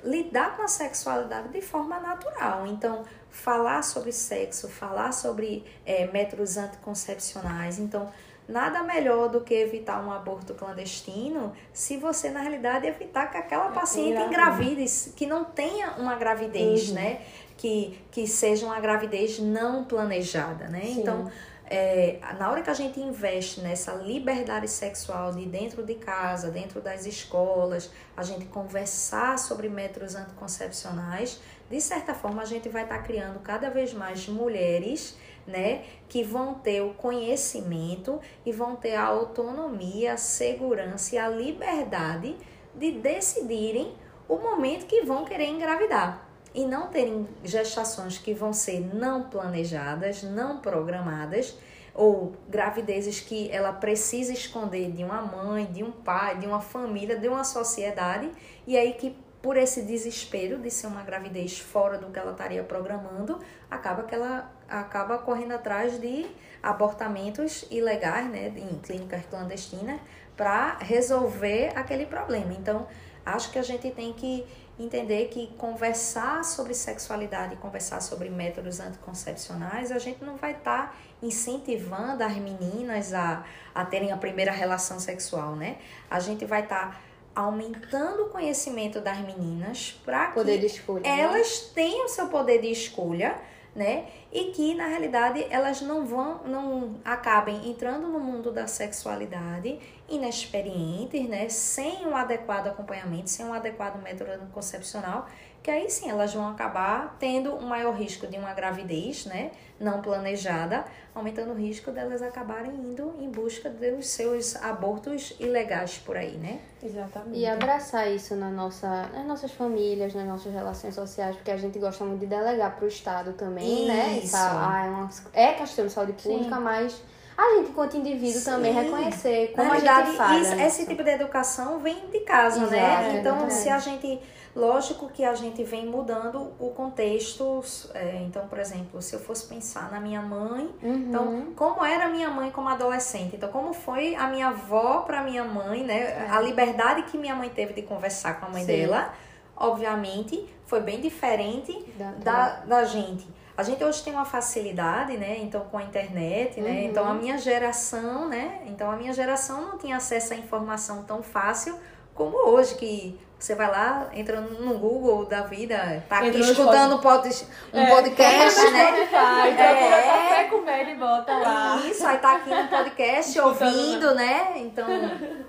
lidar 0.04 0.58
com 0.58 0.64
a 0.64 0.68
sexualidade 0.68 1.50
de 1.50 1.62
forma 1.62 2.00
natural. 2.00 2.66
Então, 2.66 3.04
falar 3.30 3.84
sobre 3.84 4.12
sexo, 4.12 4.68
falar 4.68 5.12
sobre 5.12 5.64
é, 5.86 6.08
métodos 6.08 6.58
anticoncepcionais. 6.58 7.78
Então, 7.78 8.12
nada 8.50 8.82
melhor 8.82 9.30
do 9.30 9.42
que 9.42 9.54
evitar 9.54 10.04
um 10.04 10.12
aborto 10.12 10.56
clandestino 10.56 11.54
se 11.72 11.98
você, 11.98 12.32
na 12.32 12.42
realidade, 12.42 12.88
evitar 12.88 13.28
que 13.28 13.38
aquela 13.38 13.70
é, 13.70 13.72
paciente 13.74 14.20
engravide, 14.24 14.86
que 15.16 15.28
não 15.28 15.46
tenha 15.46 15.92
uma 15.92 16.16
gravidez, 16.16 16.90
uhum. 16.90 16.96
né? 16.96 17.22
Que, 17.64 17.98
que 18.12 18.28
seja 18.28 18.66
uma 18.66 18.78
gravidez 18.82 19.40
não 19.40 19.86
planejada, 19.86 20.68
né? 20.68 20.82
Sim. 20.82 21.00
Então, 21.00 21.32
é, 21.66 22.20
na 22.38 22.52
hora 22.52 22.62
que 22.62 22.70
a 22.70 22.74
gente 22.74 23.00
investe 23.00 23.62
nessa 23.62 23.94
liberdade 23.94 24.68
sexual 24.68 25.32
de 25.32 25.46
dentro 25.46 25.82
de 25.82 25.96
casa, 25.96 26.52
dentro 26.52 26.82
das 26.82 27.06
escolas, 27.06 27.90
a 28.18 28.22
gente 28.22 28.48
conversar 28.48 29.40
sobre 29.40 29.70
métodos 29.70 30.14
anticoncepcionais, 30.14 31.40
de 31.70 31.80
certa 31.80 32.14
forma 32.14 32.42
a 32.42 32.46
gente 32.46 32.68
vai 32.68 32.84
estar 32.84 32.98
tá 32.98 33.04
criando 33.04 33.40
cada 33.40 33.70
vez 33.70 33.94
mais 33.94 34.28
mulheres 34.28 35.18
né, 35.48 35.86
que 36.10 36.22
vão 36.22 36.56
ter 36.56 36.82
o 36.82 36.94
conhecimento 36.96 38.20
e 38.46 38.52
vão 38.52 38.76
ter 38.76 38.96
a 38.96 39.06
autonomia, 39.06 40.16
a 40.16 40.18
segurança 40.18 41.16
e 41.16 41.18
a 41.18 41.30
liberdade 41.30 42.36
de 42.76 42.92
decidirem 42.92 43.96
o 44.28 44.36
momento 44.36 44.86
que 44.86 45.02
vão 45.04 45.24
querer 45.24 45.48
engravidar 45.48 46.33
e 46.54 46.66
não 46.66 46.88
terem 46.88 47.28
gestações 47.44 48.18
que 48.18 48.34
vão 48.34 48.54
ser 48.54 48.80
não 48.94 49.24
planejadas, 49.24 50.24
não 50.24 50.60
programadas, 50.60 51.58
ou 51.94 52.34
gravidezes 52.50 53.20
que 53.20 53.52
ela 53.52 53.72
precisa 53.72 54.34
esconder 54.34 54.92
de 54.92 55.04
uma 55.04 55.22
mãe, 55.22 55.66
de 55.66 55.84
um 55.84 55.92
pai, 55.92 56.38
de 56.38 56.48
uma 56.48 56.60
família, 56.60 57.18
de 57.18 57.28
uma 57.28 57.44
sociedade, 57.44 58.32
e 58.66 58.78
aí 58.78 58.94
que 58.94 59.16
por 59.42 59.58
esse 59.58 59.82
desespero 59.82 60.58
de 60.58 60.72
ser 60.72 60.88
uma 60.88 61.04
gravidez 61.04 61.60
fora 61.60 61.98
do 61.98 62.08
que 62.08 62.18
ela 62.18 62.32
estaria 62.32 62.64
programando, 62.64 63.40
acaba 63.70 64.04
que 64.04 64.16
ela 64.16 64.50
acaba 64.70 65.18
correndo 65.18 65.52
atrás 65.52 66.00
de 66.00 66.26
abortamentos 66.64 67.66
ilegais, 67.70 68.30
né, 68.30 68.54
em 68.56 68.80
clínicas 68.80 69.26
clandestinas, 69.26 70.00
para 70.38 70.78
resolver 70.78 71.74
aquele 71.76 72.06
problema. 72.06 72.54
Então, 72.54 72.88
acho 73.26 73.52
que 73.52 73.60
a 73.60 73.62
gente 73.62 73.92
tem 73.92 74.14
que 74.14 74.46
entender 74.80 75.28
que 75.28 75.48
conversar 75.58 76.44
sobre 76.44 76.74
sexualidade, 76.74 77.56
conversar 77.58 78.02
sobre 78.02 78.30
métodos 78.30 78.80
anticoncepcionais, 78.80 79.92
a 79.92 80.00
gente 80.00 80.24
não 80.24 80.36
vai 80.36 80.54
estar 80.54 80.92
tá 80.92 80.96
incentivando 81.22 82.24
as 82.24 82.36
meninas 82.38 83.14
a, 83.14 83.46
a 83.74 83.86
terem 83.86 84.12
a 84.12 84.18
primeira 84.18 84.52
relação 84.52 85.00
sexual, 85.00 85.56
né? 85.56 85.78
A 86.10 86.20
gente 86.20 86.46
vai 86.46 86.64
estar 86.64 86.92
tá 86.92 87.02
aumentando 87.36 88.24
o 88.24 88.30
conhecimento 88.30 89.00
das 89.00 89.20
meninas 89.20 90.00
para 90.06 90.28
que 90.28 90.66
escolha, 90.66 91.02
né? 91.02 91.20
elas 91.22 91.64
né? 91.64 91.72
tenham 91.74 92.08
seu 92.08 92.28
poder 92.28 92.62
de 92.62 92.72
escolha 92.72 93.36
né? 93.76 94.08
E 94.32 94.52
que 94.52 94.76
na 94.76 94.88
realidade 94.88 95.46
elas 95.50 95.82
não 95.82 96.06
vão, 96.06 96.44
não 96.46 96.96
acabem 97.04 97.70
entrando 97.70 98.08
no 98.08 98.20
mundo 98.20 98.52
da 98.52 98.68
sexualidade 98.68 99.80
inexperientes, 100.08 101.28
né? 101.28 101.50
Sem 101.50 102.06
um 102.06 102.16
adequado 102.16 102.68
acompanhamento, 102.68 103.30
sem 103.30 103.46
um 103.46 103.54
adequado 103.54 104.02
método 104.02 104.32
anticoncepcional, 104.32 105.28
que 105.64 105.72
aí 105.72 105.90
sim 105.90 106.10
elas 106.10 106.34
vão 106.34 106.50
acabar 106.50 107.16
tendo 107.18 107.56
um 107.56 107.66
maior 107.66 107.96
risco 107.96 108.28
de 108.28 108.38
uma 108.38 108.54
gravidez, 108.54 109.26
né? 109.26 109.52
Não 109.80 110.02
planejada, 110.02 110.84
aumentando 111.16 111.52
o 111.52 111.56
risco 111.56 111.90
delas 111.90 112.22
acabarem 112.22 112.72
indo 112.72 113.16
em 113.20 113.30
busca 113.30 113.70
dos 113.70 114.08
seus 114.08 114.58
abortos 114.58 115.34
ilegais 115.40 115.98
por 115.98 116.18
aí, 116.18 116.38
né? 116.38 116.60
Exatamente. 116.84 117.40
E 117.40 117.48
abraçar 117.48 118.12
isso 118.12 118.36
na 118.36 118.50
nossa, 118.50 119.08
nas 119.14 119.26
nossas 119.26 119.52
famílias, 119.54 120.14
nas 120.14 120.28
nossas 120.28 120.54
relações 120.54 120.94
sociais, 120.94 121.36
porque 121.38 121.52
a 121.52 121.58
gente 121.58 121.80
gosta 121.80 122.04
muito 122.04 122.20
de 122.20 122.28
delegar 122.28 122.76
para 122.76 122.84
o 122.84 122.88
Estado 122.88 123.32
também, 123.34 123.88
né? 123.88 124.20
isso. 124.22 124.36
né? 124.36 124.42
ah, 124.44 124.86
é, 124.86 124.90
uma, 124.90 125.10
é 125.34 125.54
questão 125.54 125.88
de 125.88 125.94
saúde 125.94 126.14
pública, 126.14 126.56
Sim. 126.56 126.62
mas 126.62 127.02
a 127.38 127.56
gente, 127.56 127.70
enquanto 127.72 127.98
indivíduo, 127.98 128.40
Sim. 128.40 128.52
também 128.52 128.74
reconhecer 128.74 129.54
como 129.56 129.70
Na 129.70 129.76
a 129.76 129.80
gente 129.80 130.18
falha. 130.18 130.42
Isso, 130.42 130.54
esse 130.54 130.86
tipo 130.86 131.04
de 131.04 131.10
educação 131.10 131.80
vem 131.80 132.08
de 132.12 132.20
casa, 132.20 132.64
Exato, 132.64 132.74
né? 132.74 133.20
Então, 133.20 133.50
se 133.50 133.70
a 133.70 133.80
gente 133.80 134.22
Lógico 134.56 135.10
que 135.10 135.26
a 135.26 135.34
gente 135.34 135.64
vem 135.64 135.86
mudando 135.86 136.54
o 136.60 136.70
contexto. 136.70 137.62
É, 137.94 138.22
então, 138.22 138.48
por 138.48 138.60
exemplo, 138.60 139.02
se 139.02 139.16
eu 139.16 139.20
fosse 139.20 139.48
pensar 139.48 139.92
na 139.92 140.00
minha 140.00 140.22
mãe, 140.22 140.70
uhum. 140.82 140.94
então, 140.94 141.48
como 141.56 141.84
era 141.84 142.08
minha 142.08 142.30
mãe 142.30 142.52
como 142.52 142.70
adolescente? 142.70 143.36
Então, 143.36 143.50
como 143.50 143.74
foi 143.74 144.16
a 144.16 144.28
minha 144.28 144.50
avó 144.50 145.02
para 145.02 145.24
minha 145.24 145.44
mãe, 145.44 145.84
né? 145.84 146.26
É. 146.26 146.28
A 146.30 146.40
liberdade 146.40 147.04
que 147.04 147.18
minha 147.18 147.36
mãe 147.36 147.50
teve 147.50 147.74
de 147.74 147.82
conversar 147.82 148.40
com 148.40 148.46
a 148.46 148.50
mãe 148.50 148.62
Sim. 148.62 148.68
dela 148.68 149.14
obviamente, 149.56 150.48
foi 150.66 150.82
bem 150.82 151.00
diferente 151.00 151.86
da, 152.24 152.60
da 152.66 152.86
gente. 152.86 153.28
A 153.56 153.62
gente 153.62 153.84
hoje 153.84 154.04
tem 154.04 154.14
uma 154.14 154.26
facilidade, 154.26 155.16
né? 155.16 155.38
Então, 155.40 155.62
com 155.66 155.78
a 155.78 155.84
internet, 155.84 156.60
né? 156.60 156.72
Uhum. 156.72 156.86
Então, 156.86 157.08
a 157.08 157.14
minha 157.14 157.38
geração, 157.38 158.28
né? 158.28 158.64
Então, 158.66 158.90
a 158.90 158.96
minha 158.96 159.14
geração 159.14 159.62
não 159.62 159.78
tinha 159.78 159.98
acesso 159.98 160.34
à 160.34 160.36
informação 160.36 161.04
tão 161.04 161.22
fácil 161.22 161.78
como 162.16 162.36
hoje, 162.50 162.76
que 162.76 163.20
você 163.44 163.56
vai 163.56 163.70
lá, 163.70 164.08
entra 164.14 164.40
no 164.40 164.78
Google 164.78 165.26
da 165.26 165.42
vida, 165.42 166.02
tá 166.08 166.20
aqui 166.20 166.28
Entra 166.28 166.40
escutando 166.40 166.96
um 166.96 167.00
pod- 167.00 167.46
um 167.74 167.80
É, 167.80 167.90
podcast, 167.90 168.72
né? 168.72 168.86
Spotify, 168.88 169.50
É. 169.50 170.02
café 170.04 170.44
com 170.46 170.64
e 170.70 170.96
bota 170.96 171.34
lá. 171.40 171.76
Isso, 171.86 172.08
aí 172.08 172.20
tá 172.20 172.38
aqui 172.38 172.50
no 172.50 172.68
podcast 172.70 173.40
ouvindo, 173.42 174.16
né? 174.16 174.54
Então, 174.56 174.88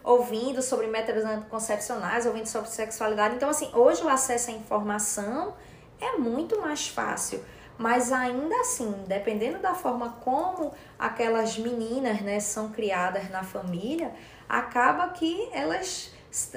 ouvindo 0.02 0.60
sobre 0.60 0.88
métodos 0.88 1.24
anticoncepcionais, 1.24 2.26
ouvindo 2.26 2.46
sobre 2.46 2.68
sexualidade. 2.68 3.36
Então, 3.36 3.48
assim, 3.48 3.70
hoje 3.72 4.02
o 4.02 4.08
acesso 4.08 4.50
à 4.50 4.54
informação 4.54 5.54
é 6.00 6.16
muito 6.16 6.60
mais 6.60 6.88
fácil. 6.88 7.44
Mas 7.78 8.10
ainda 8.10 8.56
assim, 8.56 8.92
dependendo 9.06 9.58
da 9.60 9.74
forma 9.74 10.16
como 10.24 10.72
aquelas 10.98 11.56
meninas, 11.58 12.20
né, 12.22 12.40
são 12.40 12.70
criadas 12.70 13.30
na 13.30 13.44
família, 13.44 14.10
acaba 14.48 15.08
que 15.10 15.48
elas, 15.52 16.12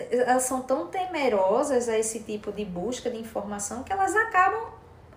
elas 0.10 0.44
são 0.44 0.62
tão 0.62 0.88
temerosas 0.88 1.88
a 1.88 1.98
esse 1.98 2.22
tipo 2.22 2.52
de 2.52 2.66
busca 2.66 3.10
de 3.10 3.18
informação 3.18 3.84
que 3.84 3.94
elas 3.94 4.16
acabam 4.16 4.72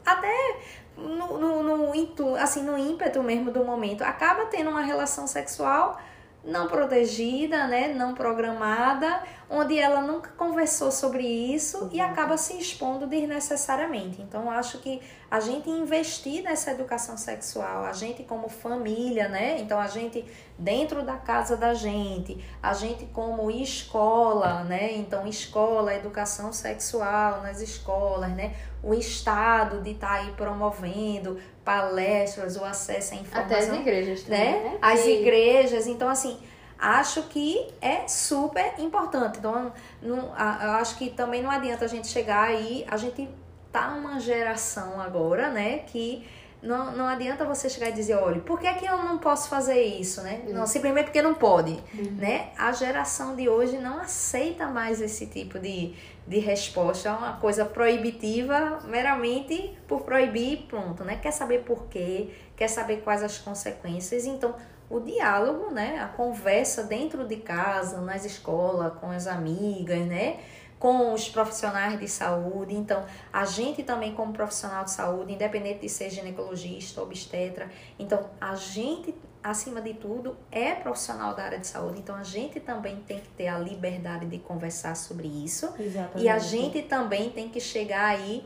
até 0.05 0.57
no, 0.97 1.39
no, 1.39 1.63
no, 1.63 2.37
assim, 2.37 2.63
no 2.63 2.77
ímpeto 2.77 3.23
mesmo 3.23 3.51
do 3.51 3.65
momento, 3.65 4.03
acaba 4.03 4.47
tendo 4.47 4.71
uma 4.71 4.83
relação 4.83 5.27
sexual 5.27 5.99
não 6.45 6.69
protegida, 6.69 7.67
né, 7.67 7.89
não 7.89 8.15
programada, 8.15 9.23
onde 9.51 9.77
ela 9.77 10.01
nunca 10.01 10.31
conversou 10.37 10.93
sobre 10.93 11.25
isso 11.25 11.91
e 11.93 12.01
acaba 12.01 12.37
se 12.37 12.57
expondo 12.57 13.05
desnecessariamente. 13.05 14.23
Então, 14.23 14.49
acho 14.49 14.79
que 14.79 15.03
a 15.29 15.41
gente 15.41 15.69
investir 15.69 16.43
nessa 16.45 16.71
educação 16.71 17.17
sexual, 17.17 17.85
a 17.85 17.93
gente 17.93 18.23
como 18.23 18.49
família, 18.49 19.29
né, 19.29 19.59
então 19.61 19.81
a 19.81 19.89
gente 19.89 20.25
dentro 20.57 21.03
da 21.03 21.17
casa 21.17 21.57
da 21.57 21.75
gente, 21.75 22.45
a 22.63 22.73
gente 22.75 23.07
como 23.07 23.51
escola, 23.51 24.63
né, 24.65 24.93
então 24.93 25.27
escola, 25.27 25.95
educação 25.95 26.53
sexual 26.53 27.43
nas 27.43 27.61
escolas, 27.61 28.31
né, 28.31 28.55
o 28.83 28.95
Estado 28.95 29.83
de 29.83 29.91
estar 29.91 30.13
aí 30.13 30.33
promovendo 30.33 31.39
palestras, 31.65 32.57
o 32.57 32.65
acesso 32.65 33.15
à 33.15 33.17
informação 33.17 33.57
Até 33.57 33.73
as 33.73 33.81
igrejas 33.81 34.23
também, 34.23 34.39
né? 34.39 34.71
né? 34.71 34.79
As 34.81 35.07
igrejas. 35.07 35.87
Então, 35.87 36.09
assim, 36.09 36.39
acho 36.81 37.25
que 37.25 37.69
é 37.81 38.09
super 38.09 38.75
importante. 38.79 39.39
Então, 39.39 39.73
não, 40.03 40.33
a- 40.37 40.61
eu 40.65 40.71
acho 40.73 40.97
que 40.97 41.11
também 41.11 41.43
não 41.43 41.51
adianta 41.51 41.85
a 41.85 41.89
gente 41.89 42.09
chegar 42.09 42.49
aí, 42.49 42.85
a 42.89 42.97
gente 42.97 43.29
tá 43.73 43.89
uma 43.95 44.19
geração 44.19 45.01
agora, 45.01 45.51
né, 45.51 45.79
que 45.87 46.27
não, 46.63 46.93
não 46.93 47.07
adianta 47.07 47.45
você 47.45 47.71
chegar 47.71 47.89
e 47.89 47.93
dizer, 47.93 48.17
olha, 48.17 48.41
por 48.41 48.59
que, 48.61 48.71
que 48.75 48.85
eu 48.85 48.99
não 48.99 49.17
posso 49.17 49.49
fazer 49.49 49.81
isso, 49.83 50.21
né? 50.23 50.43
Não, 50.49 50.67
simplesmente 50.67 51.05
porque 51.07 51.23
não 51.23 51.33
pode, 51.35 51.73
né? 52.19 52.51
A 52.59 52.71
geração 52.73 53.35
de 53.35 53.49
hoje 53.49 53.79
não 53.79 53.99
aceita 53.99 54.67
mais 54.67 55.01
esse 55.01 55.27
tipo 55.27 55.59
de, 55.59 55.95
de 56.27 56.39
resposta, 56.39 57.09
é 57.09 57.13
uma 57.13 57.37
coisa 57.39 57.65
proibitiva 57.65 58.79
meramente 58.85 59.75
por 59.89 60.03
proibir, 60.03 60.67
pronto, 60.69 61.03
né? 61.03 61.17
Quer 61.17 61.31
saber 61.33 61.61
por 61.65 61.85
quê, 61.87 62.29
quer 62.57 62.69
saber 62.69 62.99
quais 63.03 63.23
as 63.23 63.39
consequências, 63.39 64.27
então 64.27 64.55
o 64.91 64.99
diálogo, 64.99 65.71
né? 65.71 66.01
A 66.01 66.09
conversa 66.09 66.83
dentro 66.83 67.27
de 67.27 67.37
casa, 67.37 68.01
nas 68.01 68.25
escolas, 68.25 68.93
com 69.01 69.09
as 69.09 69.29
amigas, 69.29 70.05
né? 70.05 70.41
Com 70.81 71.15
os 71.15 71.29
profissionais 71.29 71.99
de 72.01 72.09
saúde. 72.09 72.75
Então, 72.75 73.05
a 73.33 73.45
gente 73.45 73.85
também, 73.85 74.13
como 74.15 74.33
profissional 74.33 74.85
de 74.85 74.91
saúde, 74.91 75.33
independente 75.33 75.81
de 75.81 75.89
ser 75.89 76.11
ginecologista, 76.11 77.01
obstetra, 77.01 77.71
então 77.99 78.29
a 78.41 78.57
gente, 78.57 79.15
acima 79.45 79.81
de 79.81 79.95
tudo, 79.95 80.37
é 80.51 80.75
profissional 80.75 81.35
da 81.37 81.45
área 81.45 81.59
de 81.59 81.67
saúde. 81.69 82.01
Então, 82.01 82.17
a 82.17 82.25
gente 82.25 82.59
também 82.59 82.97
tem 83.07 83.21
que 83.21 83.29
ter 83.29 83.47
a 83.47 83.59
liberdade 83.59 84.27
de 84.27 84.39
conversar 84.39 84.97
sobre 84.97 85.29
isso. 85.29 85.73
Exatamente. 85.79 86.25
E 86.25 86.29
a 86.29 86.39
gente 86.39 86.83
também 86.83 87.31
tem 87.31 87.49
que 87.49 87.61
chegar 87.61 88.07
aí, 88.07 88.45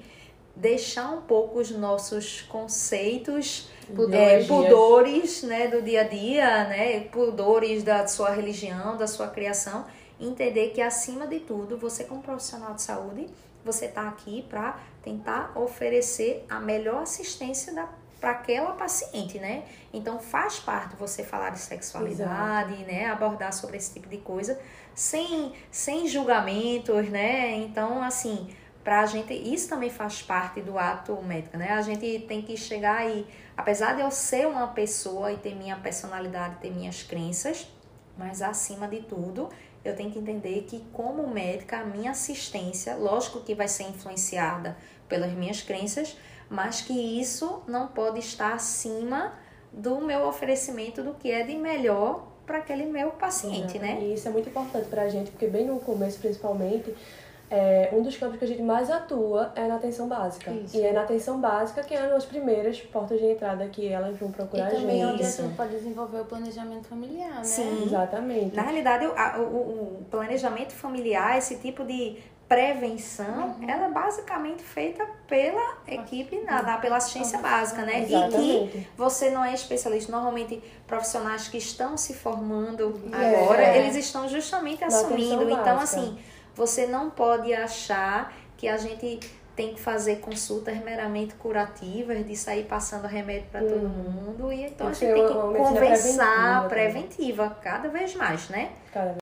deixar 0.56 1.10
um 1.10 1.22
pouco 1.22 1.58
os 1.58 1.70
nossos 1.70 2.42
conceitos, 2.42 3.68
é, 4.12 4.44
pudores 4.44 5.42
né, 5.42 5.68
do 5.68 5.82
dia 5.82 6.02
a 6.02 6.04
dia, 6.04 6.64
né, 6.64 7.00
pudores 7.00 7.82
da 7.82 8.06
sua 8.06 8.30
religião, 8.30 8.96
da 8.96 9.06
sua 9.06 9.28
criação, 9.28 9.84
entender 10.20 10.70
que 10.70 10.80
acima 10.80 11.26
de 11.26 11.40
tudo, 11.40 11.76
você 11.76 12.04
como 12.04 12.22
profissional 12.22 12.74
de 12.74 12.82
saúde, 12.82 13.26
você 13.64 13.86
está 13.86 14.08
aqui 14.08 14.42
para 14.48 14.78
tentar 15.02 15.52
oferecer 15.56 16.44
a 16.48 16.60
melhor 16.60 17.02
assistência 17.02 17.72
para 18.20 18.30
aquela 18.30 18.72
paciente, 18.72 19.38
né? 19.38 19.64
Então 19.92 20.18
faz 20.18 20.58
parte 20.58 20.96
você 20.96 21.22
falar 21.22 21.50
de 21.50 21.58
sexualidade, 21.58 22.76
né? 22.84 23.06
Abordar 23.06 23.52
sobre 23.52 23.76
esse 23.76 23.92
tipo 23.92 24.08
de 24.08 24.18
coisa 24.18 24.58
sem, 24.94 25.52
sem 25.70 26.06
julgamentos, 26.06 27.08
né? 27.08 27.56
Então, 27.56 28.02
assim, 28.02 28.48
pra 28.84 29.06
gente, 29.06 29.32
isso 29.32 29.68
também 29.70 29.88
faz 29.88 30.20
parte 30.20 30.60
do 30.60 30.78
ato 30.78 31.20
médico, 31.22 31.56
né? 31.56 31.70
A 31.70 31.80
gente 31.80 32.20
tem 32.28 32.42
que 32.42 32.54
chegar 32.54 32.98
aí, 32.98 33.26
apesar 33.56 33.94
de 33.94 34.02
eu 34.02 34.10
ser 34.10 34.46
uma 34.46 34.68
pessoa 34.68 35.32
e 35.32 35.38
ter 35.38 35.54
minha 35.54 35.76
personalidade, 35.76 36.56
ter 36.60 36.70
minhas 36.70 37.02
crenças, 37.02 37.66
mas 38.16 38.42
acima 38.42 38.86
de 38.86 39.00
tudo, 39.00 39.48
eu 39.82 39.96
tenho 39.96 40.10
que 40.10 40.18
entender 40.18 40.66
que 40.68 40.84
como 40.92 41.26
médica, 41.26 41.78
a 41.78 41.84
minha 41.84 42.10
assistência, 42.10 42.94
lógico 42.94 43.40
que 43.40 43.54
vai 43.54 43.68
ser 43.68 43.84
influenciada 43.84 44.76
pelas 45.08 45.32
minhas 45.32 45.62
crenças, 45.62 46.16
mas 46.48 46.82
que 46.82 46.92
isso 46.92 47.62
não 47.66 47.88
pode 47.88 48.18
estar 48.18 48.52
acima 48.52 49.32
do 49.72 50.00
meu 50.00 50.26
oferecimento 50.28 51.02
do 51.02 51.14
que 51.14 51.30
é 51.30 51.42
de 51.42 51.56
melhor 51.56 52.28
para 52.46 52.58
aquele 52.58 52.84
meu 52.84 53.10
paciente, 53.12 53.78
né? 53.78 53.98
E 54.02 54.14
isso 54.14 54.28
é 54.28 54.30
muito 54.30 54.48
importante 54.48 54.88
pra 54.88 55.08
gente, 55.08 55.30
porque 55.30 55.46
bem 55.46 55.66
no 55.66 55.80
começo, 55.80 56.18
principalmente, 56.18 56.94
é, 57.54 57.90
um 57.92 58.02
dos 58.02 58.16
campos 58.16 58.38
que 58.38 58.44
a 58.44 58.48
gente 58.48 58.62
mais 58.62 58.90
atua 58.90 59.52
é 59.54 59.66
na 59.68 59.76
atenção 59.76 60.08
básica. 60.08 60.50
Isso. 60.50 60.76
E 60.76 60.82
é 60.82 60.92
na 60.92 61.02
atenção 61.02 61.40
básica 61.40 61.82
que 61.82 61.94
é 61.94 62.12
as 62.14 62.24
primeiras 62.24 62.80
portas 62.80 63.18
de 63.20 63.26
entrada 63.26 63.66
que 63.68 63.86
elas 63.88 64.16
vão 64.16 64.30
E 64.30 64.32
procurar 64.32 64.66
a 64.66 64.70
também 64.70 65.00
gente. 65.00 65.12
onde 65.12 65.22
a 65.24 65.30
gente 65.30 65.54
pode 65.54 65.70
desenvolver 65.70 66.20
o 66.20 66.24
planejamento 66.24 66.88
familiar, 66.88 67.34
né? 67.36 67.44
Sim. 67.44 67.84
Exatamente. 67.84 68.56
Na 68.56 68.62
realidade, 68.62 69.06
o, 69.06 69.40
o- 69.40 69.98
o 70.00 70.04
planejamento 70.10 70.72
familiar, 70.72 71.38
esse 71.38 71.56
tipo 71.56 71.84
de 71.84 72.16
prevenção, 72.46 73.56
ela 73.66 73.86
é 73.86 73.90
basicamente 73.90 74.62
feita 74.62 75.04
pela 75.26 75.78
equipe, 75.88 76.40
na, 76.42 76.62
na- 76.62 76.78
pela 76.78 76.96
assistência 76.96 77.38
básica, 77.38 77.82
né? 77.82 78.02
E 78.02 78.06
que 78.06 78.14
Exatamente. 78.14 78.88
você 78.96 79.30
não 79.30 79.44
é 79.44 79.52
especialista. 79.54 80.10
Normalmente, 80.12 80.62
profissionais 80.86 81.48
que 81.48 81.56
estão 81.58 81.96
se 81.96 82.14
formando 82.14 82.94
É. 83.12 83.42
agora, 83.42 83.76
eles 83.76 83.96
estão 83.96 84.28
justamente 84.28 84.80
Na 84.80 84.86
assumindo. 84.88 85.42
Então, 85.50 85.76
básica. 85.76 85.82
assim, 86.00 86.18
você 86.54 86.86
não 86.86 87.10
pode 87.10 87.52
achar 87.52 88.32
que 88.56 88.68
a 88.68 88.76
gente 88.76 89.20
tem 89.56 89.74
que 89.74 89.80
fazer 89.80 90.16
consultas 90.16 90.76
meramente 90.82 91.34
curativas, 91.34 92.24
de 92.26 92.36
sair 92.36 92.64
passando 92.64 93.06
remédio 93.06 93.48
para 93.50 93.60
todo 93.60 93.88
mundo. 93.88 94.52
E 94.52 94.64
então 94.64 94.78
Tem 94.78 94.86
a 94.86 94.92
gente 94.92 94.98
ser 94.98 95.14
tem 95.14 95.26
que 95.26 95.32
conversar 95.58 96.68
preventiva 96.68 96.68
preventiva, 96.68 97.56
cada 97.62 97.88
vez 97.88 98.14
mais, 98.14 98.48
né? 98.48 98.70
Cada 98.92 99.06
vez. 99.06 99.18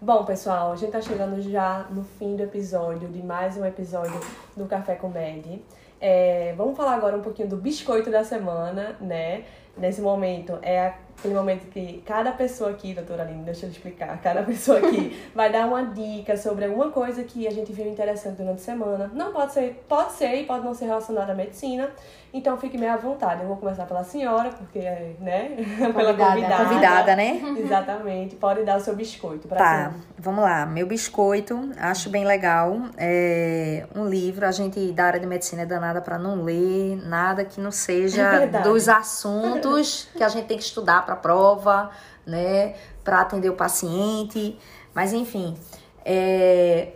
Bom, 0.00 0.24
pessoal, 0.24 0.70
a 0.70 0.76
gente 0.76 0.92
tá 0.92 1.00
chegando 1.00 1.42
já 1.42 1.86
no 1.90 2.04
fim 2.04 2.36
do 2.36 2.42
episódio, 2.44 3.08
de 3.08 3.20
mais 3.22 3.56
um 3.56 3.64
episódio 3.64 4.20
do 4.56 4.64
Café 4.66 4.94
com 4.94 5.08
Med. 5.08 5.60
É, 6.00 6.54
vamos 6.56 6.76
falar 6.76 6.94
agora 6.94 7.16
um 7.16 7.22
pouquinho 7.22 7.48
do 7.48 7.56
biscoito 7.56 8.08
da 8.08 8.22
semana, 8.22 8.96
né? 9.00 9.44
Nesse 9.76 10.00
momento, 10.00 10.60
é 10.62 10.94
aquele 11.18 11.34
momento 11.34 11.66
que 11.70 12.02
cada 12.06 12.32
pessoa 12.32 12.70
aqui, 12.70 12.94
doutora 12.94 13.22
Aline, 13.22 13.42
deixa 13.42 13.66
eu 13.66 13.70
explicar, 13.70 14.20
cada 14.22 14.42
pessoa 14.42 14.78
aqui 14.78 15.18
vai 15.34 15.50
dar 15.50 15.66
uma 15.66 15.82
dica 15.84 16.36
sobre 16.36 16.64
alguma 16.66 16.90
coisa 16.90 17.22
que 17.24 17.46
a 17.46 17.50
gente 17.50 17.72
viu 17.72 17.86
interessante 17.86 18.36
durante 18.36 18.58
a 18.60 18.64
semana. 18.64 19.10
Não 19.14 19.32
pode 19.32 19.52
ser, 19.52 19.84
pode 19.88 20.12
ser 20.12 20.34
e 20.34 20.44
pode 20.44 20.64
não 20.64 20.74
ser 20.74 20.86
relacionada 20.86 21.32
à 21.32 21.34
medicina, 21.34 21.90
então 22.34 22.56
fique 22.58 22.76
meio 22.76 22.92
à 22.92 22.96
vontade. 22.96 23.40
Eu 23.42 23.48
vou 23.48 23.56
começar 23.56 23.86
pela 23.86 24.04
senhora, 24.04 24.50
porque, 24.50 24.80
né? 25.20 25.56
pela 25.94 26.12
Convidada. 26.12 26.32
convidada. 26.34 26.64
Convidada, 26.64 27.16
né? 27.16 27.40
Exatamente. 27.58 28.36
Pode 28.36 28.62
dar 28.64 28.76
o 28.76 28.80
seu 28.80 28.94
biscoito 28.94 29.48
pra 29.48 29.56
Tá, 29.56 29.92
vamos 30.18 30.44
lá. 30.44 30.66
Meu 30.66 30.86
biscoito, 30.86 31.70
acho 31.78 32.10
bem 32.10 32.26
legal. 32.26 32.76
É 32.98 33.86
um 33.94 34.06
livro, 34.06 34.44
a 34.46 34.50
gente 34.50 34.92
da 34.92 35.04
área 35.04 35.20
de 35.20 35.26
medicina 35.26 35.62
é 35.62 35.66
danada 35.66 36.02
para 36.02 36.18
não 36.18 36.42
ler 36.42 36.96
nada 37.06 37.42
que 37.44 37.58
não 37.60 37.68
É 37.68 37.72
seja 37.72 38.30
verdade. 38.30 38.64
dos 38.68 38.86
assuntos 38.88 40.08
que 40.14 40.22
a 40.22 40.28
gente 40.28 40.46
tem 40.46 40.58
que 40.58 40.64
estudar 40.64 41.05
para 41.06 41.16
prova, 41.16 41.90
né? 42.26 42.74
Para 43.02 43.20
atender 43.20 43.48
o 43.48 43.54
paciente. 43.54 44.58
Mas 44.92 45.12
enfim, 45.12 45.56
é, 46.04 46.92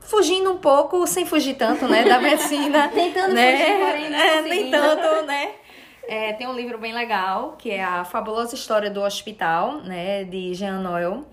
fugindo 0.00 0.50
um 0.50 0.58
pouco, 0.58 1.06
sem 1.06 1.26
fugir 1.26 1.54
tanto, 1.54 1.88
né, 1.88 2.04
da 2.04 2.18
medicina. 2.20 2.88
Tentando 2.94 3.34
né? 3.34 3.56
fugir, 3.56 3.78
porém 3.78 4.14
É, 4.14 4.42
nem 4.42 4.70
tanto, 4.70 5.26
né? 5.26 5.50
É, 6.08 6.32
tem 6.32 6.46
um 6.46 6.54
livro 6.54 6.78
bem 6.78 6.94
legal, 6.94 7.56
que 7.58 7.70
é 7.70 7.84
A 7.84 8.04
Fabulosa 8.04 8.54
História 8.54 8.90
do 8.90 9.02
Hospital, 9.02 9.82
né, 9.82 10.24
de 10.24 10.54
Jean 10.54 10.80
Noel, 10.80 11.26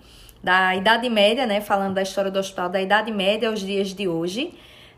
da 0.44 0.76
Idade 0.76 1.08
Média, 1.08 1.46
né? 1.46 1.62
Falando 1.62 1.94
da 1.94 2.02
história 2.02 2.30
do 2.30 2.38
hospital 2.38 2.68
da 2.68 2.80
Idade 2.80 3.10
Média 3.10 3.48
aos 3.48 3.60
dias 3.60 3.94
de 3.94 4.06
hoje. 4.06 4.52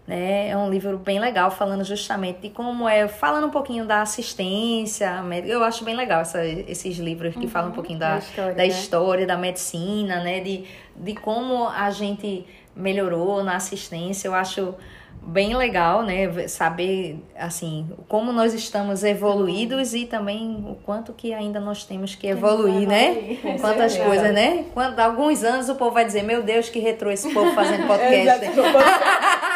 Né? 0.08 0.48
É 0.48 0.56
um 0.56 0.70
livro 0.70 0.96
bem 0.96 1.20
legal, 1.20 1.50
falando 1.50 1.84
justamente 1.84 2.40
de 2.40 2.48
como 2.48 2.88
é, 2.88 3.06
falando 3.06 3.46
um 3.46 3.50
pouquinho 3.50 3.84
da 3.84 4.00
assistência 4.00 5.22
médica. 5.22 5.52
Eu 5.52 5.62
acho 5.62 5.84
bem 5.84 5.94
legal 5.94 6.22
essa, 6.22 6.42
esses 6.42 6.96
livros 6.96 7.34
que 7.34 7.44
uhum, 7.44 7.48
falam 7.50 7.68
um 7.68 7.74
pouquinho 7.74 7.98
da, 7.98 8.12
da, 8.12 8.18
história, 8.18 8.54
da, 8.54 8.62
né? 8.62 8.66
história, 8.68 9.26
da 9.26 9.36
medicina, 9.36 10.24
né? 10.24 10.40
De, 10.40 10.64
de 10.96 11.14
como 11.14 11.68
a 11.68 11.90
gente 11.90 12.46
melhorou 12.74 13.44
na 13.44 13.56
assistência. 13.56 14.28
Eu 14.28 14.34
acho 14.34 14.74
bem 15.22 15.54
legal, 15.54 16.02
né? 16.02 16.48
Saber, 16.48 17.22
assim, 17.38 17.90
como 18.08 18.32
nós 18.32 18.54
estamos 18.54 19.04
evoluídos 19.04 19.92
e 19.92 20.06
também 20.06 20.64
o 20.66 20.74
quanto 20.74 21.12
que 21.12 21.34
ainda 21.34 21.60
nós 21.60 21.84
temos 21.84 22.14
que 22.14 22.28
evoluir, 22.28 22.88
né? 22.88 23.36
Quantas 23.60 23.94
é 23.94 24.04
coisas, 24.04 24.32
né? 24.32 24.64
Quando, 24.72 24.98
alguns 25.00 25.44
anos 25.44 25.68
o 25.68 25.74
povo 25.74 25.90
vai 25.90 26.06
dizer, 26.06 26.22
meu 26.22 26.42
Deus, 26.42 26.70
que 26.70 26.78
retrô 26.78 27.10
esse 27.10 27.30
povo 27.34 27.52
fazendo 27.52 27.84
podcast. 27.86 28.46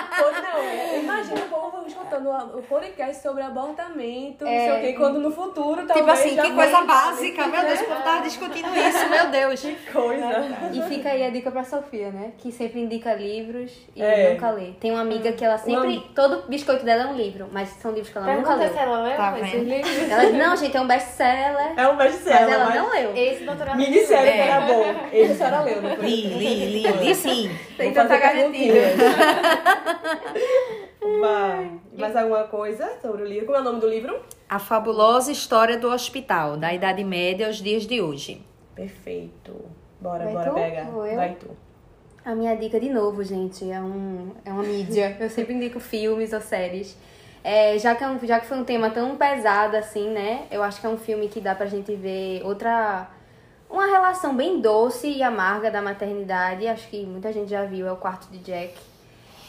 o 2.22 2.22
povo 2.22 2.22
escutando 2.22 2.58
o 2.58 2.62
podcast 2.62 3.22
sobre 3.22 3.42
abortamento, 3.42 4.46
é. 4.46 4.50
não 4.50 4.64
sei 4.64 4.72
o 4.72 4.80
quê, 4.80 4.98
quando 4.98 5.20
no 5.20 5.30
futuro 5.30 5.86
talvez 5.86 5.96
Tipo 5.96 6.10
assim, 6.10 6.36
que 6.36 6.54
coisa 6.54 6.80
básica, 6.82 7.46
meu 7.46 7.62
Deus, 7.62 7.80
o 7.80 7.84
povo 7.84 8.02
tava 8.02 8.22
discutindo 8.22 8.68
isso, 8.76 9.08
meu 9.08 9.30
Deus. 9.30 9.60
Que 9.60 9.92
coisa. 9.92 10.46
E 10.72 10.82
fica 10.82 11.10
aí 11.10 11.24
a 11.24 11.30
dica 11.30 11.50
pra 11.50 11.64
Sofia, 11.64 12.10
né? 12.10 12.32
Que 12.38 12.52
sempre 12.52 12.80
indica 12.80 13.14
livros 13.14 13.72
e 13.94 14.02
é. 14.02 14.32
nunca 14.32 14.50
lê. 14.50 14.72
Tem 14.80 14.90
uma 14.90 15.00
amiga 15.00 15.32
que 15.32 15.44
ela 15.44 15.58
sempre, 15.58 15.96
uma... 15.96 16.14
todo 16.14 16.48
biscoito 16.48 16.84
dela 16.84 17.04
é 17.04 17.06
um 17.06 17.16
livro, 17.16 17.48
mas 17.52 17.68
são 17.70 17.92
livros 17.92 18.10
que 18.10 18.18
ela 18.18 18.34
nunca 18.34 18.54
leu. 18.54 18.72
se 18.72 18.78
ela 18.78 19.02
leu 19.02 19.16
tá 19.16 19.40
esses 19.40 19.62
livros. 19.62 20.10
Ela 20.10 20.24
diz, 20.24 20.34
não, 20.34 20.56
gente, 20.56 20.76
é 20.76 20.80
um 20.80 20.86
best-seller. 20.86 21.72
É 21.76 21.88
um 21.88 21.96
best-seller. 21.96 22.42
Mas 22.42 22.52
ela 22.52 22.64
mas... 22.66 22.74
não 22.74 22.90
leu. 22.90 23.16
Esse 23.16 23.44
doutorado 23.44 23.76
Me 23.76 23.90
disseram 23.90 24.22
é. 24.22 24.32
que 24.32 24.38
era 24.38 24.60
bom. 24.60 24.84
Esse 25.12 25.32
a 25.32 25.36
senhora 25.36 25.60
leu, 25.62 25.82
não 25.82 25.96
foi? 25.96 26.06
Li, 26.06 26.26
li, 26.28 26.82
li, 26.82 26.92
li 26.92 27.14
sim. 27.14 27.50
Tem 27.76 27.92
tanta 27.92 28.16
garantia. 28.16 28.82
Vai. 31.20 31.80
Mais 31.98 32.16
alguma 32.16 32.44
coisa 32.44 32.98
sobre 33.00 33.22
o 33.22 33.26
livro? 33.26 33.46
Como 33.46 33.58
é 33.58 33.60
o 33.60 33.64
nome 33.64 33.80
do 33.80 33.88
livro? 33.88 34.20
A 34.48 34.58
Fabulosa 34.58 35.32
História 35.32 35.76
do 35.78 35.88
Hospital, 35.88 36.56
da 36.56 36.72
Idade 36.72 37.02
Média 37.02 37.46
aos 37.46 37.56
dias 37.56 37.86
de 37.86 38.00
hoje. 38.00 38.44
Perfeito. 38.74 39.54
Bora, 40.00 40.24
Vai 40.24 40.32
bora 40.32 40.50
tu? 40.50 40.54
pegar. 40.54 40.84
Vai 40.90 41.34
tu. 41.34 41.50
A 42.24 42.34
minha 42.34 42.54
dica 42.54 42.78
de 42.78 42.88
novo, 42.88 43.24
gente, 43.24 43.68
é, 43.68 43.80
um, 43.80 44.30
é 44.44 44.52
uma 44.52 44.62
mídia. 44.62 45.16
Eu 45.18 45.28
sempre 45.28 45.54
indico 45.54 45.80
filmes 45.80 46.32
ou 46.32 46.40
séries. 46.40 46.96
É, 47.42 47.76
já, 47.78 47.96
que 47.96 48.04
é 48.04 48.08
um, 48.08 48.18
já 48.24 48.38
que 48.38 48.46
foi 48.46 48.56
um 48.58 48.64
tema 48.64 48.90
tão 48.90 49.16
pesado 49.16 49.76
assim, 49.76 50.08
né? 50.10 50.46
Eu 50.50 50.62
acho 50.62 50.80
que 50.80 50.86
é 50.86 50.90
um 50.90 50.96
filme 50.96 51.28
que 51.28 51.40
dá 51.40 51.54
pra 51.54 51.66
gente 51.66 51.94
ver 51.96 52.42
outra. 52.44 53.08
Uma 53.68 53.86
relação 53.86 54.36
bem 54.36 54.60
doce 54.60 55.08
e 55.08 55.22
amarga 55.22 55.70
da 55.70 55.82
maternidade. 55.82 56.68
Acho 56.68 56.88
que 56.88 57.04
muita 57.04 57.32
gente 57.32 57.50
já 57.50 57.64
viu, 57.64 57.88
é 57.88 57.92
o 57.92 57.96
quarto 57.96 58.30
de 58.30 58.38
Jack. 58.38 58.74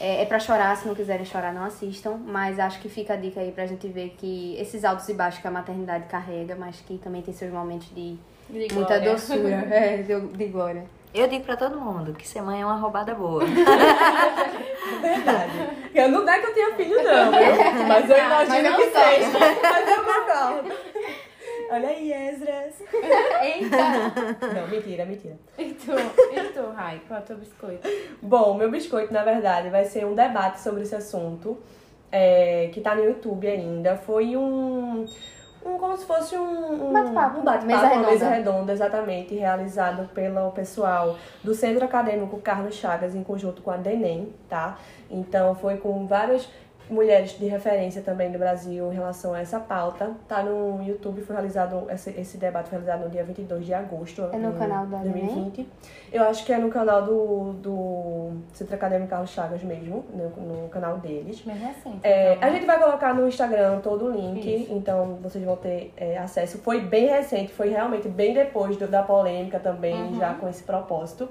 É, 0.00 0.22
é 0.22 0.24
pra 0.26 0.38
chorar, 0.38 0.76
se 0.76 0.86
não 0.86 0.94
quiserem 0.94 1.24
chorar, 1.24 1.52
não 1.52 1.64
assistam. 1.64 2.18
Mas 2.26 2.58
acho 2.58 2.80
que 2.80 2.88
fica 2.88 3.14
a 3.14 3.16
dica 3.16 3.40
aí 3.40 3.52
pra 3.52 3.66
gente 3.66 3.86
ver 3.88 4.14
que 4.18 4.56
esses 4.58 4.84
altos 4.84 5.08
e 5.08 5.14
baixos 5.14 5.40
que 5.40 5.46
a 5.46 5.50
maternidade 5.50 6.06
carrega, 6.06 6.56
mas 6.56 6.80
que 6.80 6.98
também 6.98 7.22
tem 7.22 7.32
seus 7.32 7.52
momentos 7.52 7.88
de, 7.94 8.16
de 8.48 8.74
muita 8.74 9.00
doçura, 9.00 9.66
é, 9.70 9.98
de, 9.98 10.20
de 10.20 10.46
glória. 10.46 10.84
Eu 11.14 11.28
digo 11.28 11.44
pra 11.44 11.56
todo 11.56 11.80
mundo 11.80 12.12
que 12.12 12.26
ser 12.26 12.42
mãe 12.42 12.60
é 12.60 12.66
uma 12.66 12.74
roubada 12.74 13.14
boa. 13.14 13.44
Verdade. 15.00 15.52
Eu 15.94 16.08
não 16.08 16.28
é 16.28 16.40
que 16.40 16.46
eu 16.46 16.54
tenha 16.54 16.74
filho, 16.74 17.02
não. 17.04 17.30
Mas 17.86 18.10
eu 18.10 18.18
imagino 18.18 18.70
mas 18.70 18.76
que 18.76 18.90
seja. 18.90 19.38
Mas 19.62 19.88
eu 19.88 20.04
concordo. 20.04 20.74
Olha 21.74 21.88
aí, 21.88 22.12
Esdras. 22.12 22.74
Eita! 23.42 24.54
Não, 24.54 24.68
mentira, 24.68 25.04
mentira. 25.04 25.36
E 25.58 25.74
tu? 25.74 25.90
E 25.90 26.52
tu, 26.52 26.70
Rai? 26.70 27.02
Qual 27.08 27.18
é 27.18 27.22
o 27.22 27.26
teu 27.26 27.36
biscoito? 27.36 27.88
Bom, 28.22 28.54
meu 28.54 28.70
biscoito, 28.70 29.12
na 29.12 29.24
verdade, 29.24 29.70
vai 29.70 29.84
ser 29.84 30.06
um 30.06 30.14
debate 30.14 30.60
sobre 30.60 30.82
esse 30.82 30.94
assunto. 30.94 31.58
É, 32.12 32.70
que 32.72 32.80
tá 32.80 32.94
no 32.94 33.02
YouTube 33.02 33.48
ainda. 33.48 33.96
Foi 33.96 34.36
um 34.36 35.04
um, 35.64 35.78
como 35.78 35.96
se 35.96 36.04
fosse 36.04 36.36
um, 36.36 36.88
um 36.88 36.92
bate-papo, 36.92 37.40
um 37.40 37.42
bate 37.42 37.64
mesa 37.64 37.80
uma 37.80 37.88
redonda. 37.88 38.10
mesa 38.10 38.28
redonda, 38.28 38.72
exatamente, 38.72 39.34
realizado 39.34 40.08
pelo 40.12 40.50
pessoal 40.50 41.16
do 41.42 41.54
Centro 41.54 41.84
Acadêmico 41.86 42.38
Carlos 42.38 42.74
Chagas, 42.74 43.14
em 43.14 43.24
conjunto 43.24 43.62
com 43.62 43.70
a 43.70 43.78
DENEM, 43.78 44.32
tá? 44.48 44.78
Então, 45.10 45.54
foi 45.54 45.78
com 45.78 46.06
várias 46.06 46.46
mulheres 46.88 47.38
de 47.38 47.46
referência 47.46 48.02
também 48.02 48.30
do 48.30 48.38
Brasil 48.38 48.92
em 48.92 48.94
relação 48.94 49.32
a 49.34 49.40
essa 49.40 49.58
pauta. 49.58 50.12
Tá 50.28 50.42
no 50.42 50.82
YouTube, 50.82 51.22
foi 51.22 51.34
realizado, 51.34 51.86
esse, 51.90 52.10
esse 52.10 52.36
debate 52.36 52.68
foi 52.68 52.78
realizado 52.78 53.04
no 53.04 53.10
dia 53.10 53.24
22 53.24 53.64
de 53.66 53.72
agosto 53.74 54.22
É 54.32 54.36
no 54.36 54.52
de 54.52 54.58
canal 54.58 54.86
da 54.86 54.98
2020. 54.98 55.68
Eu 56.12 56.22
acho 56.24 56.44
que 56.44 56.52
é 56.52 56.58
no 56.58 56.68
canal 56.70 57.02
do, 57.02 57.52
do 57.54 58.32
Centro 58.52 58.74
Acadêmico 58.74 59.08
Carlos 59.10 59.30
Chagas 59.30 59.62
mesmo, 59.62 60.04
no, 60.12 60.28
no 60.62 60.68
canal 60.68 60.98
deles. 60.98 61.40
Bem 61.40 61.56
recente. 61.56 61.98
É, 62.02 62.34
então, 62.34 62.48
a 62.48 62.52
gente 62.52 62.66
vai 62.66 62.78
colocar 62.78 63.14
no 63.14 63.26
Instagram 63.26 63.80
todo 63.80 64.06
o 64.06 64.10
link, 64.10 64.62
Isso. 64.64 64.72
então 64.72 65.18
vocês 65.22 65.44
vão 65.44 65.56
ter 65.56 65.92
é, 65.96 66.18
acesso. 66.18 66.58
Foi 66.58 66.80
bem 66.80 67.06
recente, 67.06 67.52
foi 67.52 67.70
realmente 67.70 68.08
bem 68.08 68.34
depois 68.34 68.76
do- 68.76 68.86
da 68.86 69.02
polêmica 69.02 69.58
também, 69.58 69.94
Uhum. 69.94 70.18
já 70.18 70.34
com 70.34 70.48
esse 70.48 70.62
propósito. 70.62 71.28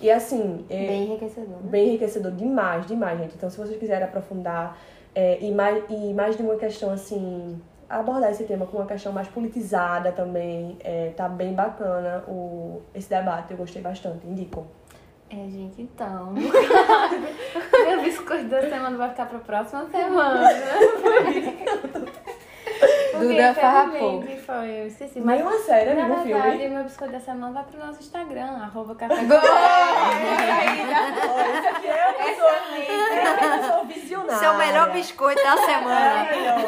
E 0.00 0.10
assim, 0.10 0.64
é, 0.70 0.86
Bem 0.86 1.04
enriquecedor. 1.04 1.56
Né? 1.56 1.70
bem 1.70 1.88
enriquecedor 1.88 2.32
demais, 2.32 2.86
demais, 2.86 3.18
gente. 3.18 3.34
Então, 3.36 3.50
se 3.50 3.58
vocês 3.58 3.78
quiserem 3.78 4.04
aprofundar 4.04 4.78
é, 5.14 5.38
e, 5.40 5.52
mais, 5.52 5.84
e 5.90 6.14
mais 6.14 6.36
de 6.36 6.42
uma 6.42 6.56
questão 6.56 6.90
assim, 6.90 7.60
abordar 7.88 8.30
esse 8.30 8.44
tema 8.44 8.66
com 8.66 8.78
uma 8.78 8.86
questão 8.86 9.12
mais 9.12 9.28
politizada 9.28 10.12
também, 10.12 10.78
é, 10.80 11.10
tá 11.16 11.28
bem 11.28 11.52
bacana 11.52 12.24
o, 12.28 12.80
esse 12.94 13.10
debate. 13.10 13.50
Eu 13.50 13.58
gostei 13.58 13.82
bastante, 13.82 14.26
indico. 14.26 14.66
É, 15.28 15.48
gente, 15.48 15.82
então. 15.82 16.32
Meu 17.86 18.02
biscoito 18.02 18.48
da 18.48 18.62
semana 18.62 18.96
vai 18.96 19.10
ficar 19.10 19.26
pra 19.26 19.38
próxima 19.38 19.86
semana. 19.90 20.48
Duda 23.20 23.54
farrapou. 23.54 24.22
foi, 24.46 24.70
eu 24.80 24.86
esqueci. 24.86 25.20
Mas 25.20 25.40
uma 25.40 25.58
série, 25.58 25.94
na 25.94 26.04
amigo, 26.04 26.22
verdade, 26.24 26.58
filme. 26.58 26.74
meu 26.74 26.84
biscoito 26.84 27.12
da 27.12 27.20
semana 27.20 27.52
vai 27.52 27.64
pro 27.64 27.78
nosso 27.86 28.00
Instagram, 28.00 28.46
arroba 28.62 28.94
café. 28.94 29.14
Olha, 29.14 29.24
isso 31.58 31.68
aqui 31.68 31.86
é 31.86 32.08
a 32.08 32.12
pessoa, 32.12 32.50
é 32.50 33.26
a 33.26 33.58
pessoa 33.58 33.84
visionária. 33.84 34.36
Seu 34.38 34.54
melhor 34.54 34.90
biscoito 34.92 35.42
da 35.42 35.54
É 35.54 35.56
semana. 35.56 36.24
melhor. 36.24 36.58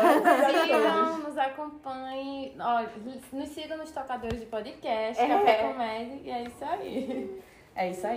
Sigam, 0.62 1.18
nos 1.18 1.38
acompanhem. 1.38 2.54
Ó, 2.60 2.82
nos 3.32 3.48
sigam 3.50 3.78
nos 3.78 3.90
tocadores 3.90 4.40
de 4.40 4.46
podcast, 4.46 5.22
É. 5.22 5.26
Café 5.28 5.54
Comédia, 5.54 6.20
e 6.24 6.30
é 6.30 6.42
isso 6.44 6.64
aí. 6.64 7.40
É 7.74 7.88
isso 7.90 8.06
aí. 8.06 8.16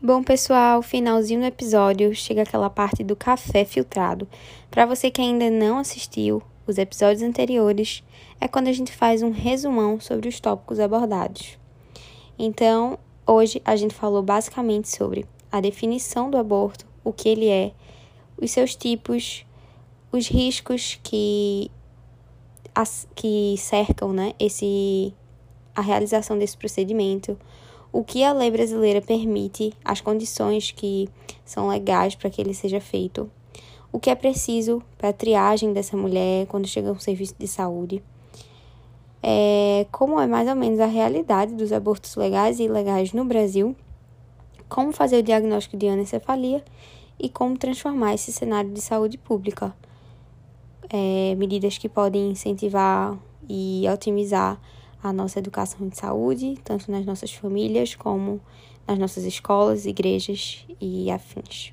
Bom, 0.00 0.22
pessoal, 0.22 0.80
finalzinho 0.80 1.40
do 1.40 1.46
episódio, 1.46 2.14
chega 2.14 2.42
aquela 2.42 2.70
parte 2.70 3.02
do 3.02 3.16
café 3.16 3.64
filtrado. 3.64 4.28
Para 4.70 4.86
você 4.86 5.10
que 5.10 5.20
ainda 5.20 5.50
não 5.50 5.78
assistiu 5.78 6.40
os 6.68 6.78
episódios 6.78 7.20
anteriores, 7.20 8.04
é 8.40 8.46
quando 8.46 8.68
a 8.68 8.72
gente 8.72 8.92
faz 8.92 9.22
um 9.24 9.32
resumão 9.32 9.98
sobre 9.98 10.28
os 10.28 10.38
tópicos 10.38 10.78
abordados. 10.78 11.58
Então, 12.38 12.96
hoje 13.26 13.60
a 13.64 13.74
gente 13.74 13.92
falou 13.92 14.22
basicamente 14.22 14.88
sobre 14.88 15.26
a 15.50 15.60
definição 15.60 16.30
do 16.30 16.38
aborto, 16.38 16.86
o 17.02 17.12
que 17.12 17.28
ele 17.28 17.48
é, 17.48 17.72
os 18.40 18.52
seus 18.52 18.76
tipos, 18.76 19.44
os 20.12 20.28
riscos 20.28 21.00
que 21.02 21.72
as- 22.72 23.08
que 23.16 23.56
cercam, 23.58 24.12
né, 24.12 24.32
esse 24.38 25.12
a 25.74 25.80
realização 25.80 26.38
desse 26.38 26.56
procedimento, 26.56 27.36
o 27.92 28.04
que 28.04 28.22
a 28.22 28.32
lei 28.32 28.50
brasileira 28.50 29.00
permite, 29.00 29.72
as 29.84 30.00
condições 30.00 30.70
que 30.70 31.08
são 31.44 31.68
legais 31.68 32.14
para 32.14 32.30
que 32.30 32.40
ele 32.40 32.54
seja 32.54 32.80
feito, 32.80 33.30
o 33.92 33.98
que 33.98 34.10
é 34.10 34.14
preciso 34.14 34.82
para 34.96 35.08
a 35.08 35.12
triagem 35.12 35.72
dessa 35.72 35.96
mulher 35.96 36.46
quando 36.46 36.66
chega 36.66 36.92
um 36.92 36.98
serviço 36.98 37.34
de 37.38 37.48
saúde, 37.48 38.02
é, 39.22 39.86
como 39.90 40.20
é 40.20 40.26
mais 40.26 40.48
ou 40.48 40.54
menos 40.54 40.78
a 40.78 40.86
realidade 40.86 41.54
dos 41.54 41.72
abortos 41.72 42.14
legais 42.14 42.60
e 42.60 42.64
ilegais 42.64 43.12
no 43.12 43.24
Brasil, 43.24 43.74
como 44.68 44.92
fazer 44.92 45.18
o 45.18 45.22
diagnóstico 45.22 45.76
de 45.76 45.88
anencefalia 45.88 46.62
e 47.18 47.28
como 47.28 47.56
transformar 47.56 48.14
esse 48.14 48.32
cenário 48.32 48.70
de 48.70 48.80
saúde 48.80 49.18
pública. 49.18 49.74
É, 50.90 51.34
medidas 51.36 51.76
que 51.76 51.88
podem 51.88 52.30
incentivar 52.30 53.18
e 53.48 53.84
otimizar 53.92 54.60
a 55.02 55.12
nossa 55.12 55.38
educação 55.38 55.88
de 55.88 55.96
saúde, 55.96 56.58
tanto 56.64 56.90
nas 56.90 57.06
nossas 57.06 57.32
famílias 57.32 57.94
como 57.94 58.40
nas 58.86 58.98
nossas 58.98 59.24
escolas, 59.24 59.86
igrejas 59.86 60.66
e 60.80 61.10
afins. 61.10 61.72